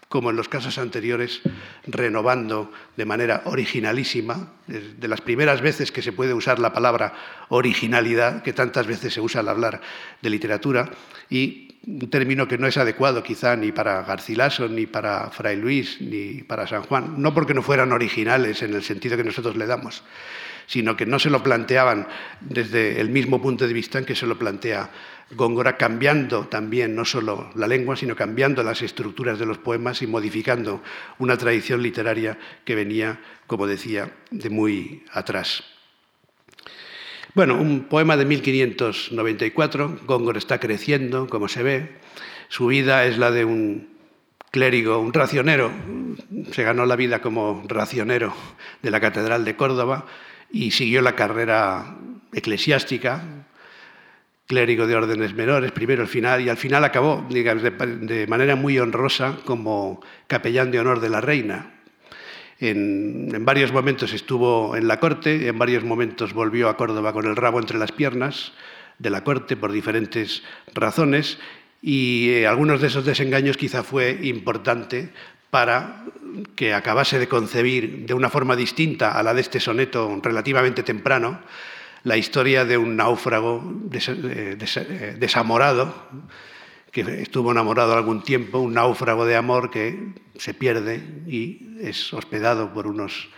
como 0.10 0.30
en 0.30 0.36
los 0.36 0.50
casos 0.50 0.78
anteriores, 0.78 1.40
renovando 1.88 2.70
de 2.98 3.06
manera 3.06 3.44
originalísima, 3.46 4.52
de 4.68 5.08
las 5.08 5.22
primeras 5.22 5.62
veces 5.62 5.90
que 5.90 6.02
se 6.02 6.12
puede 6.12 6.34
usar 6.34 6.60
la 6.60 6.74
palabra 6.74 7.14
originalidad, 7.48 8.44
que 8.44 8.52
tantas 8.52 8.88
veces 8.88 9.14
se 9.14 9.22
usa 9.22 9.40
al 9.40 9.48
hablar 9.48 9.80
de 10.22 10.30
literatura, 10.30 10.92
y 11.30 11.69
un 11.90 12.10
término 12.10 12.48
que 12.48 12.58
no 12.58 12.68
es 12.68 12.78
adecuado 12.78 13.24
quizá 13.24 13.56
ni 13.56 13.72
para 13.72 14.04
Garcilaso, 14.04 14.68
ni 14.70 14.86
para 14.86 15.32
Fray 15.32 15.56
Luis, 15.56 16.00
ni 16.00 16.44
para 16.44 16.68
San 16.68 16.84
Juan, 16.84 17.16
no 17.18 17.34
porque 17.34 17.56
no 17.56 17.64
fueran 17.64 17.92
originales 17.92 18.62
en 18.62 18.76
el 18.76 18.84
sentido 18.84 19.18
que 19.18 19.24
nosotros 19.24 19.58
le 19.58 19.66
damos, 19.66 20.04
sino 20.68 20.96
que 20.96 21.08
no 21.08 21.18
se 21.18 21.32
lo 21.32 21.42
planteaban 21.42 22.08
desde 22.42 23.02
el 23.02 23.10
mismo 23.10 23.42
punto 23.42 23.68
de 23.68 23.74
vista 23.74 23.98
en 23.98 24.06
que 24.06 24.16
se 24.16 24.28
lo 24.28 24.38
plantea 24.38 24.92
Góngora, 25.32 25.78
cambiando 25.78 26.48
también 26.48 26.96
no 26.96 27.06
solo 27.06 27.52
la 27.56 27.68
lengua, 27.68 27.96
sino 27.96 28.16
cambiando 28.16 28.64
las 28.64 28.82
estructuras 28.82 29.38
de 29.38 29.46
los 29.46 29.60
poemas 29.60 30.02
y 30.02 30.08
modificando 30.08 30.82
una 31.20 31.38
tradición 31.38 31.84
literaria 31.84 32.38
que 32.66 32.76
venía, 32.76 33.20
como 33.46 33.68
decía, 33.68 34.12
de 34.32 34.50
muy 34.50 35.04
atrás. 35.12 35.79
Bueno, 37.40 37.56
un 37.56 37.86
poema 37.86 38.18
de 38.18 38.26
1594, 38.26 40.00
Góngora 40.06 40.38
está 40.38 40.60
creciendo, 40.60 41.30
como 41.30 41.48
se 41.48 41.64
ve, 41.64 41.88
su 42.50 42.68
vida 42.68 43.06
es 43.06 43.18
la 43.18 43.32
de 43.32 43.46
un 43.46 43.88
clérigo, 44.52 45.00
un 45.00 45.14
racionero, 45.14 45.72
se 46.52 46.64
ganó 46.64 46.86
la 46.86 46.98
vida 46.98 47.22
como 47.22 47.64
racionero 47.66 48.34
de 48.82 48.92
la 48.92 49.00
Catedral 49.00 49.46
de 49.46 49.56
Córdoba 49.56 50.06
y 50.52 50.72
siguió 50.72 51.02
la 51.02 51.16
carrera 51.16 51.96
eclesiástica, 52.34 53.24
clérigo 54.46 54.86
de 54.86 54.98
órdenes 54.98 55.34
menores, 55.34 55.72
primero 55.72 56.02
al 56.02 56.10
final, 56.10 56.42
y 56.42 56.50
al 56.50 56.58
final 56.58 56.84
acabó 56.84 57.26
de, 57.30 58.26
manera 58.28 58.58
muy 58.58 58.78
honrosa 58.80 59.38
como 59.46 60.02
capellán 60.28 60.72
de 60.72 60.82
honor 60.82 61.00
de 61.00 61.10
la 61.10 61.22
reina. 61.22 61.79
En, 62.60 63.46
varios 63.46 63.72
momentos 63.72 64.14
estuvo 64.14 64.76
en 64.76 64.88
la 64.88 65.00
corte, 65.00 65.48
en 65.48 65.58
varios 65.58 65.84
momentos 65.84 66.34
volvió 66.34 66.68
a 66.68 66.76
Córdoba 66.76 67.14
con 67.14 67.26
el 67.26 67.36
rabo 67.36 67.60
entre 67.60 67.78
las 67.78 67.92
piernas 67.92 68.52
de 68.98 69.10
la 69.10 69.24
corte 69.24 69.56
por 69.56 69.72
diferentes 69.72 70.44
razones, 70.74 71.40
y 71.82 72.32
eh, 72.32 72.48
algunos 72.48 72.82
de 72.82 72.88
esos 72.88 73.06
desengaños 73.06 73.56
quizá 73.56 73.84
fue 73.84 74.20
importante 74.24 75.14
para 75.50 76.04
que 76.56 76.74
acabase 76.74 77.18
de 77.18 77.30
concebir 77.30 78.06
de 78.06 78.14
una 78.14 78.30
forma 78.30 78.58
distinta 78.58 79.18
a 79.18 79.24
la 79.24 79.34
de 79.34 79.42
este 79.42 79.62
soneto 79.62 80.20
relativamente 80.22 80.84
temprano, 80.84 81.40
la 82.04 82.18
historia 82.18 82.66
de 82.66 82.78
un 82.78 82.98
náufrago 82.98 83.74
eh, 83.92 84.58
eh, 84.60 85.16
desamorado, 85.18 86.10
que 86.92 87.02
estuvo 87.22 87.52
enamorado 87.52 87.94
algún 87.94 88.24
tiempo, 88.24 88.60
un 88.60 88.74
náufrago 88.74 89.26
de 89.26 89.36
amor 89.36 89.70
que 89.70 90.14
se 90.38 90.54
pierde 90.54 91.02
y 91.28 91.78
es 91.82 92.14
hospedado 92.14 92.74
por 92.74 92.88
unos 92.88 93.30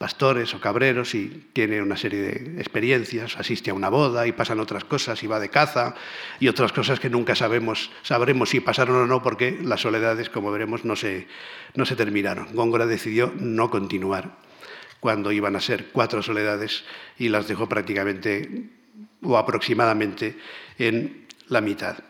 pastores 0.00 0.54
o 0.54 0.60
cabreros 0.60 1.14
y 1.14 1.50
tiene 1.52 1.82
una 1.82 1.94
serie 1.94 2.22
de 2.22 2.58
experiencias, 2.58 3.36
asiste 3.36 3.70
a 3.70 3.74
una 3.74 3.90
boda 3.90 4.26
y 4.26 4.32
pasan 4.32 4.58
otras 4.58 4.84
cosas 4.84 5.22
y 5.22 5.26
va 5.26 5.38
de 5.38 5.50
caza 5.50 5.94
y 6.38 6.48
otras 6.48 6.72
cosas 6.72 6.98
que 6.98 7.10
nunca 7.10 7.34
sabemos, 7.34 7.90
sabremos 8.02 8.48
si 8.48 8.60
pasaron 8.60 8.96
o 8.96 9.06
no 9.06 9.22
porque 9.22 9.58
las 9.62 9.82
soledades, 9.82 10.30
como 10.30 10.50
veremos, 10.50 10.86
no 10.86 10.96
se, 10.96 11.26
no 11.74 11.84
se 11.84 11.96
terminaron. 11.96 12.48
Góngora 12.54 12.86
decidió 12.86 13.30
no 13.38 13.68
continuar 13.68 14.38
cuando 15.00 15.32
iban 15.32 15.54
a 15.54 15.60
ser 15.60 15.88
cuatro 15.92 16.22
soledades 16.22 16.84
y 17.18 17.28
las 17.28 17.46
dejó 17.46 17.68
prácticamente 17.68 18.70
o 19.22 19.36
aproximadamente 19.36 20.38
en 20.78 21.26
la 21.48 21.60
mitad. 21.60 22.09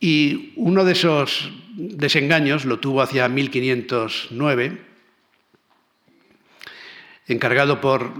Y 0.00 0.52
uno 0.56 0.84
de 0.84 0.92
esos 0.92 1.50
desengaños 1.76 2.64
lo 2.64 2.80
tuvo 2.80 3.02
hacia 3.02 3.28
1509, 3.28 4.78
encargado 7.28 7.80
por 7.80 8.12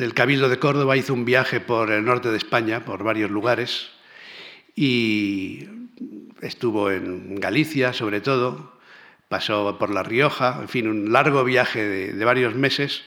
el 0.00 0.14
Cabildo 0.14 0.48
de 0.48 0.58
Córdoba, 0.58 0.96
hizo 0.96 1.12
un 1.12 1.24
viaje 1.24 1.60
por 1.60 1.90
el 1.90 2.04
norte 2.04 2.30
de 2.30 2.36
España, 2.36 2.84
por 2.84 3.02
varios 3.02 3.30
lugares, 3.30 3.90
y 4.76 5.68
estuvo 6.40 6.90
en 6.90 7.36
Galicia 7.36 7.92
sobre 7.92 8.20
todo, 8.20 8.74
pasó 9.28 9.78
por 9.78 9.90
La 9.90 10.02
Rioja, 10.02 10.58
en 10.60 10.68
fin, 10.68 10.88
un 10.88 11.12
largo 11.12 11.44
viaje 11.44 12.12
de, 12.12 12.24
varios 12.24 12.54
meses 12.54 13.02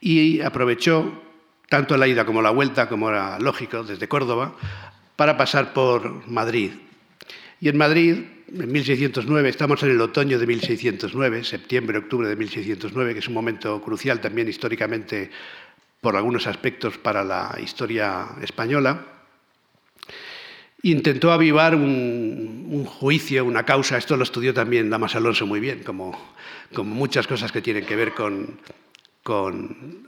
y 0.00 0.40
aprovechó 0.40 1.22
tanto 1.68 1.96
la 1.96 2.06
ida 2.06 2.24
como 2.24 2.42
la 2.42 2.50
vuelta, 2.50 2.88
como 2.88 3.10
era 3.10 3.38
lógico, 3.38 3.82
desde 3.82 4.08
Córdoba, 4.08 4.56
para 5.16 5.36
pasar 5.36 5.72
por 5.72 6.26
Madrid. 6.28 6.72
Y 7.60 7.68
en 7.68 7.76
Madrid, 7.76 8.24
en 8.52 8.72
1609, 8.72 9.48
estamos 9.48 9.82
en 9.82 9.90
el 9.90 10.00
otoño 10.00 10.38
de 10.38 10.46
1609, 10.46 11.42
septiembre, 11.44 11.98
octubre 11.98 12.28
de 12.28 12.36
1609, 12.36 13.14
que 13.14 13.18
es 13.20 13.28
un 13.28 13.34
momento 13.34 13.80
crucial 13.80 14.20
también 14.20 14.48
históricamente 14.48 15.30
por 16.00 16.16
algunos 16.16 16.46
aspectos 16.46 16.98
para 16.98 17.24
la 17.24 17.58
historia 17.60 18.28
española, 18.42 19.04
intentó 20.82 21.32
avivar 21.32 21.74
un, 21.74 22.84
juicio, 22.84 23.44
una 23.44 23.64
causa, 23.64 23.98
esto 23.98 24.16
lo 24.16 24.22
estudió 24.22 24.54
también 24.54 24.90
Damas 24.90 25.16
Alonso 25.16 25.46
muy 25.46 25.58
bien, 25.58 25.82
como, 25.82 26.16
como 26.72 26.94
muchas 26.94 27.26
cosas 27.26 27.50
que 27.50 27.62
tienen 27.62 27.84
que 27.84 27.96
ver 27.96 28.12
con, 28.12 28.60
con 29.22 30.06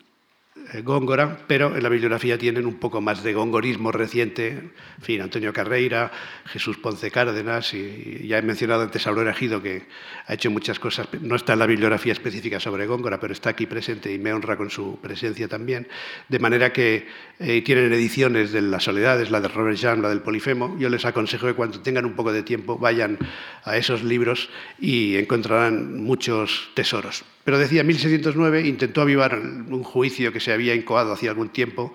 Góngora, 0.82 1.38
pero 1.46 1.74
en 1.76 1.82
la 1.82 1.88
bibliografía 1.88 2.36
tienen 2.36 2.66
un 2.66 2.74
poco 2.74 3.00
más 3.00 3.22
de 3.22 3.32
gongorismo 3.32 3.90
reciente, 3.90 4.48
en 4.48 4.72
fin, 5.00 5.20
Antonio 5.22 5.52
Carreira, 5.52 6.12
Jesús 6.46 6.76
Ponce 6.76 7.10
Cárdenas, 7.10 7.72
y 7.72 8.26
ya 8.26 8.38
he 8.38 8.42
mencionado 8.42 8.82
antes 8.82 9.06
a 9.06 9.10
Aurora 9.10 9.32
Gido, 9.32 9.62
que 9.62 9.86
ha 10.26 10.34
hecho 10.34 10.50
muchas 10.50 10.78
cosas, 10.78 11.08
no 11.20 11.36
está 11.36 11.54
en 11.54 11.60
la 11.60 11.66
bibliografía 11.66 12.12
específica 12.12 12.60
sobre 12.60 12.86
Góngora, 12.86 13.18
pero 13.18 13.32
está 13.32 13.50
aquí 13.50 13.66
presente 13.66 14.12
y 14.12 14.18
me 14.18 14.32
honra 14.32 14.56
con 14.56 14.70
su 14.70 14.98
presencia 15.00 15.48
también, 15.48 15.88
de 16.28 16.38
manera 16.38 16.72
que 16.72 17.06
eh, 17.38 17.62
tienen 17.62 17.92
ediciones 17.92 18.52
de 18.52 18.60
Las 18.62 18.84
Soledades, 18.84 19.30
la 19.30 19.40
de 19.40 19.48
Robert 19.48 19.78
Jean, 19.78 20.02
la 20.02 20.10
del 20.10 20.20
Polifemo, 20.20 20.76
yo 20.78 20.88
les 20.90 21.04
aconsejo 21.04 21.46
que 21.46 21.54
cuando 21.54 21.80
tengan 21.80 22.04
un 22.04 22.14
poco 22.14 22.32
de 22.32 22.42
tiempo 22.42 22.78
vayan 22.78 23.18
a 23.64 23.76
esos 23.76 24.02
libros 24.02 24.50
y 24.78 25.16
encontrarán 25.16 26.02
muchos 26.02 26.70
tesoros. 26.74 27.24
Pero 27.48 27.58
decía, 27.58 27.80
en 27.80 27.86
1609 27.86 28.68
intentó 28.68 29.00
avivar 29.00 29.38
un 29.38 29.82
juicio 29.82 30.34
que 30.34 30.38
se 30.38 30.52
había 30.52 30.74
incoado 30.74 31.14
hacía 31.14 31.30
algún 31.30 31.48
tiempo 31.48 31.94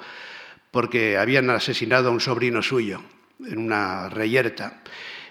porque 0.71 1.15
habían 1.15 1.47
asesinado 1.51 2.09
a 2.09 2.11
un 2.11 2.19
sobrino 2.19 2.63
suyo 2.63 3.03
en 3.45 3.59
una 3.59 4.09
reyerta. 4.09 4.81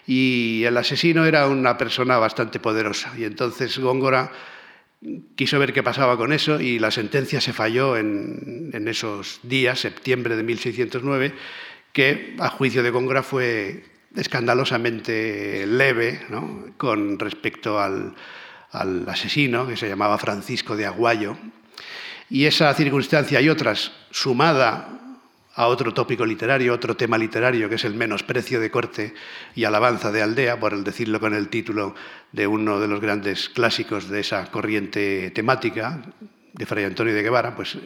Y 0.06 0.62
el 0.62 0.76
asesino 0.76 1.26
era 1.26 1.48
una 1.48 1.76
persona 1.76 2.18
bastante 2.18 2.60
poderosa. 2.60 3.12
Y 3.18 3.24
entonces 3.24 3.76
Góngora 3.80 4.30
quiso 5.34 5.58
ver 5.58 5.72
qué 5.72 5.82
pasaba 5.82 6.16
con 6.16 6.32
eso 6.32 6.60
y 6.60 6.78
la 6.78 6.92
sentencia 6.92 7.40
se 7.40 7.52
falló 7.52 7.96
en, 7.96 8.70
esos 8.86 9.40
días, 9.42 9.80
septiembre 9.80 10.36
de 10.36 10.44
1609, 10.44 11.34
que 11.92 12.36
a 12.38 12.48
juicio 12.48 12.84
de 12.84 12.90
Góngora 12.90 13.24
fue 13.24 13.86
escandalosamente 14.14 15.66
leve 15.66 16.20
con 16.76 17.18
respecto 17.18 17.80
al, 17.80 18.14
al 18.72 19.08
asesino, 19.08 19.66
que 19.66 19.76
se 19.76 19.88
llamaba 19.88 20.18
Francisco 20.18 20.76
de 20.76 20.86
Aguayo. 20.86 21.36
Y 22.28 22.46
esa 22.46 22.72
circunstancia 22.74 23.40
y 23.40 23.48
otras, 23.48 23.92
sumada 24.10 24.88
a 25.54 25.66
otro 25.66 25.92
tópico 25.92 26.24
literario, 26.24 26.72
otro 26.72 26.96
tema 26.96 27.18
literario, 27.18 27.68
que 27.68 27.74
es 27.74 27.84
el 27.84 27.94
menosprecio 27.94 28.58
de 28.58 28.70
corte 28.70 29.14
y 29.54 29.64
alabanza 29.64 30.10
de 30.10 30.22
aldea, 30.22 30.58
por 30.58 30.82
decirlo 30.82 31.20
con 31.20 31.34
el 31.34 31.48
título 31.48 31.94
de 32.32 32.46
uno 32.46 32.80
de 32.80 32.88
los 32.88 33.00
grandes 33.00 33.50
clásicos 33.50 34.08
de 34.08 34.20
esa 34.20 34.50
corriente 34.50 35.30
temática, 35.30 36.02
de 36.54 36.66
Fray 36.66 36.84
Antonio 36.84 37.14
de 37.14 37.22
Guevara, 37.22 37.54
pues 37.54 37.76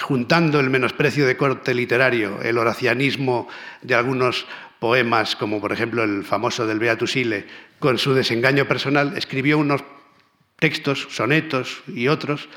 juntando 0.00 0.60
el 0.60 0.70
menosprecio 0.70 1.26
de 1.26 1.36
corte 1.36 1.74
literario, 1.74 2.40
el 2.42 2.58
oracianismo 2.58 3.48
de 3.82 3.94
algunos 3.94 4.46
poemas, 4.78 5.36
como 5.36 5.60
por 5.60 5.72
ejemplo 5.72 6.02
el 6.02 6.24
famoso 6.24 6.66
del 6.66 6.78
Beatus 6.78 7.16
Ile, 7.16 7.46
con 7.80 7.98
su 7.98 8.14
desengaño 8.14 8.68
personal, 8.68 9.16
escribió 9.16 9.58
unos 9.58 9.82
textos, 10.58 11.08
sonetos 11.10 11.82
y 11.88 12.08
otros, 12.08 12.48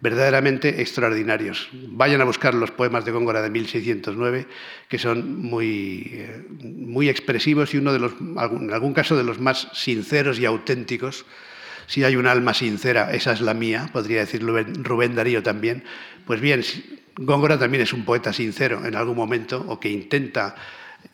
verdaderamente 0.00 0.80
extraordinarios. 0.80 1.68
Vayan 1.72 2.20
a 2.20 2.24
buscar 2.24 2.54
los 2.54 2.70
poemas 2.70 3.04
de 3.04 3.12
Góngora 3.12 3.42
de 3.42 3.50
1609, 3.50 4.46
que 4.88 4.98
son 4.98 5.42
muy, 5.42 6.10
eh, 6.12 6.44
muy 6.60 7.08
expresivos 7.08 7.72
y 7.74 7.78
uno 7.78 7.92
de 7.92 7.98
los, 7.98 8.12
en 8.20 8.72
algún 8.72 8.94
caso 8.94 9.16
de 9.16 9.24
los 9.24 9.38
más 9.38 9.68
sinceros 9.74 10.38
y 10.38 10.46
auténticos. 10.46 11.26
Si 11.86 12.02
hay 12.02 12.16
un 12.16 12.26
alma 12.26 12.54
sincera, 12.54 13.12
esa 13.12 13.32
es 13.32 13.42
la 13.42 13.54
mía, 13.54 13.90
podría 13.92 14.20
decir 14.20 14.42
Rubén 14.42 15.14
Darío 15.14 15.42
también. 15.42 15.84
Pues 16.26 16.40
bien, 16.40 16.64
Góngora 17.16 17.58
también 17.58 17.82
es 17.82 17.92
un 17.92 18.04
poeta 18.04 18.32
sincero 18.32 18.84
en 18.84 18.96
algún 18.96 19.16
momento 19.16 19.62
o 19.68 19.78
que 19.78 19.90
intenta 19.90 20.54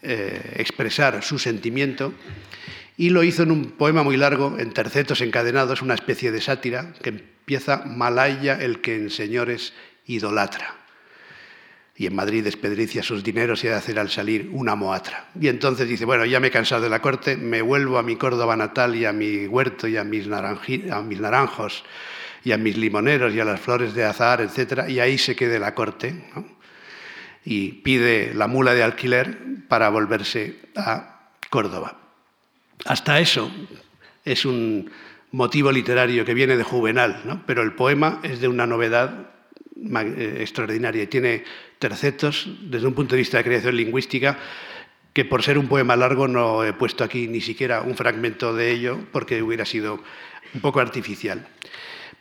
eh, 0.02 0.54
expresar 0.56 1.22
su 1.22 1.38
sentimiento 1.38 2.14
y 3.00 3.08
lo 3.08 3.24
hizo 3.24 3.44
en 3.44 3.50
un 3.50 3.64
poema 3.70 4.02
muy 4.02 4.18
largo, 4.18 4.58
en 4.58 4.74
tercetos 4.74 5.22
encadenados, 5.22 5.80
una 5.80 5.94
especie 5.94 6.30
de 6.32 6.42
sátira 6.42 6.92
que 7.02 7.08
empieza 7.08 7.82
Malaya 7.86 8.60
el 8.60 8.82
que 8.82 8.94
en 8.94 9.08
señores 9.08 9.72
idolatra. 10.04 10.74
Y 11.96 12.04
en 12.04 12.14
Madrid 12.14 12.44
despedricia 12.44 13.02
sus 13.02 13.24
dineros 13.24 13.64
y 13.64 13.68
ha 13.68 13.70
de 13.70 13.76
hacer 13.78 13.98
al 13.98 14.10
salir 14.10 14.50
una 14.52 14.74
moatra. 14.74 15.30
Y 15.40 15.48
entonces 15.48 15.88
dice, 15.88 16.04
bueno, 16.04 16.26
ya 16.26 16.40
me 16.40 16.48
he 16.48 16.50
cansado 16.50 16.82
de 16.82 16.90
la 16.90 17.00
corte, 17.00 17.38
me 17.38 17.62
vuelvo 17.62 17.96
a 17.96 18.02
mi 18.02 18.16
Córdoba 18.16 18.54
natal 18.54 18.94
y 18.94 19.06
a 19.06 19.14
mi 19.14 19.46
huerto 19.46 19.88
y 19.88 19.96
a 19.96 20.04
mis, 20.04 20.28
a 20.30 21.00
mis 21.00 21.20
naranjos 21.20 21.84
y 22.44 22.52
a 22.52 22.58
mis 22.58 22.76
limoneros 22.76 23.34
y 23.34 23.40
a 23.40 23.46
las 23.46 23.60
flores 23.60 23.94
de 23.94 24.04
azahar, 24.04 24.42
etc. 24.42 24.90
Y 24.90 25.00
ahí 25.00 25.16
se 25.16 25.34
quede 25.34 25.58
la 25.58 25.74
corte. 25.74 26.22
Y 27.46 27.80
pide 27.80 28.34
la 28.34 28.46
mula 28.46 28.74
de 28.74 28.82
alquiler 28.82 29.38
para 29.68 29.88
volverse 29.88 30.56
a 30.76 31.30
Córdoba. 31.48 31.99
Hasta 32.84 33.20
eso 33.20 33.50
es 34.24 34.44
un 34.44 34.90
motivo 35.32 35.70
literario 35.70 36.24
que 36.24 36.34
viene 36.34 36.56
de 36.56 36.64
Juvenal, 36.64 37.42
pero 37.46 37.62
el 37.62 37.72
poema 37.72 38.20
es 38.22 38.40
de 38.40 38.48
una 38.48 38.66
novedad 38.66 39.30
eh, 39.76 40.38
extraordinaria 40.40 41.02
y 41.02 41.06
tiene 41.06 41.44
tercetos 41.78 42.48
desde 42.62 42.86
un 42.86 42.94
punto 42.94 43.14
de 43.14 43.20
vista 43.20 43.38
de 43.38 43.44
creación 43.44 43.76
lingüística 43.76 44.38
que 45.12 45.24
por 45.24 45.42
ser 45.42 45.58
un 45.58 45.68
poema 45.68 45.96
largo 45.96 46.28
no 46.28 46.64
he 46.64 46.72
puesto 46.72 47.02
aquí 47.02 47.26
ni 47.28 47.40
siquiera 47.40 47.82
un 47.82 47.96
fragmento 47.96 48.54
de 48.54 48.70
ello 48.70 48.98
porque 49.12 49.42
hubiera 49.42 49.64
sido 49.64 50.02
un 50.54 50.60
poco 50.60 50.80
artificial. 50.80 51.46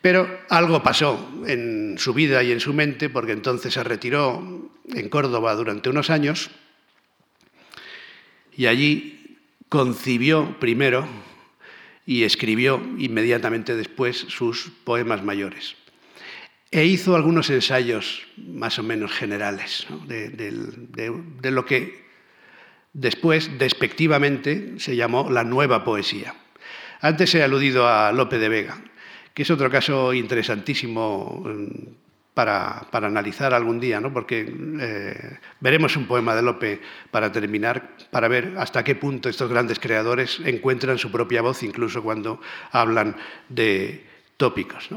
Pero 0.02 0.40
algo 0.50 0.82
pasó 0.82 1.44
en 1.46 1.98
su 1.98 2.14
vida 2.14 2.42
y 2.42 2.52
en 2.52 2.62
su 2.62 2.74
mente, 2.74 3.10
porque 3.10 3.34
entonces 3.34 3.74
se 3.74 3.84
retiró 3.84 4.72
en 4.94 5.10
Córdoba 5.10 5.54
durante 5.56 5.90
unos 5.90 6.10
años 6.10 6.50
y 8.56 8.68
allí 8.68 9.19
concibió 9.70 10.60
primero 10.60 11.08
y 12.06 12.24
escribió 12.24 12.82
inmediatamente 12.98 13.76
después 13.76 14.18
sus 14.18 14.72
poemas 14.84 15.24
mayores. 15.24 15.76
E 16.72 16.86
hizo 16.86 17.16
algunos 17.16 17.50
ensayos 17.50 18.24
más 18.38 18.78
o 18.78 18.84
menos 18.84 19.12
generales 19.12 19.88
de, 20.08 21.52
lo 21.52 21.66
que 21.66 22.06
después, 22.94 23.58
despectivamente, 23.58 24.74
se 24.78 24.96
llamó 24.96 25.30
la 25.32 25.44
nueva 25.44 25.84
poesía. 25.84 26.36
Antes 27.02 27.34
he 27.34 27.44
aludido 27.44 27.88
a 27.88 28.12
Lope 28.12 28.38
de 28.38 28.50
Vega 28.50 28.82
que 29.40 29.44
es 29.44 29.52
otro 29.52 29.70
caso 29.70 30.14
interesantísimo 30.14 31.46
para, 32.40 33.06
analizar 33.06 33.54
algún 33.54 33.82
día, 33.82 34.00
¿no? 34.00 34.14
porque 34.14 34.50
eh, 34.80 35.40
veremos 35.60 35.98
un 35.98 36.08
poema 36.08 36.34
de 36.36 36.42
Lope 36.42 36.80
para 37.12 37.34
terminar, 37.34 37.98
para 38.12 38.30
ver 38.30 38.54
hasta 38.58 38.82
qué 38.82 38.96
punto 38.96 39.28
estos 39.28 39.50
grandes 39.50 39.78
creadores 39.78 40.40
encuentran 40.46 40.98
su 40.98 41.12
propia 41.12 41.42
voz, 41.42 41.64
incluso 41.64 42.02
cuando 42.02 42.40
hablan 42.72 43.18
de 43.50 44.06
tópicos. 44.38 44.88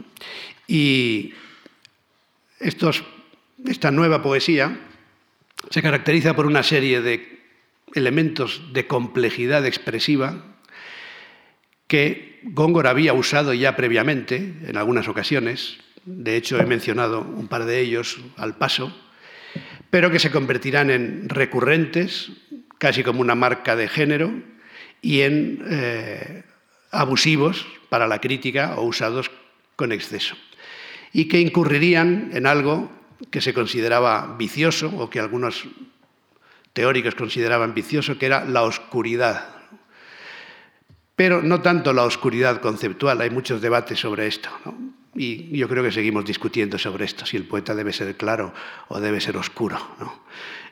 Y 0.68 1.34
esta 2.60 3.90
nueva 3.90 4.22
poesía 4.22 4.78
se 5.68 5.82
caracteriza 5.82 6.36
por 6.36 6.46
una 6.46 6.62
serie 6.62 7.00
de 7.00 7.40
elementos 7.92 8.72
de 8.72 8.86
complejidad 8.86 9.66
expresiva 9.66 10.44
que 11.88 12.38
Góngora 12.44 12.90
había 12.90 13.14
usado 13.14 13.52
ya 13.52 13.74
previamente 13.74 14.36
en 14.62 14.76
algunas 14.76 15.08
ocasiones, 15.08 15.78
de 16.04 16.36
hecho 16.36 16.58
he 16.58 16.66
mencionado 16.66 17.20
un 17.20 17.48
par 17.48 17.64
de 17.64 17.80
ellos 17.80 18.18
al 18.36 18.56
paso, 18.56 18.94
pero 19.90 20.10
que 20.10 20.18
se 20.18 20.30
convertirán 20.30 20.90
en 20.90 21.28
recurrentes, 21.28 22.30
casi 22.78 23.02
como 23.02 23.20
una 23.20 23.34
marca 23.34 23.76
de 23.76 23.88
género, 23.88 24.32
y 25.00 25.20
en 25.20 25.62
eh, 25.68 26.44
abusivos 26.90 27.66
para 27.88 28.06
la 28.06 28.20
crítica 28.20 28.76
o 28.76 28.84
usados 28.84 29.30
con 29.76 29.92
exceso, 29.92 30.36
y 31.12 31.28
que 31.28 31.40
incurrirían 31.40 32.30
en 32.32 32.46
algo 32.46 32.90
que 33.30 33.40
se 33.40 33.54
consideraba 33.54 34.36
vicioso 34.38 34.92
o 34.96 35.10
que 35.10 35.20
algunos 35.20 35.64
teóricos 36.72 37.14
consideraban 37.14 37.74
vicioso, 37.74 38.18
que 38.18 38.26
era 38.26 38.44
la 38.44 38.62
oscuridad 38.62 39.62
pero 41.22 41.42
no 41.42 41.60
tanto 41.60 41.92
la 41.92 42.04
oscuridad 42.04 42.60
conceptual, 42.60 43.20
hay 43.20 43.30
muchos 43.30 43.60
debates 43.60 43.98
sobre 44.00 44.26
esto. 44.26 44.50
Y 45.14 45.54
yo 45.56 45.68
creo 45.68 45.82
que 45.82 45.92
seguimos 45.92 46.24
discutiendo 46.24 46.78
sobre 46.78 47.04
esto, 47.04 47.26
si 47.26 47.36
el 47.36 47.44
poeta 47.44 47.74
debe 47.74 47.92
ser 47.92 48.16
claro 48.16 48.54
o 48.88 48.98
debe 48.98 49.20
ser 49.20 49.36
oscuro. 49.36 49.78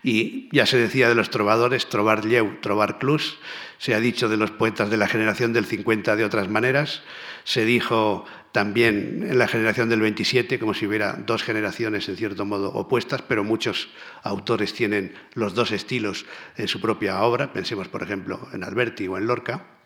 Y 0.02 0.48
ya 0.50 0.64
se 0.64 0.78
decía 0.78 1.10
de 1.10 1.14
los 1.14 1.28
trovadores, 1.28 1.88
trobar 1.88 2.24
lleu, 2.24 2.58
trobar 2.62 2.98
clus, 2.98 3.38
se 3.76 3.94
ha 3.94 4.00
dicho 4.00 4.30
de 4.30 4.38
los 4.38 4.50
poetas 4.50 4.88
de 4.88 4.96
la 4.96 5.08
generación 5.08 5.52
del 5.52 5.66
50 5.66 6.16
de 6.16 6.24
otras 6.24 6.48
maneras, 6.48 7.02
se 7.44 7.66
dijo 7.66 8.24
también 8.52 9.26
en 9.28 9.38
la 9.38 9.46
generación 9.46 9.90
del 9.90 10.00
27, 10.00 10.58
como 10.58 10.72
si 10.72 10.86
hubiera 10.86 11.12
dos 11.12 11.42
generaciones 11.42 12.08
en 12.08 12.16
cierto 12.16 12.46
modo 12.46 12.72
opuestas, 12.72 13.20
pero 13.20 13.44
muchos 13.44 13.90
autores 14.22 14.72
tienen 14.72 15.14
los 15.34 15.54
dos 15.54 15.70
estilos 15.70 16.24
en 16.56 16.66
su 16.66 16.80
propia 16.80 17.22
obra, 17.22 17.52
pensemos 17.52 17.88
por 17.88 18.02
ejemplo 18.02 18.48
en 18.54 18.64
Alberti 18.64 19.06
o 19.06 19.18
en 19.18 19.26
Lorca 19.26 19.79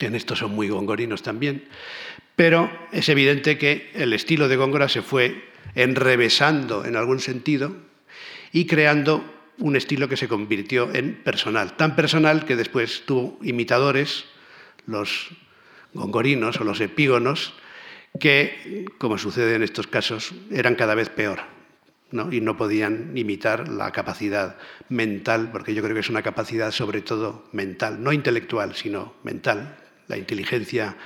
en 0.00 0.14
esto 0.14 0.36
son 0.36 0.54
muy 0.54 0.68
gongorinos 0.68 1.22
también, 1.22 1.64
pero 2.36 2.70
es 2.92 3.08
evidente 3.08 3.58
que 3.58 3.90
el 3.94 4.12
estilo 4.12 4.48
de 4.48 4.56
Góngora 4.56 4.88
se 4.88 5.02
fue 5.02 5.44
enrevesando 5.74 6.84
en 6.84 6.96
algún 6.96 7.20
sentido 7.20 7.76
y 8.52 8.66
creando 8.66 9.24
un 9.58 9.76
estilo 9.76 10.08
que 10.08 10.16
se 10.16 10.28
convirtió 10.28 10.92
en 10.94 11.14
personal, 11.14 11.76
tan 11.76 11.94
personal 11.94 12.44
que 12.44 12.56
después 12.56 13.04
tuvo 13.06 13.38
imitadores, 13.42 14.24
los 14.86 15.30
gongorinos 15.92 16.60
o 16.60 16.64
los 16.64 16.80
epígonos, 16.80 17.54
que, 18.18 18.84
como 18.98 19.18
sucede 19.18 19.54
en 19.54 19.62
estos 19.62 19.86
casos, 19.86 20.32
eran 20.50 20.74
cada 20.74 20.94
vez 20.94 21.08
peor 21.08 21.54
y 22.12 22.40
no 22.40 22.56
podían 22.56 23.16
imitar 23.16 23.68
la 23.68 23.90
capacidad 23.90 24.56
mental, 24.88 25.50
porque 25.50 25.74
yo 25.74 25.82
creo 25.82 25.94
que 25.94 26.00
es 26.00 26.10
una 26.10 26.22
capacidad 26.22 26.70
sobre 26.70 27.02
todo 27.02 27.44
mental, 27.52 28.02
no 28.02 28.12
intelectual, 28.12 28.74
sino 28.76 29.14
mental. 29.24 29.76
La 30.06 30.16
inteligencia 30.16 30.96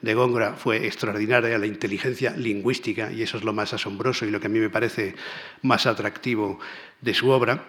de 0.00 0.14
Góngora 0.14 0.54
fue 0.54 0.86
extraordinaria, 0.86 1.58
la 1.58 1.66
inteligencia 1.66 2.36
lingüística, 2.36 3.10
y 3.10 3.22
eso 3.22 3.38
es 3.38 3.44
lo 3.44 3.52
más 3.52 3.72
asombroso 3.72 4.24
y 4.24 4.30
lo 4.30 4.40
que 4.40 4.46
a 4.46 4.50
mí 4.50 4.60
me 4.60 4.70
parece 4.70 5.14
más 5.62 5.86
atractivo 5.86 6.60
de 7.00 7.14
su 7.14 7.30
obra. 7.30 7.64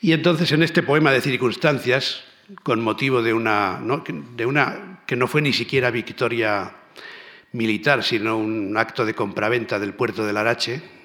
Y 0.00 0.12
entonces 0.12 0.52
en 0.52 0.62
este 0.62 0.82
poema 0.82 1.12
de 1.12 1.20
circunstancias, 1.20 2.24
con 2.62 2.80
motivo 2.80 3.22
de 3.22 3.34
una, 3.34 3.82
de 4.34 4.46
una 4.46 5.02
que 5.06 5.16
no 5.16 5.26
fue 5.26 5.42
ni 5.42 5.52
siquiera 5.52 5.90
victoria 5.90 6.72
militar, 7.52 8.02
sino 8.02 8.38
un 8.38 8.76
acto 8.76 9.04
de 9.04 9.14
compraventa 9.14 9.78
del 9.78 9.94
puerto 9.94 10.24
de 10.24 10.32
Larache, 10.32 10.95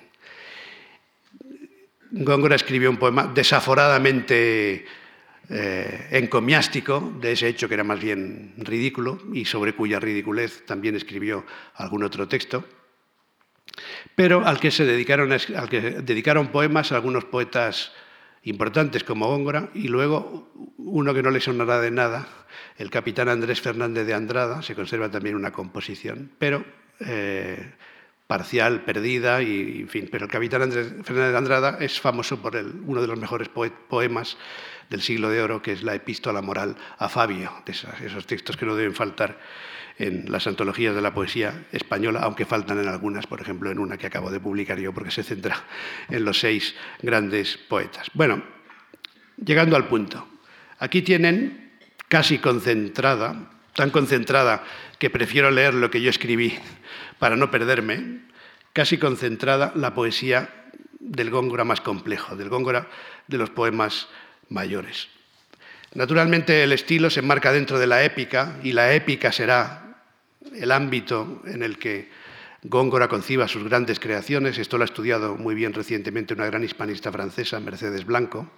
Góngora 2.11 2.55
escribió 2.55 2.89
un 2.89 2.97
poema 2.97 3.31
desaforadamente 3.33 4.85
eh, 5.49 6.07
encomiástico 6.11 7.13
de 7.19 7.31
ese 7.31 7.47
hecho 7.47 7.67
que 7.67 7.73
era 7.73 7.83
más 7.83 7.99
bien 7.99 8.53
ridículo 8.57 9.19
y 9.33 9.45
sobre 9.45 9.73
cuya 9.73 9.99
ridiculez 9.99 10.65
también 10.65 10.95
escribió 10.95 11.45
algún 11.75 12.03
otro 12.03 12.27
texto, 12.27 12.65
pero 14.15 14.45
al 14.45 14.59
que 14.59 14.71
se 14.71 14.85
dedicaron, 14.85 15.29
que 15.69 15.81
dedicaron 15.81 16.49
poemas 16.49 16.91
algunos 16.91 17.25
poetas 17.25 17.93
importantes 18.43 19.03
como 19.03 19.27
Góngora 19.27 19.69
y 19.73 19.87
luego 19.87 20.51
uno 20.77 21.13
que 21.13 21.23
no 21.23 21.31
le 21.31 21.39
sonará 21.39 21.79
de 21.79 21.91
nada, 21.91 22.27
el 22.77 22.89
capitán 22.89 23.29
Andrés 23.29 23.61
Fernández 23.61 24.05
de 24.05 24.13
Andrada, 24.13 24.61
se 24.61 24.75
conserva 24.75 25.09
también 25.09 25.35
una 25.35 25.51
composición, 25.51 26.31
pero 26.39 26.65
eh, 26.99 27.73
parcial, 28.31 28.79
perdida, 28.85 29.41
y, 29.41 29.81
en 29.81 29.89
fin. 29.89 30.07
Pero 30.09 30.23
el 30.23 30.31
capitán 30.31 30.61
Andrés 30.61 30.87
Fernández 31.03 31.33
de 31.33 31.37
Andrada 31.37 31.77
es 31.81 31.99
famoso 31.99 32.41
por 32.41 32.55
uno 32.55 33.01
de 33.01 33.07
los 33.07 33.19
mejores 33.19 33.49
poemas 33.49 34.37
del 34.89 35.01
siglo 35.01 35.27
de 35.27 35.41
oro, 35.41 35.61
que 35.61 35.73
es 35.73 35.83
la 35.83 35.95
epístola 35.95 36.41
moral 36.41 36.77
a 36.97 37.09
Fabio, 37.09 37.51
de 37.65 37.73
esos, 37.73 38.25
textos 38.25 38.55
que 38.55 38.65
no 38.65 38.73
deben 38.73 38.95
faltar 38.95 39.37
en 39.97 40.31
las 40.31 40.47
antologías 40.47 40.95
de 40.95 41.01
la 41.01 41.13
poesía 41.13 41.65
española, 41.73 42.21
aunque 42.23 42.45
faltan 42.45 42.79
en 42.79 42.87
algunas, 42.87 43.27
por 43.27 43.41
ejemplo, 43.41 43.69
en 43.69 43.79
una 43.79 43.97
que 43.97 44.07
acabo 44.07 44.31
de 44.31 44.39
publicar 44.39 44.79
yo, 44.79 44.93
porque 44.93 45.11
se 45.11 45.23
centra 45.23 45.65
en 46.09 46.23
los 46.23 46.39
seis 46.39 46.73
grandes 47.01 47.57
poetas. 47.57 48.07
Bueno, 48.13 48.41
llegando 49.43 49.75
al 49.75 49.89
punto. 49.89 50.25
Aquí 50.79 51.01
tienen 51.01 51.73
casi 52.07 52.37
concentrada, 52.37 53.49
tan 53.75 53.89
concentrada 53.89 54.63
que 54.97 55.09
prefiero 55.09 55.51
leer 55.51 55.73
lo 55.73 55.91
que 55.91 56.01
yo 56.01 56.09
escribí 56.09 56.57
para 57.21 57.35
no 57.35 57.51
perderme, 57.51 58.17
casi 58.73 58.97
concentrada 58.97 59.73
la 59.75 59.93
poesía 59.93 60.49
del 60.99 61.29
Góngora 61.29 61.63
más 61.63 61.79
complejo, 61.79 62.35
del 62.35 62.49
Góngora 62.49 62.87
de 63.27 63.37
los 63.37 63.51
poemas 63.51 64.07
mayores. 64.49 65.07
Naturalmente 65.93 66.63
el 66.63 66.71
estilo 66.71 67.11
se 67.11 67.19
enmarca 67.19 67.53
dentro 67.53 67.77
de 67.77 67.85
la 67.85 68.03
épica 68.03 68.57
y 68.63 68.71
la 68.71 68.95
épica 68.95 69.31
será 69.31 70.01
el 70.55 70.71
ámbito 70.71 71.43
en 71.45 71.61
el 71.61 71.77
que 71.77 72.09
Góngora 72.63 73.07
conciba 73.07 73.47
sus 73.47 73.65
grandes 73.65 73.99
creaciones. 73.99 74.57
Esto 74.57 74.79
lo 74.79 74.83
ha 74.83 74.85
estudiado 74.85 75.35
muy 75.35 75.53
bien 75.53 75.73
recientemente 75.73 76.33
una 76.33 76.47
gran 76.47 76.63
hispanista 76.63 77.11
francesa, 77.11 77.59
Mercedes 77.59 78.03
Blanco. 78.03 78.49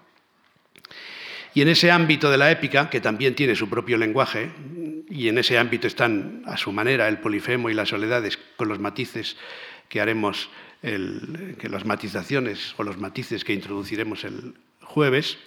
Y 1.54 1.62
en 1.62 1.68
ese 1.68 1.91
ámbito 1.91 2.32
de 2.32 2.38
la 2.38 2.51
épica, 2.51 2.89
que 2.89 2.99
también 2.99 3.36
tiene 3.36 3.56
su 3.56 3.70
propio 3.70 3.97
lenguaje, 3.97 4.51
y 5.10 5.28
en 5.28 5.38
ese 5.38 5.58
ámbito 5.58 5.88
están 5.88 6.41
a 6.45 6.58
su 6.58 6.72
manera 6.72 7.08
el 7.08 7.20
polifemo 7.20 7.70
y 7.70 7.74
las 7.74 7.89
soledades 7.89 8.39
con 8.56 8.68
los 8.68 8.80
matices 8.80 9.38
que 9.88 10.01
haremos, 10.01 10.49
que 10.82 11.70
las 11.70 11.86
matizaciones 11.86 12.74
o 12.78 12.84
los 12.84 12.97
matices 12.97 13.43
que 13.43 13.54
introduciremos 13.54 14.24
el 14.24 14.56
jueves, 14.82 15.38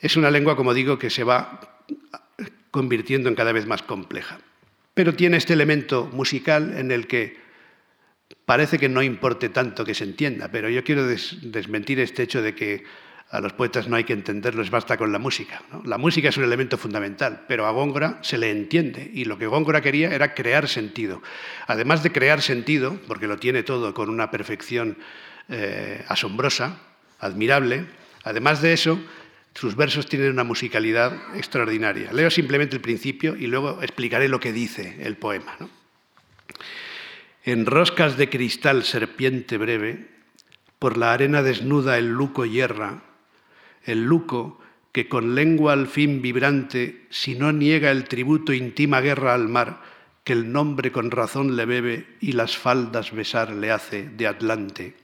es 0.00 0.16
una 0.16 0.30
lengua, 0.30 0.56
como 0.56 0.72
digo, 0.72 0.98
que 0.98 1.10
se 1.10 1.24
va 1.24 1.78
convirtiendo 2.70 3.28
en 3.28 3.34
cada 3.34 3.52
vez 3.52 3.66
más 3.66 3.82
compleja. 3.82 4.38
Pero 4.94 5.14
tiene 5.14 5.36
este 5.36 5.52
elemento 5.52 6.08
musical 6.12 6.74
en 6.76 6.90
el 6.92 7.06
que 7.06 7.36
parece 8.44 8.78
que 8.78 8.88
no 8.88 9.02
importe 9.02 9.48
tanto 9.48 9.84
que 9.84 9.94
se 9.94 10.04
entienda, 10.04 10.48
pero 10.50 10.68
yo 10.68 10.84
quiero 10.84 11.06
desmentir 11.06 12.00
este 12.00 12.22
hecho 12.22 12.42
de 12.42 12.54
que 12.54 12.84
a 13.30 13.40
los 13.40 13.52
poetas 13.52 13.86
no 13.86 13.94
hay 13.94 14.02
que 14.02 14.12
entenderlos, 14.12 14.70
basta 14.70 14.96
con 14.96 15.12
la 15.12 15.20
música. 15.20 15.62
La 15.84 15.98
música 15.98 16.30
es 16.30 16.36
un 16.36 16.44
elemento 16.44 16.76
fundamental, 16.76 17.44
pero 17.46 17.66
a 17.66 17.70
Góngora 17.70 18.18
se 18.22 18.38
le 18.38 18.50
entiende 18.50 19.08
y 19.14 19.24
lo 19.24 19.38
que 19.38 19.46
Góngora 19.46 19.80
quería 19.80 20.12
era 20.12 20.34
crear 20.34 20.68
sentido. 20.68 21.22
Además 21.68 22.02
de 22.02 22.10
crear 22.10 22.42
sentido, 22.42 22.98
porque 23.06 23.28
lo 23.28 23.38
tiene 23.38 23.62
todo 23.62 23.94
con 23.94 24.10
una 24.10 24.32
perfección 24.32 24.98
eh, 25.48 26.04
asombrosa, 26.08 26.80
admirable, 27.20 27.86
además 28.24 28.62
de 28.62 28.72
eso, 28.72 29.00
sus 29.54 29.76
versos 29.76 30.08
tienen 30.08 30.32
una 30.32 30.44
musicalidad 30.44 31.12
extraordinaria. 31.36 32.12
Leo 32.12 32.30
simplemente 32.30 32.74
el 32.76 32.82
principio 32.82 33.36
y 33.36 33.46
luego 33.46 33.80
explicaré 33.80 34.28
lo 34.28 34.40
que 34.40 34.52
dice 34.52 34.96
el 35.00 35.16
poema. 35.16 35.56
En 37.44 37.64
roscas 37.64 38.16
de 38.16 38.28
cristal 38.28 38.82
serpiente 38.82 39.56
breve, 39.56 40.08
por 40.80 40.96
la 40.96 41.12
arena 41.12 41.42
desnuda 41.42 41.96
el 41.96 42.08
luco 42.08 42.44
hierra, 42.44 43.02
el 43.84 44.04
luco 44.04 44.60
que 44.92 45.08
con 45.08 45.34
lengua 45.34 45.72
al 45.72 45.86
fin 45.86 46.20
vibrante, 46.20 47.06
si 47.10 47.34
no 47.34 47.52
niega 47.52 47.90
el 47.90 48.04
tributo, 48.04 48.52
intima 48.52 49.00
guerra 49.00 49.34
al 49.34 49.48
mar, 49.48 49.82
que 50.24 50.32
el 50.32 50.52
nombre 50.52 50.92
con 50.92 51.10
razón 51.10 51.56
le 51.56 51.64
bebe 51.64 52.06
y 52.20 52.32
las 52.32 52.56
faldas 52.56 53.12
besar 53.12 53.52
le 53.52 53.70
hace 53.70 54.08
de 54.08 54.26
Atlante. 54.26 54.96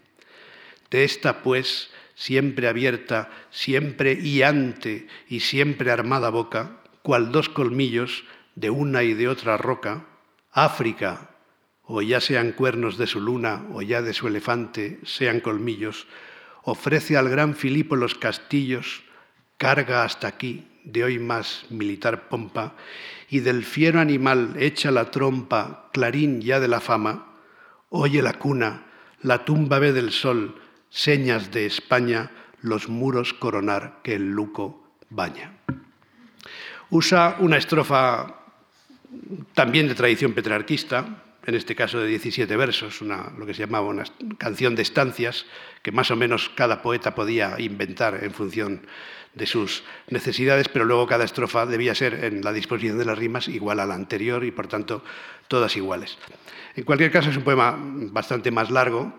De 0.91 1.05
esta, 1.05 1.43
pues, 1.43 1.91
siempre 2.15 2.69
abierta, 2.69 3.31
siempre 3.51 4.17
hiante 4.17 5.07
y 5.29 5.41
siempre 5.41 5.91
armada 5.91 6.31
boca, 6.31 6.79
cual 7.03 7.31
dos 7.31 7.49
colmillos 7.49 8.25
de 8.57 8.71
una 8.71 9.05
y 9.05 9.15
de 9.15 9.29
otra 9.29 9.57
roca, 9.57 10.07
África, 10.51 11.31
o 11.83 12.03
ya 12.03 12.21
sean 12.21 12.53
cuernos 12.53 12.99
de 12.99 13.07
su 13.07 13.21
luna 13.21 13.67
o 13.73 13.83
ya 13.83 14.03
de 14.03 14.13
su 14.13 14.27
elefante, 14.27 14.99
sean 15.05 15.41
colmillos, 15.41 16.07
ofrece 16.67 17.17
al 17.17 17.29
gran 17.29 17.55
Filipo 17.55 17.95
los 17.95 18.17
castillos, 18.17 19.05
carga 19.57 20.03
hasta 20.03 20.27
aquí, 20.27 20.67
de 20.83 21.05
hoy 21.05 21.19
más 21.21 21.65
militar 21.71 22.29
pompa, 22.29 22.75
y 23.31 23.39
del 23.39 23.65
fiero 23.65 24.01
animal 24.01 24.57
echa 24.59 24.91
la 24.91 25.11
trompa, 25.13 25.89
clarín 25.93 26.41
ya 26.41 26.59
de 26.59 26.67
la 26.67 26.81
fama, 26.81 27.35
oye 27.89 28.21
la 28.21 28.35
cuna, 28.35 28.83
la 29.23 29.45
tumba 29.45 29.79
ve 29.79 29.93
del 29.93 30.11
sol, 30.11 30.61
señas 30.91 31.53
de 31.53 31.67
España, 31.67 32.33
los 32.63 32.89
muros 32.89 33.33
coronar 33.33 34.01
que 34.03 34.15
el 34.15 34.31
luco 34.31 34.91
baña. 35.09 35.53
Usa 36.91 37.37
una 37.39 37.59
estrofa 37.59 38.41
también 39.55 39.87
de 39.87 39.95
tradición 39.95 40.33
petrarquista, 40.33 41.23
en 41.47 41.55
este 41.55 41.75
caso 41.75 42.01
de 42.01 42.09
17 42.09 42.57
versos, 42.57 43.01
lo 43.03 43.47
que 43.47 43.55
se 43.55 43.61
llamaba 43.61 43.87
una 43.87 44.05
canción 44.37 44.75
de 44.75 44.83
estancias, 44.83 45.47
que 45.83 45.93
más 45.93 46.11
o 46.11 46.17
menos 46.17 46.51
cada 46.55 46.83
poeta 46.83 47.15
podía 47.15 47.55
inventar 47.59 48.23
en 48.23 48.33
función 48.33 48.83
de 49.35 49.47
sus 49.47 49.85
necesidades, 50.09 50.69
pero 50.69 50.85
luego 50.85 51.07
cada 51.07 51.25
estrofa 51.25 51.67
debía 51.67 51.95
ser 51.95 52.25
en 52.25 52.43
la 52.43 52.53
disposición 52.53 52.99
de 52.99 53.05
las 53.05 53.19
rimas 53.19 53.49
igual 53.49 53.81
a 53.81 53.87
la 53.87 53.95
anterior 53.95 54.45
y 54.45 54.51
por 54.51 54.67
tanto 54.67 55.05
todas 55.47 55.77
iguales. 55.77 56.19
En 56.75 56.85
cualquier 56.85 57.13
caso 57.13 57.31
es 57.31 57.37
un 57.37 57.45
poema 57.45 57.77
bastante 57.79 58.51
más 58.51 58.71
largo, 58.71 59.15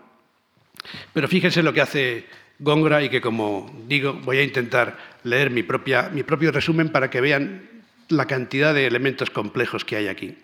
pero 1.13 1.27
fíjense 1.27 1.63
lo 1.63 1.71
que 1.71 1.81
hace 1.81 2.25
Góngora 2.59 3.03
y 3.03 3.09
que 3.09 3.21
como 3.21 3.71
digo 3.87 4.13
voy 4.13 4.39
a 4.39 4.43
intentar 4.43 4.97
leer 5.23 5.51
mi, 5.51 5.61
propio 5.61 6.51
resumen 6.51 6.89
para 6.89 7.09
que 7.09 7.21
vean 7.21 7.69
la 8.09 8.25
cantidad 8.25 8.73
de 8.73 8.87
elementos 8.87 9.29
complejos 9.29 9.85
que 9.85 9.97
hay 9.97 10.07
aquí. 10.07 10.37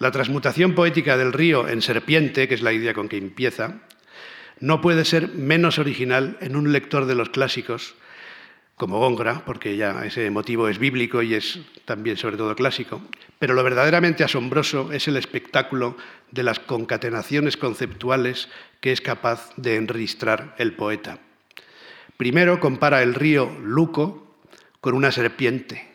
La 0.00 0.10
transmutación 0.10 0.74
poética 0.74 1.18
del 1.18 1.34
río 1.34 1.68
en 1.68 1.82
serpiente, 1.82 2.48
que 2.48 2.54
es 2.54 2.62
la 2.62 2.72
idea 2.72 2.94
con 2.94 3.06
que 3.06 3.18
empieza, 3.18 3.82
no 4.58 4.80
puede 4.80 5.04
ser 5.04 5.28
menos 5.34 5.78
original 5.78 6.38
en 6.40 6.56
un 6.56 6.72
lector 6.72 7.04
de 7.04 7.14
los 7.14 7.28
clásicos 7.28 7.96
como 8.76 8.98
Góngora, 8.98 9.44
porque 9.44 9.76
ya 9.76 10.06
ese 10.06 10.30
motivo 10.30 10.68
es 10.68 10.78
bíblico 10.78 11.20
y 11.20 11.34
es 11.34 11.58
también 11.84 12.16
sobre 12.16 12.38
todo 12.38 12.56
clásico, 12.56 13.02
pero 13.38 13.52
lo 13.52 13.62
verdaderamente 13.62 14.24
asombroso 14.24 14.90
es 14.90 15.06
el 15.06 15.18
espectáculo 15.18 15.98
de 16.30 16.44
las 16.44 16.60
concatenaciones 16.60 17.58
conceptuales 17.58 18.48
que 18.80 18.92
es 18.92 19.02
capaz 19.02 19.52
de 19.58 19.76
enregistrar 19.76 20.54
el 20.56 20.72
poeta. 20.72 21.18
Primero 22.16 22.58
compara 22.58 23.02
el 23.02 23.12
río 23.12 23.54
Luco 23.62 24.34
con 24.80 24.94
una 24.94 25.12
serpiente, 25.12 25.89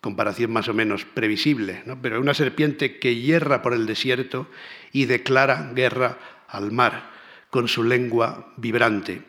comparación 0.00 0.52
más 0.52 0.68
o 0.68 0.74
menos 0.74 1.04
previsible, 1.04 1.82
pero 2.00 2.20
una 2.20 2.34
serpiente 2.34 2.98
que 2.98 3.16
hierra 3.16 3.62
por 3.62 3.74
el 3.74 3.86
desierto 3.86 4.48
y 4.92 5.04
declara 5.04 5.72
guerra 5.74 6.18
al 6.48 6.72
mar 6.72 7.10
con 7.50 7.68
su 7.68 7.84
lengua 7.84 8.52
vibrante. 8.56 9.22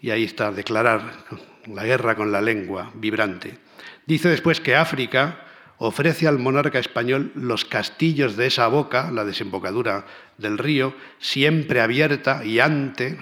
Y 0.00 0.10
ahí 0.10 0.24
está, 0.24 0.50
declarar 0.50 1.02
la 1.66 1.84
guerra 1.84 2.16
con 2.16 2.32
la 2.32 2.40
lengua 2.40 2.90
vibrante. 2.94 3.58
Dice 4.06 4.28
después 4.28 4.60
que 4.60 4.74
África 4.74 5.46
ofrece 5.78 6.26
al 6.26 6.38
monarca 6.38 6.78
español 6.78 7.32
los 7.34 7.64
castillos 7.64 8.36
de 8.36 8.46
esa 8.46 8.68
boca, 8.68 9.10
la 9.10 9.24
desembocadura 9.24 10.06
del 10.38 10.58
río, 10.58 10.94
siempre 11.18 11.80
abierta 11.80 12.44
y 12.44 12.60
ante, 12.60 13.18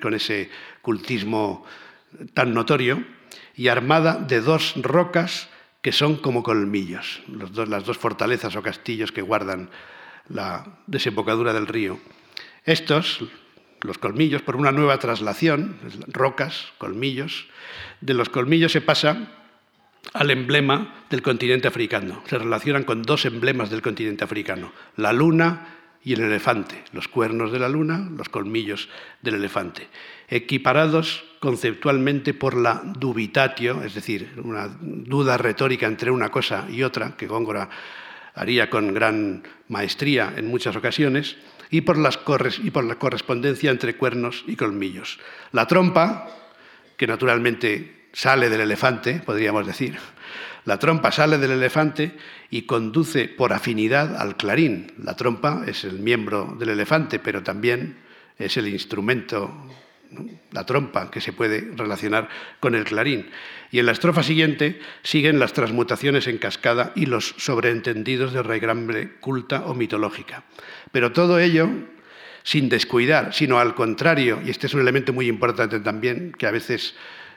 con 0.00 0.14
ese 0.14 0.48
cultismo 0.80 1.64
tan 2.32 2.54
notorio, 2.54 3.04
y 3.56 3.68
armada 3.68 4.14
de 4.14 4.40
dos 4.40 4.74
rocas 4.76 5.48
que 5.84 5.92
son 5.92 6.16
como 6.16 6.42
colmillos, 6.42 7.20
las 7.28 7.84
dos 7.84 7.98
fortalezas 7.98 8.56
o 8.56 8.62
castillos 8.62 9.12
que 9.12 9.20
guardan 9.20 9.68
la 10.30 10.80
desembocadura 10.86 11.52
del 11.52 11.66
río. 11.66 12.00
Estos, 12.64 13.20
los 13.82 13.98
colmillos, 13.98 14.40
por 14.40 14.56
una 14.56 14.72
nueva 14.72 14.98
traslación, 14.98 15.76
rocas, 16.08 16.72
colmillos, 16.78 17.48
de 18.00 18.14
los 18.14 18.30
colmillos 18.30 18.72
se 18.72 18.80
pasa 18.80 19.28
al 20.14 20.30
emblema 20.30 21.04
del 21.10 21.20
continente 21.20 21.68
africano. 21.68 22.22
Se 22.30 22.38
relacionan 22.38 22.84
con 22.84 23.02
dos 23.02 23.26
emblemas 23.26 23.68
del 23.68 23.82
continente 23.82 24.24
africano, 24.24 24.72
la 24.96 25.12
luna 25.12 25.68
y 26.04 26.12
el 26.12 26.20
elefante, 26.20 26.84
los 26.92 27.08
cuernos 27.08 27.50
de 27.50 27.58
la 27.58 27.68
luna, 27.68 28.08
los 28.16 28.28
colmillos 28.28 28.88
del 29.22 29.36
elefante, 29.36 29.88
equiparados 30.28 31.24
conceptualmente 31.40 32.34
por 32.34 32.56
la 32.56 32.82
dubitatio, 32.84 33.82
es 33.82 33.94
decir, 33.94 34.32
una 34.42 34.68
duda 34.80 35.38
retórica 35.38 35.86
entre 35.86 36.10
una 36.10 36.30
cosa 36.30 36.66
y 36.70 36.82
otra, 36.82 37.16
que 37.16 37.26
Góngora 37.26 37.70
haría 38.34 38.68
con 38.68 38.92
gran 38.92 39.44
maestría 39.68 40.34
en 40.36 40.48
muchas 40.48 40.76
ocasiones, 40.76 41.36
y 41.70 41.80
por, 41.80 41.98
las 41.98 42.18
y 42.62 42.70
por 42.70 42.84
la 42.84 42.96
correspondencia 42.96 43.70
entre 43.70 43.96
cuernos 43.96 44.44
y 44.46 44.56
colmillos. 44.56 45.18
La 45.52 45.66
trompa, 45.66 46.28
que 46.96 47.06
naturalmente 47.06 48.08
sale 48.12 48.48
del 48.48 48.60
elefante, 48.60 49.22
podríamos 49.24 49.66
decir, 49.66 49.98
la 50.64 50.78
trompa 50.78 51.12
sale 51.12 51.38
del 51.38 51.52
elefante 51.52 52.12
y 52.50 52.62
conduce 52.62 53.28
por 53.28 53.52
afinidad 53.52 54.16
al 54.16 54.36
clarín. 54.36 54.92
La 55.02 55.14
trompa 55.14 55.64
es 55.66 55.84
el 55.84 55.98
miembro 55.98 56.56
del 56.58 56.70
elefante, 56.70 57.18
pero 57.18 57.42
también 57.42 57.98
es 58.38 58.56
el 58.56 58.68
instrumento 58.68 59.52
la 60.52 60.64
trompa, 60.64 61.10
que 61.10 61.20
se 61.20 61.32
puede 61.32 61.72
relacionar 61.76 62.28
con 62.60 62.74
el 62.74 62.84
clarín. 62.84 63.26
Y 63.70 63.78
en 63.78 63.86
la 63.86 63.92
estrofa 63.92 64.22
siguiente 64.22 64.80
siguen 65.02 65.38
las 65.38 65.52
transmutaciones 65.52 66.26
en 66.26 66.38
cascada 66.38 66.92
y 66.94 67.06
los 67.06 67.34
sobreentendidos 67.38 68.32
de 68.32 68.42
raigambre 68.42 69.16
culta 69.20 69.64
o 69.66 69.74
mitológica. 69.74 70.44
Pero 70.92 71.12
todo 71.12 71.38
ello 71.38 71.68
sin 72.42 72.68
descuidar, 72.68 73.32
sino 73.32 73.58
al 73.58 73.74
contrario, 73.74 74.40
y 74.44 74.50
este 74.50 74.66
es 74.66 74.74
un 74.74 74.80
elemento 74.80 75.12
muy 75.12 75.28
importante 75.28 75.80
también, 75.80 76.32
que 76.38 76.46
a 76.46 76.50
veces 76.50 76.94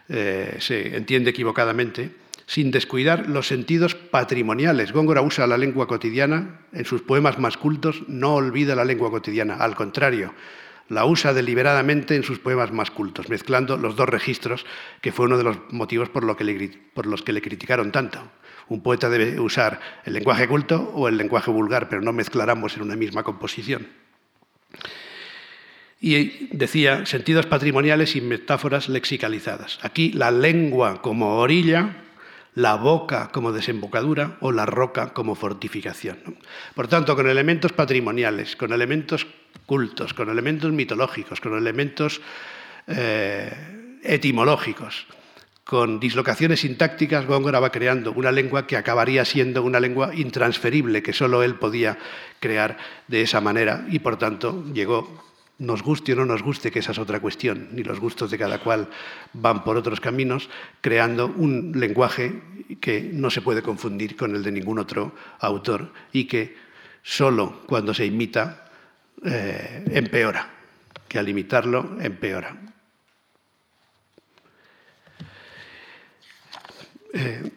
eh, 0.09 0.57
se 0.59 0.95
entiende 0.95 1.29
equivocadamente, 1.29 2.11
sin 2.47 2.71
descuidar 2.71 3.27
los 3.27 3.47
sentidos 3.47 3.93
patrimoniales. 3.93 4.93
Góngora 4.93 5.21
usa 5.21 5.45
la 5.45 5.57
lengua 5.57 5.85
cotidiana, 5.85 6.61
en 6.71 6.85
sus 6.85 7.01
poemas 7.01 7.37
más 7.37 7.57
cultos 7.57 8.03
no 8.07 8.35
olvida 8.35 8.73
la 8.73 8.85
lengua 8.85 9.11
cotidiana, 9.11 9.57
al 9.57 9.75
contrario, 9.75 10.33
la 10.87 11.05
usa 11.05 11.33
deliberadamente 11.33 12.15
en 12.15 12.23
sus 12.23 12.39
poemas 12.39 12.71
más 12.71 12.89
cultos, 12.89 13.27
mezclando 13.27 13.75
los 13.75 13.97
dos 13.97 14.07
registros, 14.07 14.65
que 15.01 15.11
fue 15.11 15.25
uno 15.25 15.37
de 15.37 15.43
los 15.43 15.57
motivos 15.71 16.07
por, 16.07 16.23
los 16.23 16.37
que 16.37 17.33
le 17.33 17.41
criticaron 17.41 17.91
tanto. 17.91 18.31
Un 18.69 18.81
poeta 18.81 19.09
debe 19.09 19.37
usar 19.41 19.81
el 20.05 20.13
lenguaje 20.13 20.47
culto 20.47 20.91
o 20.95 21.09
el 21.09 21.17
lenguaje 21.17 21.51
vulgar, 21.51 21.89
pero 21.89 22.01
no 22.01 22.13
mezclar 22.13 22.49
ambos 22.49 22.77
en 22.77 22.83
una 22.83 22.95
misma 22.95 23.23
composición. 23.23 23.87
Y 25.99 26.47
decía 26.55 27.05
sentidos 27.05 27.45
patrimoniales 27.45 28.15
y 28.15 28.21
metáforas 28.21 28.87
lexicalizadas. 28.87 29.79
Aquí 29.81 30.13
la 30.13 30.31
lengua 30.31 31.01
como 31.01 31.39
orilla 31.39 32.06
la 32.57 32.73
boca 32.73 33.29
como 33.31 33.51
desembocadura 33.51 34.37
o 34.41 34.51
la 34.51 34.65
roca 34.65 35.13
como 35.13 35.35
fortificación. 35.35 36.17
Por 36.73 36.87
tanto, 36.87 37.15
con 37.15 37.29
elementos 37.29 37.71
patrimoniales, 37.71 38.55
con 38.55 38.73
elementos 38.73 39.27
cultos, 39.67 40.15
con 40.15 40.27
elementos 40.29 40.71
mitológicos, 40.71 41.39
con 41.39 41.55
elementos 41.55 42.19
eh, 42.87 43.99
etimológicos, 44.01 45.05
con 45.63 45.99
dislocaciones 45.99 46.61
sintácticas, 46.61 47.27
Góngora 47.27 47.59
va 47.59 47.71
creando 47.71 48.11
una 48.13 48.31
lengua 48.31 48.65
que 48.65 48.75
acabaría 48.75 49.23
siendo 49.23 49.61
una 49.61 49.79
lengua 49.79 50.15
intransferible, 50.15 51.03
que 51.03 51.13
solo 51.13 51.43
él 51.43 51.55
podía 51.55 51.99
crear 52.39 52.77
de 53.07 53.21
esa 53.21 53.39
manera 53.39 53.85
y 53.87 53.99
por 53.99 54.17
tanto 54.17 54.65
llegó 54.73 55.26
nos 55.59 55.81
guste 55.81 56.13
o 56.13 56.15
no 56.15 56.25
nos 56.25 56.43
guste, 56.43 56.71
que 56.71 56.79
esa 56.79 56.91
es 56.91 56.99
otra 56.99 57.19
cuestión, 57.19 57.69
ni 57.71 57.83
los 57.83 57.99
gustos 57.99 58.29
de 58.29 58.37
cada 58.37 58.59
cual 58.59 58.89
van 59.33 59.63
por 59.63 59.77
otros 59.77 59.99
caminos, 59.99 60.49
creando 60.81 61.27
un 61.27 61.73
lenguaje 61.75 62.41
que 62.79 63.01
no 63.01 63.29
se 63.29 63.41
puede 63.41 63.61
confundir 63.61 64.15
con 64.15 64.35
el 64.35 64.43
de 64.43 64.51
ningún 64.51 64.79
otro 64.79 65.13
autor 65.39 65.91
y 66.13 66.25
que 66.25 66.55
solo 67.01 67.63
cuando 67.65 67.93
se 67.93 68.05
imita 68.05 68.69
eh, 69.25 69.83
empeora, 69.91 70.47
que 71.07 71.17
al 71.17 71.29
imitarlo 71.29 71.97
empeora. 72.01 72.55
Eh, 77.13 77.51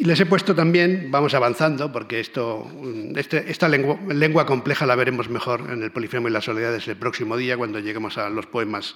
y 0.00 0.04
les 0.04 0.20
he 0.20 0.26
puesto 0.26 0.54
también, 0.54 1.08
vamos 1.10 1.34
avanzando, 1.34 1.90
porque 1.90 2.20
esto, 2.20 2.70
este, 3.16 3.50
esta 3.50 3.68
lengua, 3.68 3.98
lengua, 4.08 4.46
compleja 4.46 4.86
la 4.86 4.94
veremos 4.94 5.28
mejor 5.28 5.68
en 5.72 5.82
el 5.82 5.90
Polifemo 5.90 6.28
y 6.28 6.30
las 6.30 6.44
Soledades 6.44 6.86
el 6.86 6.94
próximo 6.94 7.36
día, 7.36 7.56
cuando 7.56 7.80
lleguemos 7.80 8.16
a 8.16 8.30
los 8.30 8.46
poemas 8.46 8.94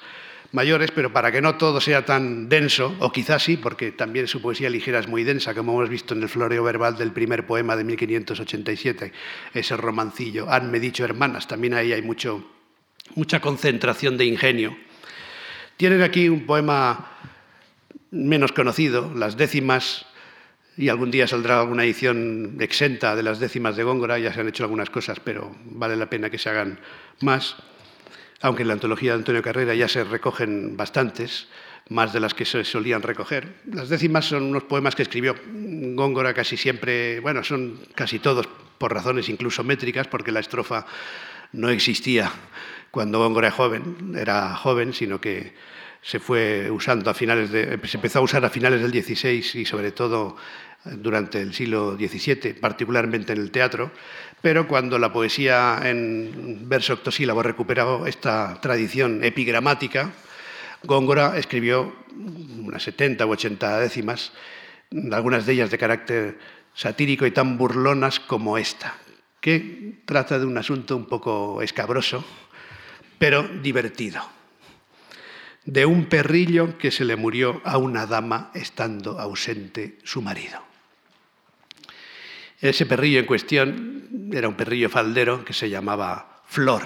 mayores, 0.53 0.92
pero 0.92 1.12
para 1.12 1.32
que 1.32 1.42
no 1.42 1.57
todo 1.57 1.80
sea 1.80 2.05
tan 2.05 2.48
denso, 2.48 2.94
o 3.00 3.11
quizás 3.11 3.42
sí, 3.42 3.57
porque 3.57 3.90
también 3.90 4.28
su 4.28 4.40
poesía 4.40 4.70
ligera 4.70 5.00
es 5.00 5.09
muy 5.09 5.24
densa, 5.24 5.55
como 5.55 5.72
hemos 5.72 5.88
visto 5.88 6.14
en 6.14 6.22
el 6.22 6.28
floreo 6.28 6.62
verbal 6.62 6.96
del 6.96 7.11
primer 7.11 7.48
poema 7.48 7.74
de 7.74 7.82
1587, 7.82 9.12
ese 9.55 9.76
romancillo, 9.76 10.48
Hanme 10.48 10.78
dicho 10.78 11.05
hermanas, 11.05 11.48
también 11.48 11.74
ahí 11.74 11.92
hay 11.92 12.03
mucho, 12.03 12.48
mucha 13.16 13.40
concentración 13.40 14.16
de 14.16 14.26
ingenio. 14.26 14.76
Tienen 15.76 16.03
aquí 16.03 16.28
un 16.28 16.46
poema 16.46 17.11
menos 18.12 18.53
conocido, 18.53 19.12
Las 19.16 19.36
décimas 19.36 20.07
y 20.76 20.88
algún 20.88 21.10
día 21.10 21.26
saldrá 21.26 21.60
alguna 21.60 21.84
edición 21.84 22.56
exenta 22.60 23.14
de 23.14 23.22
las 23.22 23.38
décimas 23.38 23.76
de 23.76 23.84
Góngora, 23.84 24.18
ya 24.18 24.32
se 24.32 24.40
han 24.40 24.48
hecho 24.48 24.64
algunas 24.64 24.90
cosas, 24.90 25.20
pero 25.20 25.54
vale 25.64 25.96
la 25.96 26.08
pena 26.08 26.30
que 26.30 26.38
se 26.38 26.48
hagan 26.48 26.78
más, 27.20 27.56
aunque 28.40 28.62
en 28.62 28.68
la 28.68 28.74
antología 28.74 29.12
de 29.12 29.18
Antonio 29.18 29.42
Carrera 29.42 29.74
ya 29.74 29.88
se 29.88 30.04
recogen 30.04 30.76
bastantes, 30.76 31.48
más 31.88 32.12
de 32.12 32.20
las 32.20 32.32
que 32.32 32.44
se 32.44 32.64
solían 32.64 33.02
recoger. 33.02 33.56
Las 33.70 33.88
décimas 33.88 34.24
son 34.24 34.44
unos 34.44 34.64
poemas 34.64 34.94
que 34.94 35.02
escribió 35.02 35.34
Góngora 35.44 36.32
casi 36.32 36.56
siempre, 36.56 37.20
bueno, 37.20 37.44
son 37.44 37.80
casi 37.94 38.18
todos 38.18 38.48
por 38.78 38.94
razones 38.94 39.28
incluso 39.28 39.62
métricas, 39.64 40.08
porque 40.08 40.32
la 40.32 40.40
estrofa 40.40 40.86
no 41.52 41.68
existía 41.68 42.32
cuando 42.90 43.18
Góngora 43.18 43.48
era 43.48 43.56
joven, 43.56 44.14
era 44.16 44.54
joven, 44.54 44.92
sino 44.92 45.20
que 45.20 45.54
se 46.03 46.18
fue 46.18 46.68
usando 46.70 47.09
a 47.11 47.14
finales 47.14 47.50
de, 47.53 47.78
se 47.86 47.96
empezó 47.96 48.18
a 48.18 48.22
usar 48.22 48.44
a 48.44 48.50
finales 48.50 48.82
del 48.82 48.90
XVI 48.90 49.61
y 49.61 49.64
sobre 49.64 49.92
todo 49.92 50.36
durante 50.84 51.40
el 51.40 51.55
siglo 51.55 51.96
XVII, 51.96 52.55
particularmente 52.55 53.32
en 53.32 53.38
el 53.38 53.53
teatro, 53.53 53.92
pero 54.40 54.66
cuando 54.66 54.98
la 54.98 55.12
poesía 55.12 55.78
en 55.84 56.68
verso 56.68 56.94
octosílabo 56.94 57.40
recuperó 57.40 58.05
esta 58.07 58.61
tradición 58.61 59.22
epigramática, 59.22 60.11
Góngora 60.82 61.38
escribió 61.38 61.94
unas 62.16 62.82
70 62.82 63.24
u 63.24 63.30
80 63.30 63.78
décimas, 63.78 64.32
algunas 65.12 65.46
de 65.46 65.53
ellas 65.53 65.70
de 65.70 65.78
carácter 65.78 66.38
satírico 66.74 67.26
y 67.26 67.30
tan 67.30 67.57
burlonas 67.57 68.18
como 68.18 68.59
esta, 68.59 68.96
que 69.40 70.00
trata 70.05 70.40
de 70.40 70.46
un 70.46 70.59
asunto 70.59 70.96
un 70.96 71.07
poco 71.07 71.62
escabroso, 71.62 72.24
pero 73.20 73.44
divertido 73.44 74.41
de 75.64 75.86
un 75.86 76.06
perrillo 76.06 76.76
que 76.78 76.90
se 76.90 77.04
le 77.04 77.16
murió 77.16 77.60
a 77.64 77.78
una 77.78 78.06
dama 78.06 78.50
estando 78.54 79.18
ausente 79.18 79.98
su 80.02 80.22
marido. 80.22 80.60
Ese 82.60 82.86
perrillo 82.86 83.18
en 83.18 83.26
cuestión 83.26 84.30
era 84.32 84.48
un 84.48 84.54
perrillo 84.54 84.88
faldero 84.88 85.44
que 85.44 85.52
se 85.52 85.68
llamaba 85.68 86.42
Flor. 86.46 86.82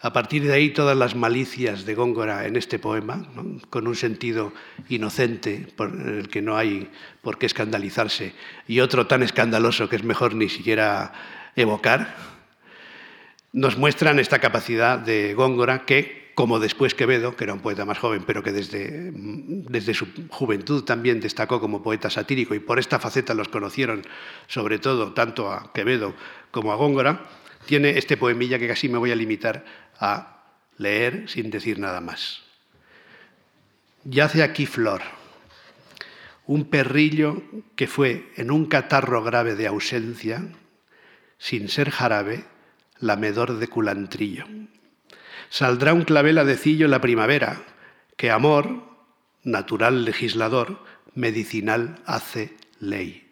A 0.00 0.12
partir 0.12 0.42
de 0.42 0.52
ahí 0.52 0.70
todas 0.70 0.96
las 0.96 1.14
malicias 1.14 1.86
de 1.86 1.94
Góngora 1.94 2.46
en 2.46 2.56
este 2.56 2.78
poema, 2.78 3.24
con 3.70 3.86
un 3.86 3.94
sentido 3.94 4.52
inocente 4.88 5.68
por 5.76 5.90
el 5.90 6.28
que 6.28 6.42
no 6.42 6.56
hay 6.56 6.90
por 7.22 7.38
qué 7.38 7.46
escandalizarse, 7.46 8.34
y 8.66 8.80
otro 8.80 9.06
tan 9.06 9.22
escandaloso 9.22 9.88
que 9.88 9.96
es 9.96 10.02
mejor 10.02 10.34
ni 10.34 10.48
siquiera 10.48 11.12
evocar, 11.54 12.16
nos 13.52 13.78
muestran 13.78 14.18
esta 14.18 14.38
capacidad 14.40 14.98
de 14.98 15.34
Góngora 15.34 15.86
que 15.86 16.21
como 16.34 16.58
después 16.58 16.94
Quevedo, 16.94 17.36
que 17.36 17.44
era 17.44 17.52
un 17.52 17.60
poeta 17.60 17.84
más 17.84 17.98
joven, 17.98 18.24
pero 18.26 18.42
que 18.42 18.52
desde, 18.52 19.10
desde, 19.12 19.94
su 19.94 20.06
juventud 20.28 20.84
también 20.84 21.20
destacó 21.20 21.60
como 21.60 21.82
poeta 21.82 22.10
satírico 22.10 22.54
y 22.54 22.60
por 22.60 22.78
esta 22.78 22.98
faceta 22.98 23.34
los 23.34 23.48
conocieron 23.48 24.02
sobre 24.46 24.78
todo 24.78 25.12
tanto 25.12 25.52
a 25.52 25.72
Quevedo 25.72 26.14
como 26.50 26.72
a 26.72 26.76
Góngora, 26.76 27.28
tiene 27.66 27.98
este 27.98 28.16
poemilla 28.16 28.58
que 28.58 28.68
casi 28.68 28.88
me 28.88 28.98
voy 28.98 29.12
a 29.12 29.16
limitar 29.16 29.64
a 29.98 30.42
leer 30.78 31.28
sin 31.28 31.50
decir 31.50 31.78
nada 31.78 32.00
más. 32.00 32.42
Yace 34.04 34.42
aquí 34.42 34.66
flor, 34.66 35.02
un 36.46 36.64
perrillo 36.64 37.42
que 37.76 37.86
fue 37.86 38.32
en 38.36 38.50
un 38.50 38.66
catarro 38.66 39.22
grave 39.22 39.54
de 39.54 39.66
ausencia, 39.66 40.42
sin 41.38 41.68
ser 41.68 41.90
jarabe, 41.90 42.44
lamedor 42.98 43.58
de 43.58 43.68
culantrillo 43.68 44.46
Saldrá 45.52 45.92
un 45.92 46.04
clavel 46.04 46.38
a 46.38 46.46
decillo 46.46 46.86
en 46.86 46.92
la 46.92 47.02
primavera, 47.02 47.60
que 48.16 48.30
amor, 48.30 48.84
natural 49.44 50.06
legislador, 50.06 50.78
medicinal 51.14 51.96
hace 52.06 52.56
ley. 52.80 53.28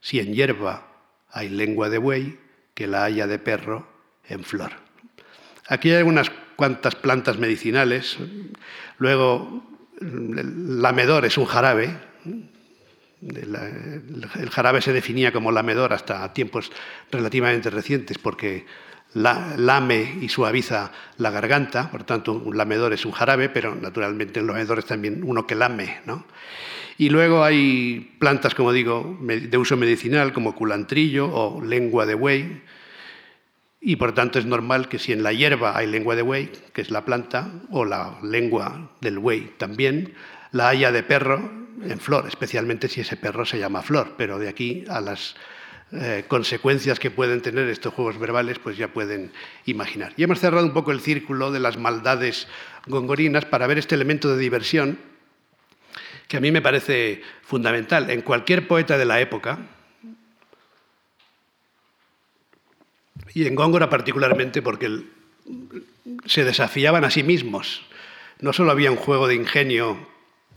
Si 0.00 0.18
en 0.18 0.34
hierba 0.34 0.88
hay 1.30 1.48
lengua 1.50 1.88
de 1.88 1.98
buey, 1.98 2.40
que 2.74 2.88
la 2.88 3.04
haya 3.04 3.28
de 3.28 3.38
perro 3.38 3.86
en 4.28 4.42
flor. 4.42 4.72
Aquí 5.68 5.92
hay 5.92 6.02
unas 6.02 6.32
cuantas 6.56 6.96
plantas 6.96 7.38
medicinales. 7.38 8.18
Luego, 8.98 9.62
el 10.00 10.82
lamedor 10.82 11.26
es 11.26 11.38
un 11.38 11.44
jarabe. 11.44 11.96
El 13.22 14.50
jarabe 14.50 14.82
se 14.82 14.92
definía 14.92 15.32
como 15.32 15.52
lamedor 15.52 15.92
hasta 15.92 16.32
tiempos 16.32 16.72
relativamente 17.12 17.70
recientes 17.70 18.18
porque 18.18 18.66
lame 19.14 20.18
y 20.20 20.28
suaviza 20.28 20.90
la 21.18 21.30
garganta, 21.30 21.90
por 21.90 22.04
tanto 22.04 22.32
un 22.32 22.56
lamedor 22.56 22.92
es 22.92 23.04
un 23.04 23.12
jarabe, 23.12 23.48
pero 23.48 23.74
naturalmente 23.74 24.40
el 24.40 24.46
lamedor 24.46 24.78
es 24.78 24.86
también 24.86 25.22
uno 25.24 25.46
que 25.46 25.54
lame. 25.54 26.00
¿no? 26.06 26.24
Y 26.98 27.08
luego 27.10 27.44
hay 27.44 28.14
plantas, 28.18 28.54
como 28.54 28.72
digo, 28.72 29.18
de 29.20 29.58
uso 29.58 29.76
medicinal, 29.76 30.32
como 30.32 30.54
culantrillo 30.54 31.28
o 31.32 31.62
lengua 31.62 32.06
de 32.06 32.14
buey, 32.14 32.62
y 33.84 33.96
por 33.96 34.14
tanto 34.14 34.38
es 34.38 34.46
normal 34.46 34.88
que 34.88 35.00
si 35.00 35.12
en 35.12 35.24
la 35.24 35.32
hierba 35.32 35.76
hay 35.76 35.88
lengua 35.88 36.14
de 36.14 36.22
buey, 36.22 36.52
que 36.72 36.82
es 36.82 36.92
la 36.92 37.04
planta, 37.04 37.50
o 37.70 37.84
la 37.84 38.18
lengua 38.22 38.92
del 39.00 39.18
buey 39.18 39.54
también, 39.58 40.14
la 40.52 40.68
haya 40.68 40.92
de 40.92 41.02
perro 41.02 41.50
en 41.82 41.98
flor, 41.98 42.28
especialmente 42.28 42.88
si 42.88 43.00
ese 43.00 43.16
perro 43.16 43.44
se 43.44 43.58
llama 43.58 43.82
flor, 43.82 44.14
pero 44.16 44.38
de 44.38 44.48
aquí 44.48 44.84
a 44.88 45.00
las 45.00 45.34
eh, 45.92 46.24
consecuencias 46.26 46.98
que 46.98 47.10
pueden 47.10 47.42
tener 47.42 47.68
estos 47.68 47.92
juegos 47.92 48.18
verbales, 48.18 48.58
pues 48.58 48.76
ya 48.76 48.88
pueden 48.88 49.30
imaginar. 49.66 50.14
Y 50.16 50.22
hemos 50.22 50.40
cerrado 50.40 50.64
un 50.64 50.72
poco 50.72 50.90
el 50.90 51.00
círculo 51.00 51.52
de 51.52 51.60
las 51.60 51.76
maldades 51.76 52.48
gongorinas 52.86 53.44
para 53.44 53.66
ver 53.66 53.78
este 53.78 53.94
elemento 53.94 54.34
de 54.34 54.38
diversión 54.38 54.98
que 56.28 56.38
a 56.38 56.40
mí 56.40 56.50
me 56.50 56.62
parece 56.62 57.20
fundamental. 57.42 58.08
En 58.08 58.22
cualquier 58.22 58.66
poeta 58.66 58.96
de 58.96 59.04
la 59.04 59.20
época, 59.20 59.58
y 63.34 63.46
en 63.46 63.54
Góngora 63.54 63.90
particularmente 63.90 64.62
porque 64.62 65.02
se 66.26 66.44
desafiaban 66.44 67.04
a 67.04 67.10
sí 67.10 67.22
mismos. 67.22 67.82
No 68.40 68.52
solo 68.52 68.70
había 68.70 68.90
un 68.90 68.96
juego 68.96 69.28
de 69.28 69.34
ingenio 69.34 70.08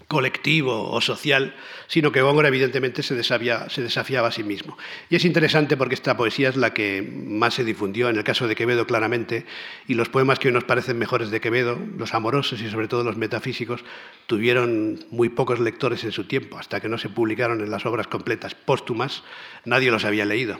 colectivo 0.07 0.91
o 0.91 1.01
social, 1.01 1.55
sino 1.87 2.11
que 2.11 2.21
Góngora 2.21 2.49
evidentemente 2.49 3.01
se 3.03 3.21
se 3.23 3.81
desafiaba 3.81 4.27
a 4.27 4.31
sí 4.31 4.43
mismo. 4.43 4.77
Y 5.09 5.15
es 5.15 5.25
interesante 5.25 5.77
porque 5.77 5.95
esta 5.95 6.15
poesía 6.15 6.49
es 6.49 6.55
la 6.55 6.73
que 6.73 7.01
más 7.01 7.55
se 7.55 7.63
difundió, 7.63 8.09
en 8.09 8.17
el 8.17 8.23
caso 8.23 8.47
de 8.47 8.55
Quevedo 8.55 8.85
claramente, 8.85 9.45
y 9.87 9.95
los 9.95 10.09
poemas 10.09 10.39
que 10.39 10.49
hoy 10.49 10.53
nos 10.53 10.63
parecen 10.63 10.99
mejores 10.99 11.31
de 11.31 11.41
Quevedo, 11.41 11.79
los 11.97 12.13
amorosos 12.13 12.61
y 12.61 12.69
sobre 12.69 12.87
todo 12.87 13.03
los 13.03 13.17
metafísicos, 13.17 13.83
tuvieron 14.27 15.05
muy 15.09 15.29
pocos 15.29 15.59
lectores 15.59 16.03
en 16.03 16.11
su 16.11 16.25
tiempo, 16.25 16.57
hasta 16.57 16.79
que 16.79 16.89
no 16.89 16.97
se 16.97 17.09
publicaron 17.09 17.61
en 17.61 17.71
las 17.71 17.85
obras 17.85 18.07
completas 18.07 18.55
póstumas, 18.55 19.23
nadie 19.65 19.91
los 19.91 20.05
había 20.05 20.25
leído 20.25 20.59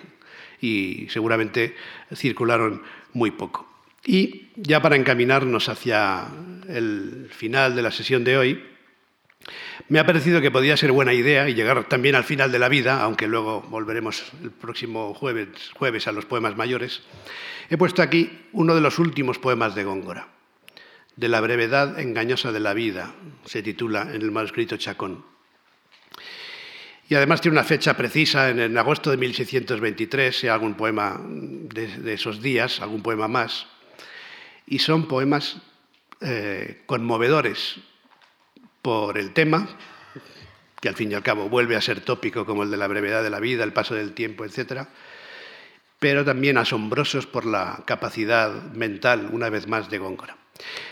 y 0.62 1.08
seguramente 1.10 1.76
circularon 2.14 2.82
muy 3.14 3.32
poco. 3.32 3.70
Y 4.06 4.50
ya 4.56 4.82
para 4.82 4.96
encaminarnos 4.96 5.68
hacia 5.68 6.28
el 6.70 7.28
final 7.32 7.76
de 7.76 7.82
la 7.82 7.92
sesión 7.92 8.24
de 8.24 8.38
hoy, 8.38 8.75
me 9.88 10.00
ha 10.00 10.06
parecido 10.06 10.42
que 10.42 10.52
podía 10.52 10.78
ser 10.78 10.92
buena 10.92 11.14
idea 11.14 11.48
y 11.48 11.54
llegar 11.54 11.88
también 11.88 12.16
al 12.16 12.24
final 12.24 12.52
de 12.52 12.60
la 12.60 12.70
vida, 12.70 13.02
aunque 13.02 13.28
luego 13.28 13.62
volveremos 13.62 14.24
el 14.42 14.52
próximo 14.52 15.14
jueves, 15.14 16.08
a 16.08 16.12
los 16.12 16.26
poemas 16.26 16.58
mayores. 16.58 17.02
He 17.70 17.78
puesto 17.78 18.02
aquí 18.02 18.48
uno 18.54 18.74
de 18.74 18.82
los 18.82 18.98
últimos 18.98 19.38
poemas 19.38 19.76
de 19.76 19.84
Góngora, 19.84 20.28
de 21.16 21.30
la 21.30 21.42
brevedad 21.42 22.00
engañosa 22.00 22.52
de 22.52 22.60
la 22.60 22.74
vida, 22.74 23.14
se 23.46 23.62
titula 23.62 24.04
en 24.14 24.22
el 24.22 24.32
manuscrito 24.32 24.78
Chacón. 24.78 25.24
Y 27.08 27.14
además 27.14 27.40
tiene 27.40 27.54
una 27.54 27.64
fecha 27.64 27.96
precisa, 27.96 28.50
en, 28.50 28.76
agosto 28.80 29.12
de 29.12 29.18
1623, 29.18 30.36
si 30.36 30.48
algún 30.48 30.74
poema 30.74 31.22
de, 31.24 32.14
esos 32.14 32.42
días, 32.42 32.82
algún 32.82 33.04
poema 33.04 33.28
más. 33.28 33.68
Y 34.66 34.80
son 34.80 35.08
poemas 35.08 35.58
eh, 36.22 36.82
conmovedores, 36.88 37.76
por 38.86 39.18
el 39.18 39.34
tema, 39.34 39.68
que 40.80 40.90
al 40.90 40.94
fin 40.94 41.12
y 41.12 41.16
al 41.16 41.24
cabo 41.24 41.50
vuelve 41.50 41.76
a 41.76 41.82
ser 41.82 42.02
tópico 42.02 42.46
como 42.46 42.62
el 42.62 42.70
de 42.70 42.78
la 42.78 42.86
brevedad 42.86 43.24
de 43.24 43.32
la 43.32 43.40
vida, 43.40 43.64
el 43.64 43.74
paso 43.74 43.96
del 43.96 44.14
tiempo, 44.14 44.46
etc., 44.46 44.84
pero 45.98 46.24
también 46.24 46.60
asombrosos 46.60 47.26
por 47.26 47.48
la 47.48 47.82
capacidad 47.88 48.54
mental, 48.74 49.30
una 49.32 49.50
vez 49.50 49.68
más, 49.68 49.90
de 49.90 49.98
Góngora. 49.98 50.38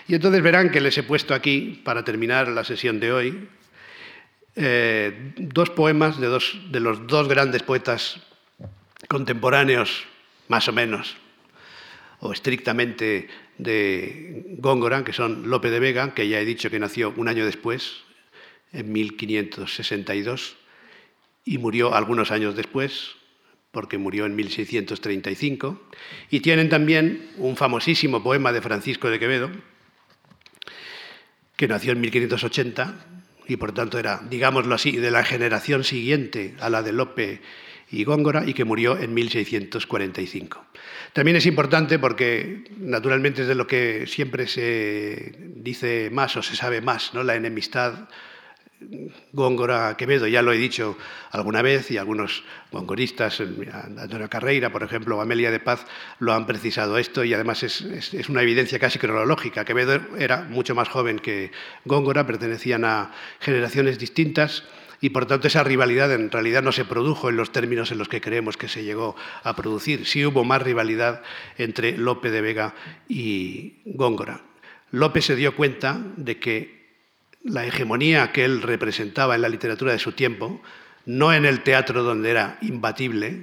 Y 0.08 0.16
entonces 0.16 0.42
verán 0.42 0.72
que 0.72 0.82
les 0.82 0.98
he 0.98 1.04
puesto 1.04 1.36
aquí, 1.36 1.84
para 1.86 2.04
terminar 2.04 2.48
la 2.48 2.64
sesión 2.64 3.00
de 3.00 3.14
hoy, 3.14 3.48
eh, 4.56 5.32
dos 5.38 5.70
poemas 5.70 6.20
de, 6.20 6.26
dos, 6.26 6.60
de 6.72 6.80
los 6.80 7.06
dos 7.06 7.28
grandes 7.28 7.62
poetas 7.62 8.20
contemporáneos, 9.08 10.06
más 10.48 10.68
o 10.68 10.74
menos, 10.74 11.16
o 12.22 12.34
estrictamente 12.34 13.30
de 13.58 14.46
Góngora, 14.58 15.04
que 15.04 15.14
son 15.14 15.50
Lope 15.50 15.70
de 15.70 15.80
Vega, 15.80 16.14
que 16.14 16.28
ya 16.28 16.40
he 16.40 16.46
dicho 16.46 16.70
que 16.70 16.80
nació 16.80 17.14
un 17.16 17.28
año 17.28 17.46
después, 17.46 18.04
en 18.72 18.92
1562, 18.92 20.56
y 21.46 21.58
murió 21.58 21.94
algunos 21.94 22.32
años 22.32 22.56
después, 22.56 23.16
porque 23.72 23.98
murió 23.98 24.26
en 24.26 24.36
1635. 24.36 25.82
Y 26.30 26.40
tienen 26.40 26.70
también 26.70 27.30
un 27.38 27.56
famosísimo 27.56 28.24
poema 28.24 28.52
de 28.52 28.62
Francisco 28.62 29.10
de 29.10 29.20
Quevedo, 29.20 29.52
que 31.56 31.68
nació 31.68 31.92
en 31.92 32.02
1580 32.02 33.14
y 33.48 33.58
por 33.58 33.74
tanto 33.74 34.00
era, 34.00 34.22
digámoslo 34.30 34.76
así, 34.76 34.92
de 34.94 35.12
la 35.12 35.24
generación 35.24 35.84
siguiente 35.84 36.56
a 36.60 36.70
la 36.70 36.82
de 36.82 36.94
Lope 36.94 37.42
y 37.94 38.04
Góngora 38.04 38.44
y 38.46 38.54
que 38.54 38.66
murió 38.66 38.98
en 38.98 39.14
1645. 39.14 40.66
También 41.14 41.38
es 41.38 41.46
importante 41.46 42.00
porque, 42.00 42.64
naturalmente, 42.78 43.44
es 43.44 43.48
de 43.48 43.56
lo 43.56 43.68
que 43.68 44.08
siempre 44.08 44.48
se 44.48 45.36
dice 45.56 46.10
más 46.12 46.36
o 46.36 46.42
se 46.42 46.56
sabe 46.56 46.82
más, 46.82 47.14
¿no? 47.14 47.24
la 47.24 47.36
enemistad 47.36 48.10
Góngora-Quevedo, 49.32 50.28
ya 50.28 50.42
lo 50.42 50.52
he 50.52 50.58
dicho 50.58 50.98
alguna 51.32 51.62
vez, 51.62 51.90
y 51.92 51.98
algunos 51.98 52.44
gongoristas, 52.72 53.42
Antonio 53.42 54.30
Carreira, 54.30 54.72
por 54.72 54.84
ejemplo, 54.84 55.18
o 55.18 55.22
Amelia 55.22 55.52
de 55.52 55.60
Paz, 55.60 55.86
lo 56.20 56.34
han 56.34 56.46
precisado 56.46 56.98
esto, 56.98 57.24
y 57.24 57.34
además 57.34 57.64
es, 57.64 57.82
es, 57.82 58.30
una 58.30 58.42
evidencia 58.42 58.80
casi 58.80 59.00
cronológica. 59.00 59.66
Quevedo 59.66 60.02
era 60.18 60.44
mucho 60.44 60.76
más 60.76 60.90
joven 60.90 61.20
que 61.20 61.52
Góngora, 61.86 62.26
pertenecían 62.26 62.86
a 62.86 63.12
generaciones 63.40 64.00
distintas, 64.00 64.64
y 65.04 65.10
por 65.10 65.26
tanto 65.26 65.50
esa 65.50 65.66
rivalidad 65.66 66.14
en 66.14 66.32
realidad 66.32 66.64
no 66.64 66.72
se 66.72 66.86
produjo 66.86 67.28
en 67.28 67.36
los 67.36 67.52
términos 67.52 67.92
en 67.92 67.98
los 67.98 68.08
que 68.08 68.22
creemos 68.22 68.56
que 68.56 68.70
se 68.70 68.86
llegó 68.86 69.18
a 69.44 69.54
producir. 69.54 70.06
Sí 70.06 70.26
hubo 70.26 70.46
más 70.46 70.62
rivalidad 70.62 71.24
entre 71.58 71.98
Lope 71.98 72.32
de 72.32 72.40
Vega 72.40 72.74
y 73.10 73.82
Góngora. 73.84 74.40
Lope 74.92 75.22
se 75.22 75.36
dio 75.36 75.58
cuenta 75.58 76.02
de 76.16 76.40
que 76.40 77.02
la 77.44 77.66
hegemonía 77.66 78.32
que 78.32 78.46
él 78.46 78.62
representaba 78.62 79.36
en 79.36 79.42
la 79.42 79.50
literatura 79.50 79.92
de 79.92 80.00
su 80.00 80.14
tiempo, 80.14 80.62
no 81.06 81.34
en 81.34 81.44
el 81.44 81.64
teatro 81.64 82.02
donde 82.04 82.32
era 82.32 82.58
imbatible, 82.62 83.42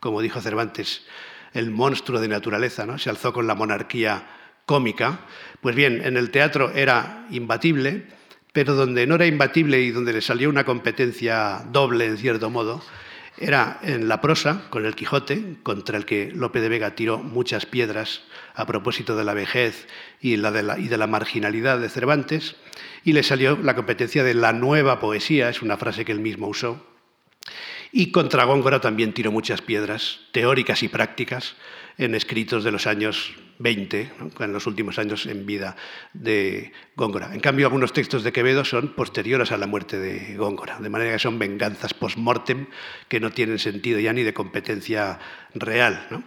como 0.00 0.22
dijo 0.22 0.40
Cervantes, 0.40 1.04
el 1.52 1.70
monstruo 1.70 2.18
de 2.18 2.28
naturaleza, 2.28 2.86
¿no? 2.86 2.96
se 2.96 3.10
alzó 3.10 3.34
con 3.34 3.46
la 3.46 3.54
monarquía 3.54 4.26
cómica, 4.64 5.20
pues 5.60 5.76
bien, 5.76 6.00
en 6.02 6.16
el 6.16 6.30
teatro 6.30 6.72
era 6.74 7.26
imbatible, 7.30 8.06
pero 8.52 8.74
donde 8.74 9.06
no 9.06 9.14
era 9.14 9.26
imbatible 9.26 9.80
y 9.80 9.90
donde 9.90 10.12
le 10.12 10.20
salió 10.20 10.48
una 10.48 10.64
competencia 10.64 11.64
doble, 11.70 12.06
en 12.06 12.18
cierto 12.18 12.50
modo, 12.50 12.82
era 13.38 13.80
en 13.82 14.08
la 14.08 14.20
prosa, 14.20 14.66
con 14.68 14.84
el 14.84 14.94
Quijote, 14.94 15.56
contra 15.62 15.96
el 15.96 16.04
que 16.04 16.30
Lope 16.34 16.60
de 16.60 16.68
Vega 16.68 16.94
tiró 16.94 17.18
muchas 17.18 17.64
piedras 17.64 18.22
a 18.54 18.66
propósito 18.66 19.16
de 19.16 19.24
la 19.24 19.34
vejez 19.34 19.88
y, 20.20 20.36
de, 20.36 20.96
la, 20.98 21.06
marginalidad 21.06 21.78
de 21.78 21.88
Cervantes, 21.88 22.56
y 23.04 23.14
le 23.14 23.22
salió 23.22 23.58
la 23.62 23.74
competencia 23.74 24.22
de 24.22 24.34
la 24.34 24.52
nueva 24.52 25.00
poesía, 25.00 25.48
es 25.48 25.62
una 25.62 25.78
frase 25.78 26.04
que 26.04 26.12
él 26.12 26.20
mismo 26.20 26.46
usó, 26.46 26.86
y 27.90 28.10
contra 28.10 28.44
Góngora 28.44 28.80
también 28.80 29.12
tiró 29.12 29.32
muchas 29.32 29.62
piedras 29.62 30.20
teóricas 30.32 30.82
y 30.82 30.88
prácticas 30.88 31.56
en 31.98 32.14
escritos 32.14 32.64
de 32.64 32.72
los 32.72 32.86
años 32.86 33.34
20, 33.62 34.10
en 34.40 34.52
los 34.52 34.66
últimos 34.66 34.98
años 34.98 35.26
en 35.26 35.46
vida 35.46 35.76
de 36.12 36.72
Góngora. 36.96 37.32
En 37.32 37.40
cambio, 37.40 37.66
algunos 37.66 37.92
textos 37.92 38.24
de 38.24 38.32
Quevedo 38.32 38.64
son 38.64 38.94
posteriores 38.94 39.52
a 39.52 39.56
la 39.56 39.66
muerte 39.66 39.98
de 39.98 40.36
Góngora, 40.36 40.80
de 40.80 40.88
manera 40.88 41.12
que 41.12 41.18
son 41.18 41.38
venganzas 41.38 41.94
post-mortem 41.94 42.66
que 43.08 43.20
no 43.20 43.30
tienen 43.30 43.58
sentido 43.58 44.00
ya 44.00 44.12
ni 44.12 44.22
de 44.22 44.34
competencia 44.34 45.18
real. 45.54 46.24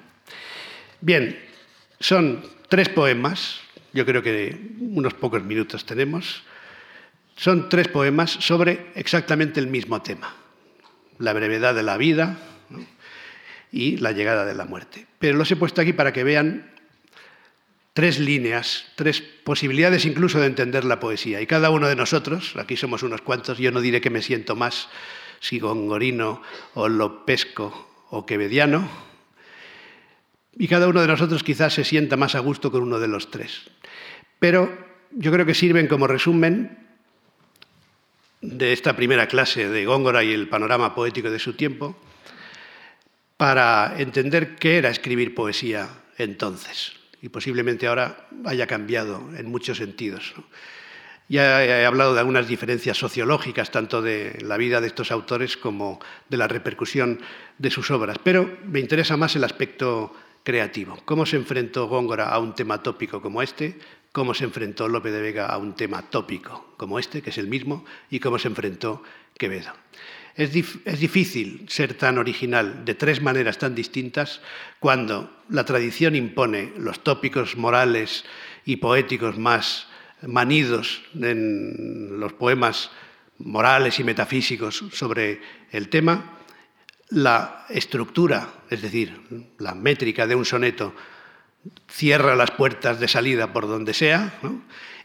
Bien, 1.02 1.38
son 2.00 2.44
tres 2.70 2.90
poemas, 2.90 3.60
yo 3.94 4.06
creo 4.06 4.24
que 4.24 4.58
unos 4.80 5.14
pocos 5.14 5.44
minutos 5.44 5.86
tenemos, 5.86 6.44
son 7.36 7.68
tres 7.68 7.90
poemas 7.90 8.32
sobre 8.32 8.88
exactamente 8.96 9.60
el 9.60 9.68
mismo 9.68 10.02
tema, 10.02 10.36
la 11.20 11.34
brevedad 11.34 11.76
de 11.76 11.84
la 11.84 11.98
vida 11.98 12.38
y 13.72 13.98
la 13.98 14.14
llegada 14.14 14.46
de 14.46 14.56
la 14.56 14.64
muerte. 14.64 15.06
Pero 15.20 15.38
los 15.38 15.52
he 15.52 15.58
puesto 15.58 15.82
aquí 15.82 15.92
para 15.92 16.14
que 16.14 16.24
vean 16.24 16.72
tres 17.96 18.20
líneas, 18.20 18.84
tres 18.96 19.22
posibilidades 19.22 20.04
incluso 20.04 20.42
de 20.42 20.48
entender 20.48 20.84
la 20.84 21.00
poesía. 21.00 21.40
Y 21.40 21.48
cada 21.48 21.70
uno 21.70 21.88
de 21.88 21.96
nosotros, 21.96 22.54
aquí 22.58 22.76
somos 22.76 23.04
unos 23.04 23.22
cuantos, 23.22 23.58
yo 23.58 23.72
no 23.72 23.80
diré 23.80 24.02
que 24.02 24.10
me 24.10 24.22
siento 24.22 24.54
más 24.58 24.90
si 25.40 25.60
gongorino 25.60 26.42
o 26.74 26.90
lopesco 26.90 28.06
o 28.10 28.26
quevediano, 28.26 28.90
y 30.58 30.68
cada 30.68 30.90
uno 30.90 31.00
de 31.00 31.08
nosotros 31.08 31.42
quizás 31.42 31.74
se 31.74 31.86
sienta 31.86 32.18
más 32.18 32.36
a 32.36 32.40
gusto 32.40 32.70
con 32.70 32.84
uno 32.84 33.00
de 33.00 33.08
los 33.08 33.32
tres. 33.32 33.62
Pero 34.40 34.78
yo 35.12 35.32
creo 35.32 35.46
que 35.46 35.54
sirven 35.54 35.88
como 35.88 36.06
resumen 36.06 36.78
de 38.42 38.74
esta 38.74 38.98
primera 38.98 39.28
clase 39.30 39.70
de 39.70 39.86
Góngora 39.86 40.22
y 40.22 40.34
el 40.34 40.50
panorama 40.50 40.94
poético 40.94 41.32
de 41.32 41.40
su 41.40 41.54
tiempo 41.54 41.96
para 43.38 43.96
entender 43.98 44.58
qué 44.58 44.80
era 44.80 44.90
escribir 44.90 45.34
poesía 45.34 45.88
entonces 46.18 47.05
y 47.26 47.30
posiblemente 47.30 47.88
ahora 47.88 48.28
haya 48.46 48.68
cambiado 48.68 49.20
en 49.36 49.50
muchos 49.50 49.78
sentidos. 49.78 50.36
Ya 51.28 51.66
he 51.66 51.84
hablado 51.84 52.14
de 52.14 52.20
algunas 52.20 52.48
diferencias 52.48 52.98
sociológicas, 52.98 53.72
tanto 53.72 54.04
de 54.04 54.38
la 54.44 54.58
vida 54.58 54.80
de 54.80 54.86
estos 54.86 55.12
autores 55.12 55.58
como 55.58 56.00
de 56.30 56.38
la 56.38 56.48
repercusión 56.48 57.20
de 57.58 57.72
sus 57.72 57.90
obras, 57.90 58.20
pero 58.24 58.60
me 58.66 58.80
interesa 58.80 59.18
más 59.18 59.36
el 59.36 59.44
aspecto 59.44 60.16
creativo. 60.44 61.00
¿Cómo 61.04 61.26
se 61.26 61.38
enfrentó 61.38 61.88
Góngora 61.88 62.30
a 62.30 62.38
un 62.38 62.54
tema 62.54 62.84
tópico 62.84 63.24
como 63.24 63.42
este? 63.42 63.80
¿Cómo 64.12 64.36
se 64.36 64.44
enfrentó 64.44 64.88
Lope 64.88 65.10
de 65.10 65.22
Vega 65.24 65.48
a 65.48 65.58
un 65.58 65.74
tema 65.74 66.04
tópico 66.04 66.76
como 66.78 67.00
este, 67.00 67.24
que 67.24 67.32
es 67.32 67.40
el 67.40 67.48
mismo? 67.48 67.86
¿Y 68.12 68.20
cómo 68.20 68.38
se 68.38 68.50
enfrentó 68.50 69.02
Quevedo? 69.36 69.74
Es, 70.36 70.52
difícil 70.52 71.66
ser 71.70 71.94
tan 71.94 72.18
original 72.18 72.84
de 72.84 72.94
tres 72.94 73.22
maneras 73.22 73.58
tan 73.58 73.74
distintas 73.74 74.42
cuando 74.82 75.32
la 75.48 75.64
tradición 75.64 76.14
impone 76.14 76.74
los 76.78 77.04
tópicos 77.04 77.56
morales 77.56 78.26
y 78.66 78.76
poéticos 78.76 79.38
más 79.38 79.88
manidos 80.24 81.04
en 81.16 82.20
los 82.20 82.34
poemas 82.34 82.92
morales 83.38 83.98
y 84.00 84.04
metafísicos 84.04 84.84
sobre 84.92 85.40
el 85.72 85.88
tema, 85.88 86.40
la 87.10 87.66
estructura, 87.70 88.50
es 88.70 88.82
decir, 88.82 89.22
la 89.60 89.74
métrica 89.74 90.28
de 90.28 90.36
un 90.36 90.44
soneto 90.44 90.94
cierra 91.88 92.36
las 92.36 92.52
puertas 92.52 93.00
de 93.00 93.08
salida 93.08 93.54
por 93.54 93.68
donde 93.68 93.94
sea, 93.94 94.34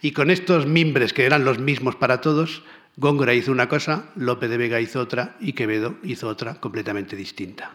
y 0.02 0.10
con 0.10 0.30
estos 0.30 0.66
mimbres 0.66 1.12
que 1.12 1.24
eran 1.24 1.44
los 1.44 1.58
mismos 1.60 1.94
para 1.94 2.20
todos, 2.20 2.62
Góngora 2.96 3.34
hizo 3.34 3.52
una 3.52 3.68
cosa, 3.68 4.10
Lope 4.16 4.48
de 4.48 4.56
Vega 4.56 4.80
hizo 4.80 5.00
otra 5.00 5.36
y 5.40 5.52
Quevedo 5.52 5.96
hizo 6.02 6.28
otra 6.28 6.60
completamente 6.60 7.16
distinta. 7.16 7.70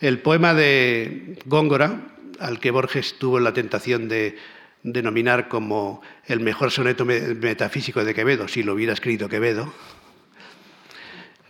El 0.00 0.20
poema 0.20 0.54
de 0.54 1.38
Góngora, 1.44 2.16
al 2.40 2.58
que 2.58 2.70
Borges 2.70 3.16
tuvo 3.18 3.38
la 3.38 3.52
tentación 3.52 4.08
de 4.08 4.36
denominar 4.82 5.48
como 5.48 6.02
el 6.26 6.40
mejor 6.40 6.70
soneto 6.70 7.04
metafísico 7.04 8.04
de 8.04 8.14
Quevedo, 8.14 8.48
si 8.48 8.62
lo 8.62 8.74
hubiera 8.74 8.92
escrito 8.92 9.28
Quevedo, 9.28 9.72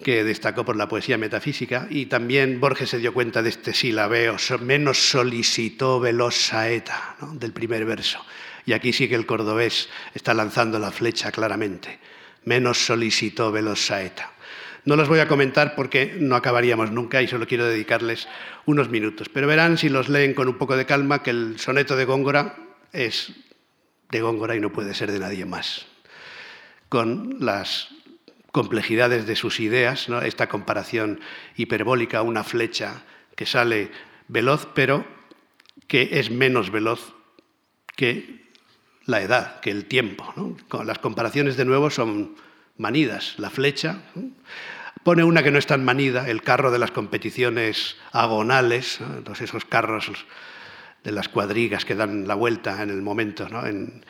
que 0.03 0.22
destacó 0.22 0.64
por 0.64 0.77
la 0.77 0.89
poesía 0.89 1.16
metafísica, 1.16 1.87
y 1.91 2.07
también 2.07 2.61
Borges 2.61 2.91
se 2.91 2.99
dio 2.99 3.14
cuenta 3.14 3.43
de 3.43 3.49
este 3.49 3.72
silabeo, 3.72 4.37
menos 4.61 4.99
solicitó 4.99 5.99
veloz 5.99 6.35
saeta, 6.35 7.16
del 7.33 7.53
primer 7.53 7.85
verso. 7.87 8.25
Y 8.66 8.72
aquí 8.72 8.93
sí 8.93 9.09
que 9.09 9.14
el 9.14 9.27
cordobés 9.27 9.89
está 10.14 10.35
lanzando 10.35 10.79
la 10.79 10.91
flecha 10.91 11.33
claramente. 11.33 11.99
Menos 12.45 12.85
solicitó 12.85 13.53
veloz 13.53 13.81
saeta. 13.81 14.33
No 14.85 14.97
los 14.97 15.09
voy 15.09 15.21
a 15.21 15.29
comentar 15.29 15.75
porque 15.75 16.17
no 16.19 16.37
acabaríamos 16.37 16.91
nunca 16.91 17.23
y 17.23 17.29
solo 17.29 17.47
quiero 17.47 17.65
dedicarles 17.65 18.29
unos 18.67 18.91
minutos. 18.91 19.31
Pero 19.31 19.47
verán, 19.47 19.79
si 19.79 19.89
los 19.89 20.11
leen 20.11 20.35
con 20.35 20.49
un 20.49 20.59
poco 20.59 20.77
de 20.77 20.85
calma, 20.85 21.23
que 21.23 21.31
el 21.31 21.59
soneto 21.59 21.97
de 21.97 22.05
Góngora 22.05 22.57
es 22.93 23.33
de 24.11 24.21
Góngora 24.21 24.55
y 24.57 24.61
no 24.61 24.73
puede 24.73 24.95
ser 24.95 25.11
de 25.11 25.19
nadie 25.19 25.47
más. 25.47 25.87
Con 26.91 27.39
las 27.41 27.89
complejidades 28.53 29.27
de 29.27 29.37
sus 29.37 29.59
ideas, 29.59 30.09
esta 30.23 30.49
comparación 30.49 31.19
hiperbólica, 31.57 32.23
una 32.23 32.45
flecha 32.45 33.03
que 33.35 33.47
sale 33.47 33.91
veloz, 34.29 34.69
pero 34.75 35.07
que 35.89 36.21
es 36.21 36.31
menos 36.31 36.71
veloz 36.71 37.15
que 37.97 38.44
la 39.07 39.23
edad, 39.23 39.61
que 39.61 39.71
el 39.71 39.87
tiempo. 39.87 40.33
Las 40.85 40.99
comparaciones 40.99 41.57
de 41.57 41.65
nuevo 41.65 41.91
son 41.91 42.37
manidas. 42.77 43.35
La 43.39 43.51
flecha 43.51 44.03
pone 45.03 45.23
una 45.23 45.43
que 45.43 45.51
no 45.51 45.59
es 45.59 45.67
tan 45.67 45.85
manida, 45.85 46.29
el 46.29 46.43
carro 46.43 46.71
de 46.71 46.79
las 46.79 46.91
competiciones 46.91 47.97
agonales, 48.13 49.01
esos 49.41 49.65
carros 49.67 50.11
de 51.05 51.13
las 51.13 51.29
cuadrigas 51.29 51.85
que 51.85 51.95
dan 51.95 52.27
la 52.27 52.35
vuelta 52.35 52.83
en 52.83 52.91
el 52.91 53.03
momento, 53.03 53.47
en 53.67 54.03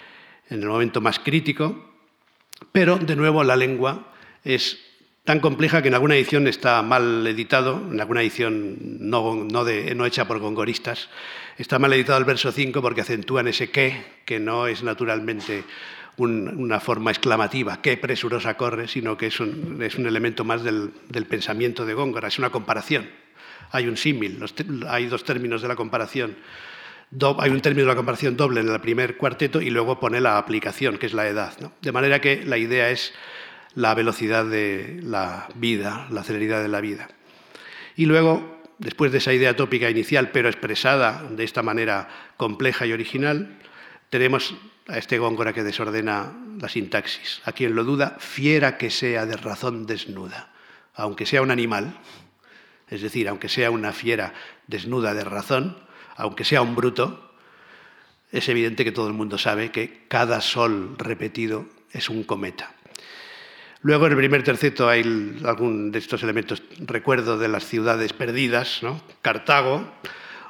el 0.49 0.67
momento 0.67 1.01
más 1.01 1.19
crítico, 1.19 1.93
pero 2.71 2.97
de 2.99 3.17
nuevo 3.17 3.43
la 3.43 3.57
lengua 3.57 4.13
es 4.45 4.79
tan 5.25 5.41
compleja 5.41 5.81
que 5.81 5.89
en 5.89 5.95
alguna 5.95 6.17
edición 6.17 6.47
está 6.47 6.83
mal 6.83 7.27
editado, 7.27 7.83
en 7.91 7.99
alguna 7.99 8.21
edición 8.21 8.77
no, 9.01 9.35
no, 9.35 10.07
hecha 10.07 10.29
por 10.29 10.39
gongoristas, 10.39 11.09
está 11.57 11.79
mal 11.79 11.93
editado 11.95 12.19
el 12.19 12.27
verso 12.27 12.53
5 12.53 12.83
porque 12.83 13.01
acentúan 13.01 13.49
ese 13.49 13.71
qué, 13.71 14.05
que 14.27 14.39
no 14.39 14.67
es 14.67 14.83
naturalmente 14.83 15.65
una 16.19 16.79
forma 16.79 17.11
exclamativa, 17.11 17.81
qué 17.81 17.97
presurosa 17.97 18.57
corre, 18.57 18.87
sino 18.87 19.17
que 19.17 19.27
es 19.27 19.41
un, 19.41 19.83
es 19.83 19.97
un 19.97 20.07
elemento 20.07 20.45
más 20.45 20.63
del, 20.63 20.93
del, 21.09 21.25
pensamiento 21.25 21.87
de 21.87 21.95
Góngora, 21.95 22.29
es 22.29 22.39
una 22.39 22.51
comparación. 22.51 23.09
Hay 23.73 23.89
un 23.89 23.97
símil, 23.97 24.39
hay 24.89 25.07
dos 25.07 25.25
términos 25.25 25.63
de 25.63 25.69
la 25.69 25.75
comparación. 25.75 26.37
hay 27.39 27.51
un 27.51 27.61
término 27.61 27.87
de 27.87 27.93
la 27.93 27.97
comparación 27.97 28.37
doble 28.37 28.61
en 28.61 28.69
el 28.69 28.81
primer 28.81 29.17
cuarteto 29.17 29.61
y 29.61 29.71
luego 29.71 29.99
pone 29.99 30.21
la 30.21 30.39
aplicación, 30.39 30.99
que 30.99 31.07
es 31.07 31.15
la 31.15 31.27
edad. 31.27 31.55
De 31.81 31.91
manera 31.91 32.21
que 32.21 32.45
la 32.45 32.59
idea 32.59 32.91
es 32.91 33.13
la 33.75 33.95
velocidad 33.95 34.45
de 34.45 35.01
la 35.03 35.49
vida, 35.55 36.07
la 36.11 36.23
celeridad 36.23 36.63
de 36.63 36.69
la 36.69 36.81
vida. 36.81 37.09
Y 37.97 38.07
luego, 38.07 38.63
después 38.79 39.13
de 39.13 39.19
esa 39.19 39.33
idea 39.33 39.57
tópica 39.57 39.91
inicial, 39.91 40.31
pero 40.31 40.49
expresada 40.49 41.23
de 41.31 41.45
esta 41.45 41.63
manera 41.63 42.09
compleja 42.37 42.87
y 42.87 42.93
original, 42.93 43.59
tenemos 44.11 44.55
a 44.87 44.99
este 44.99 45.19
Góngora 45.19 45.53
que 45.53 45.63
desordena 45.63 46.37
la 46.61 46.69
sintaxis. 46.69 47.41
A 47.45 47.53
quien 47.53 47.75
lo 47.75 47.85
duda, 47.85 48.17
fiera 48.19 48.77
que 48.77 48.91
sea 48.91 49.27
de 49.27 49.37
razón 49.37 49.87
desnuda, 49.87 50.53
aunque 50.95 51.27
sea 51.27 51.43
un 51.43 51.51
animal, 51.51 51.99
es 52.89 53.03
decir, 53.03 53.29
aunque 53.29 53.49
sea 53.49 53.71
una 53.71 53.93
fiera 53.93 54.35
desnuda 54.67 55.15
de 55.15 55.25
razón, 55.25 55.79
aunque 56.17 56.45
sea 56.45 56.63
un 56.63 56.77
bruto, 56.77 57.33
es 58.31 58.49
evidente 58.49 58.85
que 58.85 58.93
todo 58.93 59.09
el 59.09 59.15
mundo 59.15 59.39
sabe 59.39 59.71
que 59.71 60.05
cada 60.09 60.41
sol 60.41 60.97
repetido 60.99 61.67
es 61.93 62.09
un 62.09 62.25
cometa. 62.25 62.75
Luego 63.85 64.07
en 64.07 64.13
el 64.13 64.19
primer 64.19 64.43
terceto 64.43 64.89
hay 64.89 65.03
algún 65.45 65.93
de 65.93 65.99
estos 65.99 66.23
elementos, 66.23 66.63
recuerdo 66.79 67.37
de 67.37 67.49
las 67.49 67.67
ciudades 67.67 68.15
perdidas, 68.15 68.81
Cartago, 69.21 69.93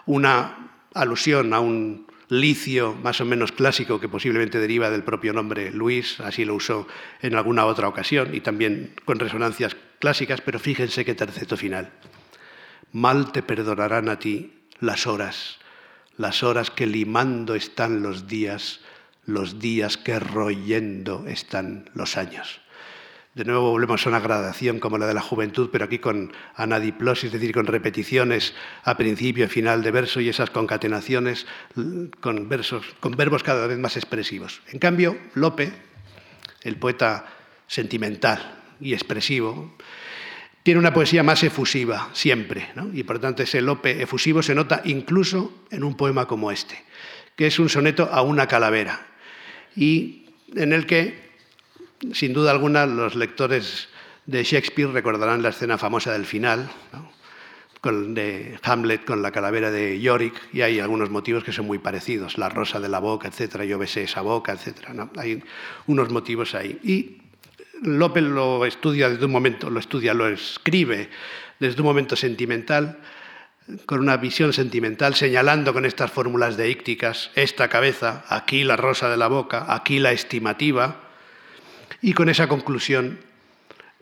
una 0.07 0.71
alusión 0.95 1.53
a 1.53 1.59
un 1.59 2.07
licio 2.29 2.95
más 3.03 3.21
o 3.21 3.25
menos 3.25 3.51
clásico 3.51 3.99
que 3.99 4.09
posiblemente 4.09 4.61
deriva 4.61 4.89
del 4.89 5.03
propio 5.03 5.33
nombre 5.33 5.73
Luis, 5.73 6.21
así 6.21 6.45
lo 6.45 6.55
usó 6.55 6.87
en 7.23 7.35
alguna 7.35 7.67
otra 7.67 7.89
ocasión 7.89 8.33
y 8.37 8.41
también 8.41 8.95
con 9.05 9.19
resonancias 9.19 9.77
clásicas, 9.99 10.41
pero 10.41 10.61
fíjense 10.61 11.05
qué 11.05 11.17
terceto 11.17 11.57
final. 11.57 11.91
Mal 12.93 13.33
te 13.33 13.43
perdonarán 13.43 14.11
a 14.11 14.21
ti 14.21 14.53
las 14.79 15.09
horas, 15.09 15.59
las 16.17 16.45
horas 16.45 16.71
que 16.71 16.87
limando 16.87 17.57
están 17.57 18.01
los 18.01 18.29
días, 18.29 18.79
los 19.27 19.59
días 19.59 19.97
que 19.97 20.21
royendo 20.21 21.27
están 21.27 21.91
los 21.95 22.17
años. 22.17 22.61
De 23.35 23.45
nuevo 23.45 23.73
volvemos 23.73 24.07
a 24.07 24.11
una 24.11 24.21
gradación 24.21 24.79
como 24.79 24.97
la 24.97 25.09
de 25.09 25.15
la 25.15 25.21
juventud, 25.21 25.69
pero 25.73 25.87
aquí 25.87 25.99
con 25.99 26.33
anadiplosis, 26.55 27.25
es 27.25 27.33
decir, 27.33 27.53
con 27.53 27.67
repeticiones 27.67 28.55
a 28.85 28.97
principio 28.97 29.47
y 29.47 29.49
final 29.49 29.83
de 29.83 29.91
verso 29.91 30.21
y 30.21 30.29
esas 30.29 30.51
concatenaciones 30.51 31.45
con, 32.21 32.49
versos, 32.49 32.87
con 33.01 33.17
verbos 33.17 33.43
cada 33.43 33.67
vez 33.67 33.77
más 33.77 33.97
expresivos. 33.97 34.63
En 34.71 34.79
cambio, 34.79 35.19
Lope, 35.35 35.73
el 36.63 36.77
poeta 36.77 37.27
sentimental 37.67 38.61
y 38.81 38.93
expresivo, 38.93 39.77
tiene 40.63 40.79
una 40.79 40.95
poesía 40.95 41.25
más 41.25 41.43
efusiva 41.43 42.11
siempre, 42.13 42.69
y 42.93 43.03
por 43.03 43.19
tanto 43.19 43.43
ese 43.43 43.61
Lope 43.61 44.01
efusivo 44.01 44.45
se 44.45 44.55
nota 44.55 44.81
incluso 44.85 45.65
en 45.73 45.83
un 45.83 45.97
poema 45.97 46.27
como 46.27 46.53
este, 46.53 46.85
que 47.35 47.49
es 47.49 47.59
un 47.59 47.69
soneto 47.69 48.09
a 48.13 48.23
una 48.23 48.47
calavera, 48.47 49.09
y 49.75 50.27
en 50.55 50.73
el 50.73 50.87
que 50.87 51.24
sin 52.13 52.33
duda 52.33 52.51
alguna, 52.51 52.87
los 52.87 53.15
lectores 53.15 53.89
de 54.27 54.43
Shakespeare 54.43 54.91
recordarán 54.91 55.43
la 55.43 55.51
escena 55.51 55.79
famosa 55.79 56.13
del 56.13 56.27
final, 56.27 56.71
de 57.83 58.59
Hamlet 58.63 59.05
con 59.05 59.21
la 59.21 59.31
calavera 59.31 59.71
de 59.71 60.01
Yorick, 60.01 60.35
y 60.55 60.63
hay 60.63 60.81
algunos 60.81 61.11
motivos 61.11 61.45
que 61.45 61.53
son 61.53 61.67
muy 61.67 61.79
parecidos, 61.79 62.39
la 62.39 62.49
rosa 62.49 62.81
de 62.81 62.89
la 62.89 62.99
boca, 62.99 63.29
etcétera, 63.29 63.67
yo 63.67 63.79
besé 63.79 64.05
esa 64.05 64.23
boca, 64.23 64.53
etcétera. 64.53 65.11
Hay 65.17 65.43
unos 65.87 66.11
motivos 66.11 66.55
ahí. 66.55 66.79
Y 66.83 67.19
López 67.83 68.23
lo 68.25 68.65
estudia 68.65 69.11
desde 69.11 69.27
un 69.27 69.33
momento, 69.33 69.69
lo 69.69 69.81
estudia, 69.81 70.15
lo 70.15 70.29
escribe 70.29 71.11
desde 71.59 71.83
un 71.83 71.87
momento 71.87 72.17
sentimental, 72.17 73.01
con 73.87 74.01
una 74.01 74.17
visión 74.17 74.53
sentimental, 74.53 75.15
señalando 75.15 75.73
con 75.73 75.85
estas 75.85 76.11
fórmulas 76.11 76.57
deícticas 76.57 77.31
esta 77.35 77.69
cabeza, 77.69 78.25
aquí 78.29 78.65
la 78.65 78.77
rosa 78.77 79.11
de 79.11 79.17
la 79.17 79.29
boca, 79.29 79.67
aquí 79.75 79.99
la 79.99 80.13
estimativa, 80.13 81.01
y 82.05 82.13
con 82.13 82.29
esa 82.29 82.49
conclusión 82.49 83.19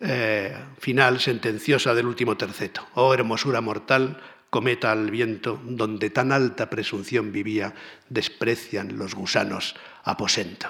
eh, 0.00 0.52
final, 0.80 1.20
sentenciosa 1.20 1.94
del 1.94 2.06
último 2.06 2.36
terceto. 2.36 2.84
Oh 2.94 3.14
hermosura 3.14 3.60
mortal, 3.60 4.20
cometa 4.50 4.90
al 4.90 5.08
viento, 5.08 5.62
donde 5.64 6.10
tan 6.10 6.32
alta 6.32 6.68
presunción 6.68 7.30
vivía, 7.30 7.72
desprecian 8.08 8.98
los 8.98 9.14
gusanos 9.14 9.76
aposento. 10.02 10.66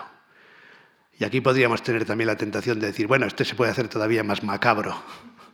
Y 1.18 1.24
aquí 1.24 1.40
podríamos 1.40 1.82
tener 1.82 2.04
también 2.04 2.26
la 2.26 2.36
tentación 2.36 2.78
de 2.78 2.88
decir, 2.88 3.06
bueno, 3.06 3.24
este 3.24 3.46
se 3.46 3.54
puede 3.54 3.70
hacer 3.70 3.88
todavía 3.88 4.22
más 4.22 4.42
macabro. 4.42 5.02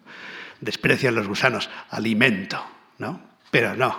Desprecian 0.60 1.14
los 1.14 1.28
gusanos 1.28 1.70
alimento, 1.90 2.60
¿no? 2.98 3.22
Pero 3.52 3.76
no, 3.76 3.96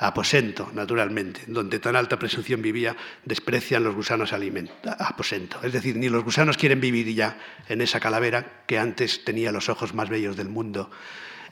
aposento, 0.00 0.70
naturalmente, 0.74 1.42
donde 1.46 1.78
tan 1.78 1.94
alta 1.94 2.18
presunción 2.18 2.62
vivía, 2.62 2.96
desprecian 3.24 3.84
los 3.84 3.94
gusanos 3.94 4.32
alimento, 4.32 4.72
aposento. 4.98 5.60
Es 5.62 5.72
decir, 5.72 5.96
ni 5.96 6.08
los 6.08 6.24
gusanos 6.24 6.56
quieren 6.56 6.80
vivir 6.80 7.14
ya 7.14 7.38
en 7.68 7.82
esa 7.82 8.00
calavera 8.00 8.64
que 8.66 8.78
antes 8.78 9.24
tenía 9.24 9.52
los 9.52 9.68
ojos 9.68 9.94
más 9.94 10.08
bellos 10.08 10.36
del 10.36 10.48
mundo 10.48 10.90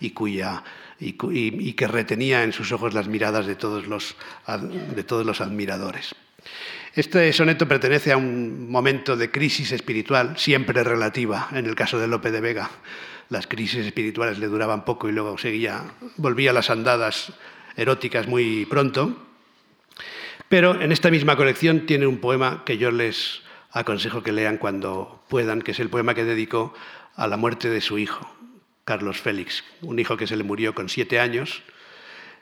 y, 0.01 0.11
cuya, 0.11 0.65
y, 0.99 1.13
que 1.75 1.89
retenía 1.89 2.43
en 2.43 2.55
sus 2.55 2.73
ojos 2.73 2.95
las 2.95 3.07
miradas 3.07 3.47
de 3.47 3.55
todos 3.55 3.87
los, 3.87 4.17
de 4.95 5.05
todos 5.05 5.27
los 5.27 5.43
admiradores. 5.43 6.15
Este 6.95 7.31
soneto 7.35 7.69
pertenece 7.69 8.13
a 8.13 8.17
un 8.17 8.71
momento 8.71 9.15
de 9.15 9.31
crisis 9.31 9.73
espiritual, 9.73 10.39
siempre 10.39 10.83
relativa, 10.83 11.49
en 11.53 11.67
el 11.67 11.75
caso 11.75 11.99
de 11.99 12.09
Lope 12.09 12.31
de 12.31 12.41
Vega. 12.41 12.71
Las 13.29 13.47
crisis 13.47 13.85
espirituales 13.85 14.39
le 14.39 14.47
duraban 14.47 14.87
poco 14.87 15.07
y 15.07 15.13
luego 15.13 15.37
seguía, 15.37 15.85
volvía 16.17 16.51
a 16.51 16.55
las 16.55 16.71
andadas 16.71 17.35
eróticas 17.79 18.29
muy 18.29 18.67
pronto, 18.67 19.17
pero 20.51 20.79
en 20.81 20.93
esta 20.93 21.11
misma 21.11 21.37
colección 21.37 21.87
tiene 21.87 22.07
un 22.07 22.19
poema 22.19 22.65
que 22.67 22.77
yo 22.77 22.91
les 22.91 23.41
aconsejo 23.71 24.23
que 24.23 24.33
lean 24.33 24.59
cuando 24.59 25.25
puedan, 25.29 25.63
que 25.63 25.71
es 25.71 25.81
el 25.81 25.89
poema 25.89 26.15
que 26.15 26.25
dedicó 26.25 26.75
a 27.17 27.27
la 27.27 27.39
muerte 27.39 27.71
de 27.71 27.81
su 27.81 27.97
hijo, 27.99 28.31
Carlos 28.85 29.19
Félix, 29.19 29.65
un 29.81 29.99
hijo 29.99 30.19
que 30.19 30.27
se 30.27 30.37
le 30.37 30.45
murió 30.45 30.75
con 30.75 30.91
siete 30.91 31.19
años 31.19 31.63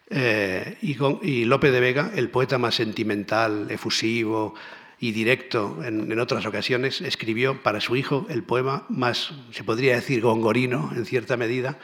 Eh, 0.09 0.77
y, 0.83 1.45
Lope 1.45 1.71
de 1.71 1.81
Vega, 1.81 2.13
el 2.15 2.31
poeta 2.31 2.59
más 2.59 2.77
sentimental, 2.77 3.67
efusivo 3.71 4.55
y 5.01 5.11
directo 5.11 5.83
en, 5.85 6.19
otras 6.19 6.47
ocasiones, 6.47 7.01
escribió 7.01 7.63
para 7.63 7.81
su 7.81 7.97
hijo 7.97 8.27
el 8.31 8.43
poema 8.43 8.87
más, 8.89 9.33
se 9.51 9.65
podría 9.65 9.97
decir, 9.97 10.21
gongorino 10.21 10.93
en 10.95 11.05
cierta 11.05 11.37
medida, 11.37 11.79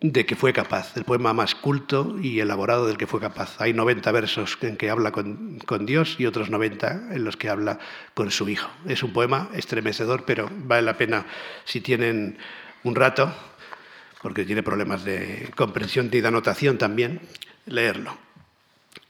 de 0.00 0.26
que 0.26 0.36
fue 0.36 0.52
capaz, 0.52 0.96
el 0.96 1.04
poema 1.04 1.32
más 1.32 1.54
culto 1.54 2.16
y 2.20 2.40
elaborado 2.40 2.86
del 2.86 2.98
que 2.98 3.06
fue 3.06 3.20
capaz. 3.20 3.60
Hay 3.60 3.72
90 3.72 4.10
versos 4.12 4.58
en 4.60 4.76
que 4.76 4.90
habla 4.90 5.12
con, 5.12 5.86
Dios 5.86 6.16
y 6.18 6.26
otros 6.26 6.50
90 6.50 7.14
en 7.14 7.24
los 7.24 7.36
que 7.36 7.48
habla 7.48 7.78
con 8.14 8.30
su 8.30 8.48
hijo. 8.48 8.68
Es 8.86 9.02
un 9.02 9.12
poema 9.12 9.48
estremecedor, 9.54 10.24
pero 10.24 10.50
vale 10.52 10.82
la 10.82 10.98
pena 10.98 11.24
si 11.64 11.80
tienen 11.80 12.36
un 12.82 12.94
rato 12.94 13.32
porque 14.22 14.44
tiene 14.44 14.62
problemas 14.62 15.04
de 15.04 15.50
comprensión 15.54 16.10
y 16.12 16.20
de 16.20 16.28
anotación 16.28 16.78
también, 16.78 17.20
leerlo. 17.66 18.16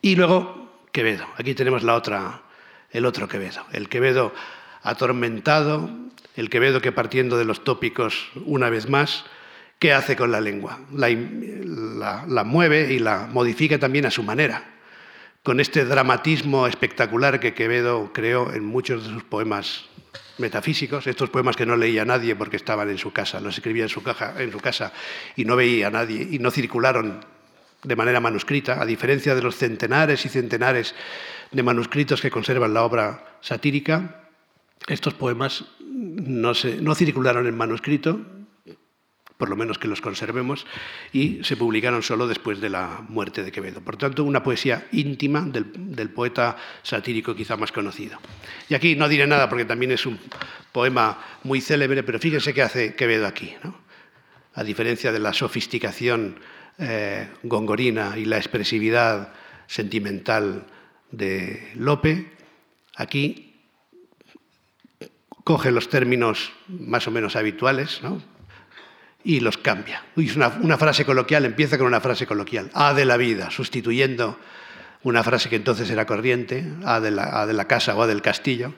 Y 0.02 0.14
luego 0.14 0.66
Quevedo. 0.92 1.26
Aquí 1.36 1.54
tenemos 1.54 1.82
la 1.82 1.94
otra, 1.94 2.42
el 2.90 3.06
otro 3.06 3.28
Quevedo. 3.28 3.64
El 3.72 3.88
Quevedo 3.88 4.34
atormentado, 4.82 5.90
el 6.36 6.50
Quevedo 6.50 6.80
que 6.80 6.92
partiendo 6.92 7.38
de 7.38 7.44
los 7.44 7.64
tópicos 7.64 8.28
una 8.44 8.68
vez 8.68 8.88
más, 8.88 9.24
¿qué 9.78 9.92
hace 9.92 10.16
con 10.16 10.32
la 10.32 10.40
lengua? 10.40 10.80
La, 10.92 12.44
mueve 12.44 12.92
y 12.92 12.98
la 12.98 13.26
modifica 13.26 13.78
también 13.78 14.06
a 14.06 14.10
su 14.10 14.22
manera, 14.22 14.64
con 15.42 15.60
este 15.60 15.84
dramatismo 15.84 16.66
espectacular 16.66 17.40
que 17.40 17.54
Quevedo 17.54 18.12
creó 18.12 18.52
en 18.52 18.64
muchos 18.64 19.06
de 19.06 19.12
sus 19.12 19.24
poemas 19.24 19.84
metafísicos, 20.38 21.06
estos 21.06 21.30
poemas 21.30 21.56
que 21.56 21.66
no 21.66 21.76
leía 21.76 22.04
nadie 22.04 22.36
porque 22.36 22.56
estaban 22.56 22.90
en 22.90 22.98
su 22.98 23.12
casa, 23.12 23.40
los 23.40 23.56
escribía 23.56 23.84
en 23.84 23.88
su, 23.88 24.02
caja, 24.02 24.34
en 24.38 24.52
su 24.52 24.60
casa 24.60 24.92
y 25.34 25.44
no 25.44 25.56
veía 25.56 25.86
a 25.86 25.90
nadie 25.90 26.26
y 26.30 26.38
no 26.38 26.50
circularon 26.50 27.24
de 27.82 27.96
manera 27.96 28.20
manuscrita, 28.20 28.80
a 28.80 28.86
diferencia 28.86 29.34
de 29.34 29.42
los 29.42 29.56
centenares 29.56 30.24
y 30.26 30.28
centenares 30.28 30.94
de 31.52 31.62
manuscritos 31.62 32.20
que 32.20 32.30
conservan 32.30 32.74
la 32.74 32.82
obra 32.82 33.38
satírica, 33.40 34.28
estos 34.88 35.14
poemas 35.14 35.64
no 35.80 36.94
circularon 36.94 37.46
en 37.46 37.56
manuscrito, 37.56 38.20
por 39.36 39.50
lo 39.50 39.56
menos 39.56 39.78
que 39.78 39.88
los 39.88 40.00
conservemos, 40.00 40.66
y 41.12 41.44
se 41.44 41.56
publicaron 41.56 42.02
solo 42.02 42.26
después 42.26 42.60
de 42.60 42.70
la 42.70 43.04
muerte 43.08 43.42
de 43.42 43.52
Quevedo. 43.52 43.80
Por 43.80 43.96
tanto, 43.96 44.24
una 44.24 44.42
poesía 44.42 44.86
íntima 44.92 45.42
del, 45.42 46.10
poeta 46.10 46.56
satírico 46.82 47.34
quizá 47.34 47.56
más 47.56 47.72
conocido. 47.72 48.18
Y 48.68 48.74
aquí 48.74 48.96
no 48.96 49.08
diré 49.08 49.26
nada 49.26 49.48
porque 49.48 49.64
también 49.64 49.92
es 49.92 50.06
un 50.06 50.18
poema 50.72 51.18
muy 51.42 51.60
célebre, 51.60 52.02
pero 52.02 52.18
fíjense 52.18 52.54
qué 52.54 52.62
hace 52.62 52.94
Quevedo 52.94 53.26
aquí. 53.26 53.54
A 54.54 54.64
diferencia 54.64 55.12
de 55.12 55.18
la 55.18 55.34
sofisticación 55.34 56.38
eh, 56.78 57.28
gongorina 57.42 58.14
y 58.16 58.24
la 58.24 58.38
expresividad 58.38 59.34
sentimental 59.66 60.66
de 61.10 61.72
Lope, 61.74 62.32
aquí 62.94 63.54
coge 65.44 65.70
los 65.70 65.88
términos 65.88 66.52
más 66.68 67.06
o 67.06 67.10
menos 67.10 67.36
habituales, 67.36 68.00
¿no? 68.02 68.35
Y 69.26 69.40
los 69.40 69.58
cambia. 69.58 70.04
Es 70.16 70.36
una, 70.36 70.78
frase 70.78 71.04
coloquial, 71.04 71.44
empieza 71.44 71.76
con 71.76 71.88
una 71.88 72.00
frase 72.00 72.28
coloquial, 72.28 72.70
A 72.74 72.94
de 72.94 73.04
la 73.04 73.16
vida, 73.16 73.50
sustituyendo 73.50 74.38
una 75.02 75.24
frase 75.24 75.48
que 75.48 75.56
entonces 75.56 75.90
era 75.90 76.06
corriente, 76.06 76.64
A 76.84 77.00
de 77.00 77.10
la, 77.10 77.44
de 77.44 77.52
la 77.52 77.66
casa 77.66 77.96
o 77.96 78.02
A 78.02 78.06
del 78.06 78.22
castillo, 78.22 78.72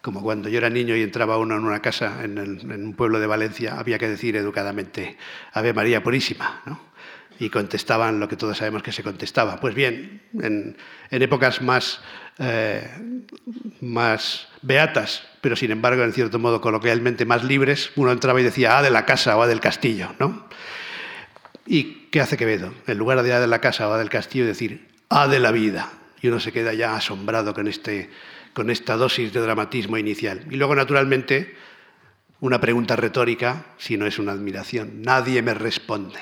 como 0.00 0.22
cuando 0.22 0.48
yo 0.48 0.56
era 0.56 0.70
niño 0.70 0.96
y 0.96 1.02
entraba 1.02 1.36
uno 1.36 1.56
en 1.56 1.64
una 1.64 1.80
casa 1.82 2.24
en, 2.24 2.38
un 2.38 2.94
pueblo 2.94 3.20
de 3.20 3.26
Valencia, 3.26 3.78
había 3.78 3.98
que 3.98 4.08
decir 4.08 4.34
educadamente 4.34 5.18
Ave 5.52 5.74
María 5.74 6.02
Purísima, 6.02 6.62
y 7.38 7.50
contestaban 7.50 8.18
lo 8.18 8.28
que 8.28 8.36
todos 8.36 8.56
sabemos 8.56 8.82
que 8.82 8.92
se 8.92 9.02
contestaba. 9.02 9.60
Pues 9.60 9.74
bien, 9.74 10.22
en, 10.40 10.74
épocas 11.10 11.60
más, 11.60 12.00
eh, 12.38 12.88
más 13.82 14.48
beatas, 14.62 15.22
pero 15.42 15.56
sin 15.56 15.72
embargo, 15.72 16.04
en 16.04 16.12
cierto 16.12 16.38
modo, 16.38 16.60
coloquialmente 16.60 17.26
más 17.26 17.42
libres, 17.42 17.90
uno 17.96 18.12
entraba 18.12 18.40
y 18.40 18.44
decía, 18.44 18.78
ah, 18.78 18.82
de 18.82 18.90
la 18.90 19.04
casa 19.04 19.36
o 19.36 19.42
ah, 19.42 19.48
del 19.48 19.58
castillo, 19.58 20.14
¿no? 20.20 20.46
¿Y 21.66 22.06
qué 22.12 22.20
hace 22.20 22.36
Quevedo? 22.36 22.72
En 22.86 22.96
lugar 22.96 23.20
de 23.24 23.32
ah 23.32 23.40
de 23.40 23.48
la 23.48 23.60
casa 23.60 23.88
o 23.88 23.92
ah 23.92 23.98
del 23.98 24.08
castillo, 24.08 24.46
decir, 24.46 24.86
ah 25.08 25.26
de 25.26 25.40
la 25.40 25.50
vida. 25.50 25.90
Y 26.20 26.28
uno 26.28 26.38
se 26.38 26.52
queda 26.52 26.72
ya 26.74 26.94
asombrado 26.94 27.54
con, 27.54 27.66
este, 27.66 28.08
con 28.52 28.70
esta 28.70 28.96
dosis 28.96 29.32
de 29.32 29.40
dramatismo 29.40 29.98
inicial. 29.98 30.46
Y 30.48 30.54
luego, 30.54 30.76
naturalmente, 30.76 31.56
una 32.38 32.60
pregunta 32.60 32.94
retórica, 32.94 33.66
si 33.78 33.96
no 33.96 34.06
es 34.06 34.20
una 34.20 34.30
admiración. 34.30 35.02
Nadie 35.02 35.42
me 35.42 35.54
responde. 35.54 36.20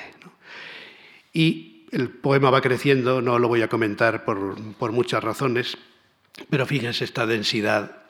Y 1.31 1.85
el 1.91 2.09
poema 2.09 2.49
va 2.49 2.61
creciendo, 2.61 3.21
no 3.21 3.37
lo 3.37 3.47
voy 3.47 3.61
a 3.61 3.67
comentar 3.67 4.25
por, 4.25 4.57
por 4.79 4.91
muchas 4.93 5.23
razones, 5.23 5.77
pero 6.49 6.65
fíjense 6.65 7.03
esta 7.03 7.27
densidad 7.27 8.00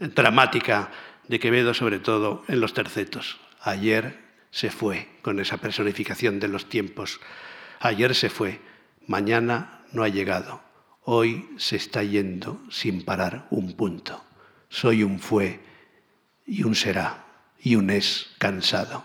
dramática 0.00 0.90
de 1.28 1.38
Quevedo, 1.38 1.74
sobre 1.74 1.98
todo 1.98 2.44
en 2.48 2.60
los 2.60 2.74
tercetos. 2.74 3.38
Ayer 3.60 4.18
se 4.50 4.70
fue, 4.70 5.08
con 5.22 5.38
esa 5.38 5.58
personificación 5.58 6.40
de 6.40 6.48
los 6.48 6.68
tiempos. 6.68 7.20
Ayer 7.78 8.14
se 8.14 8.30
fue, 8.30 8.60
mañana 9.06 9.82
no 9.92 10.02
ha 10.02 10.08
llegado. 10.08 10.62
Hoy 11.04 11.48
se 11.56 11.76
está 11.76 12.02
yendo 12.02 12.60
sin 12.70 13.04
parar 13.04 13.46
un 13.50 13.74
punto. 13.74 14.24
Soy 14.68 15.02
un 15.02 15.18
fue 15.18 15.60
y 16.46 16.64
un 16.64 16.74
será 16.74 17.24
y 17.60 17.76
un 17.76 17.90
es 17.90 18.30
cansado. 18.38 19.04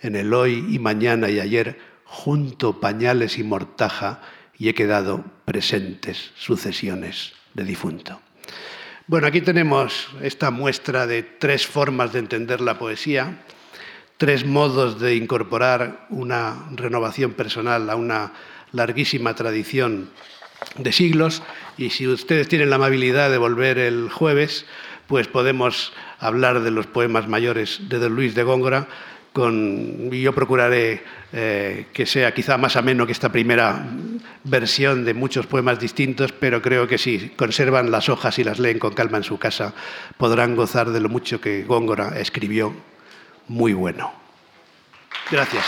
En 0.00 0.16
el 0.16 0.34
hoy 0.34 0.66
y 0.70 0.78
mañana 0.78 1.30
y 1.30 1.40
ayer 1.40 1.78
junto 2.04 2.80
pañales 2.80 3.38
y 3.38 3.42
mortaja 3.42 4.20
y 4.58 4.68
he 4.68 4.74
quedado 4.74 5.24
presentes 5.44 6.32
sucesiones 6.36 7.32
de 7.54 7.64
difunto. 7.64 8.20
Bueno, 9.06 9.26
aquí 9.26 9.42
tenemos 9.42 10.08
esta 10.22 10.50
muestra 10.50 11.06
de 11.06 11.22
tres 11.22 11.66
formas 11.66 12.14
de 12.14 12.20
entender 12.20 12.62
la 12.62 12.78
poesía, 12.78 13.44
tres 14.16 14.46
modos 14.46 14.98
de 14.98 15.14
incorporar 15.14 16.06
una 16.08 16.70
renovación 16.70 17.34
personal 17.34 17.90
a 17.90 17.96
una 17.96 18.32
larguísima 18.72 19.34
tradición 19.34 20.08
de 20.78 20.90
siglos. 20.90 21.42
Y 21.76 21.90
si 21.90 22.08
ustedes 22.08 22.48
tienen 22.48 22.70
la 22.70 22.76
amabilidad 22.76 23.30
de 23.30 23.36
volver 23.36 23.76
el 23.76 24.08
jueves, 24.08 24.64
pues 25.06 25.28
podemos 25.28 25.92
hablar 26.18 26.62
de 26.62 26.70
los 26.70 26.86
poemas 26.86 27.28
mayores 27.28 27.80
de 27.90 27.98
Don 27.98 28.14
Luis 28.14 28.34
de 28.34 28.42
Góngora, 28.42 28.88
y 29.36 30.22
yo 30.22 30.32
procuraré 30.32 31.02
eh, 31.32 31.86
que 31.92 32.06
sea 32.06 32.32
quizá 32.32 32.56
más 32.56 32.76
ameno 32.76 33.04
que 33.04 33.12
esta 33.12 33.32
primera 33.32 33.84
versión 34.44 35.04
de 35.04 35.12
muchos 35.12 35.46
poemas 35.46 35.80
distintos, 35.80 36.30
pero 36.32 36.62
creo 36.62 36.86
que 36.86 36.98
si 36.98 37.30
conservan 37.30 37.90
las 37.90 38.08
hojas 38.08 38.38
y 38.38 38.44
las 38.44 38.60
leen 38.60 38.78
con 38.78 38.94
calma 38.94 39.18
en 39.18 39.24
su 39.24 39.38
casa, 39.38 39.74
podrán 40.18 40.54
gozar 40.54 40.90
de 40.90 41.00
lo 41.00 41.08
mucho 41.08 41.40
que 41.40 41.64
Góngora 41.64 42.20
escribió. 42.20 42.74
Muy 43.48 43.72
bueno. 43.72 44.12
Gracias. 45.30 45.64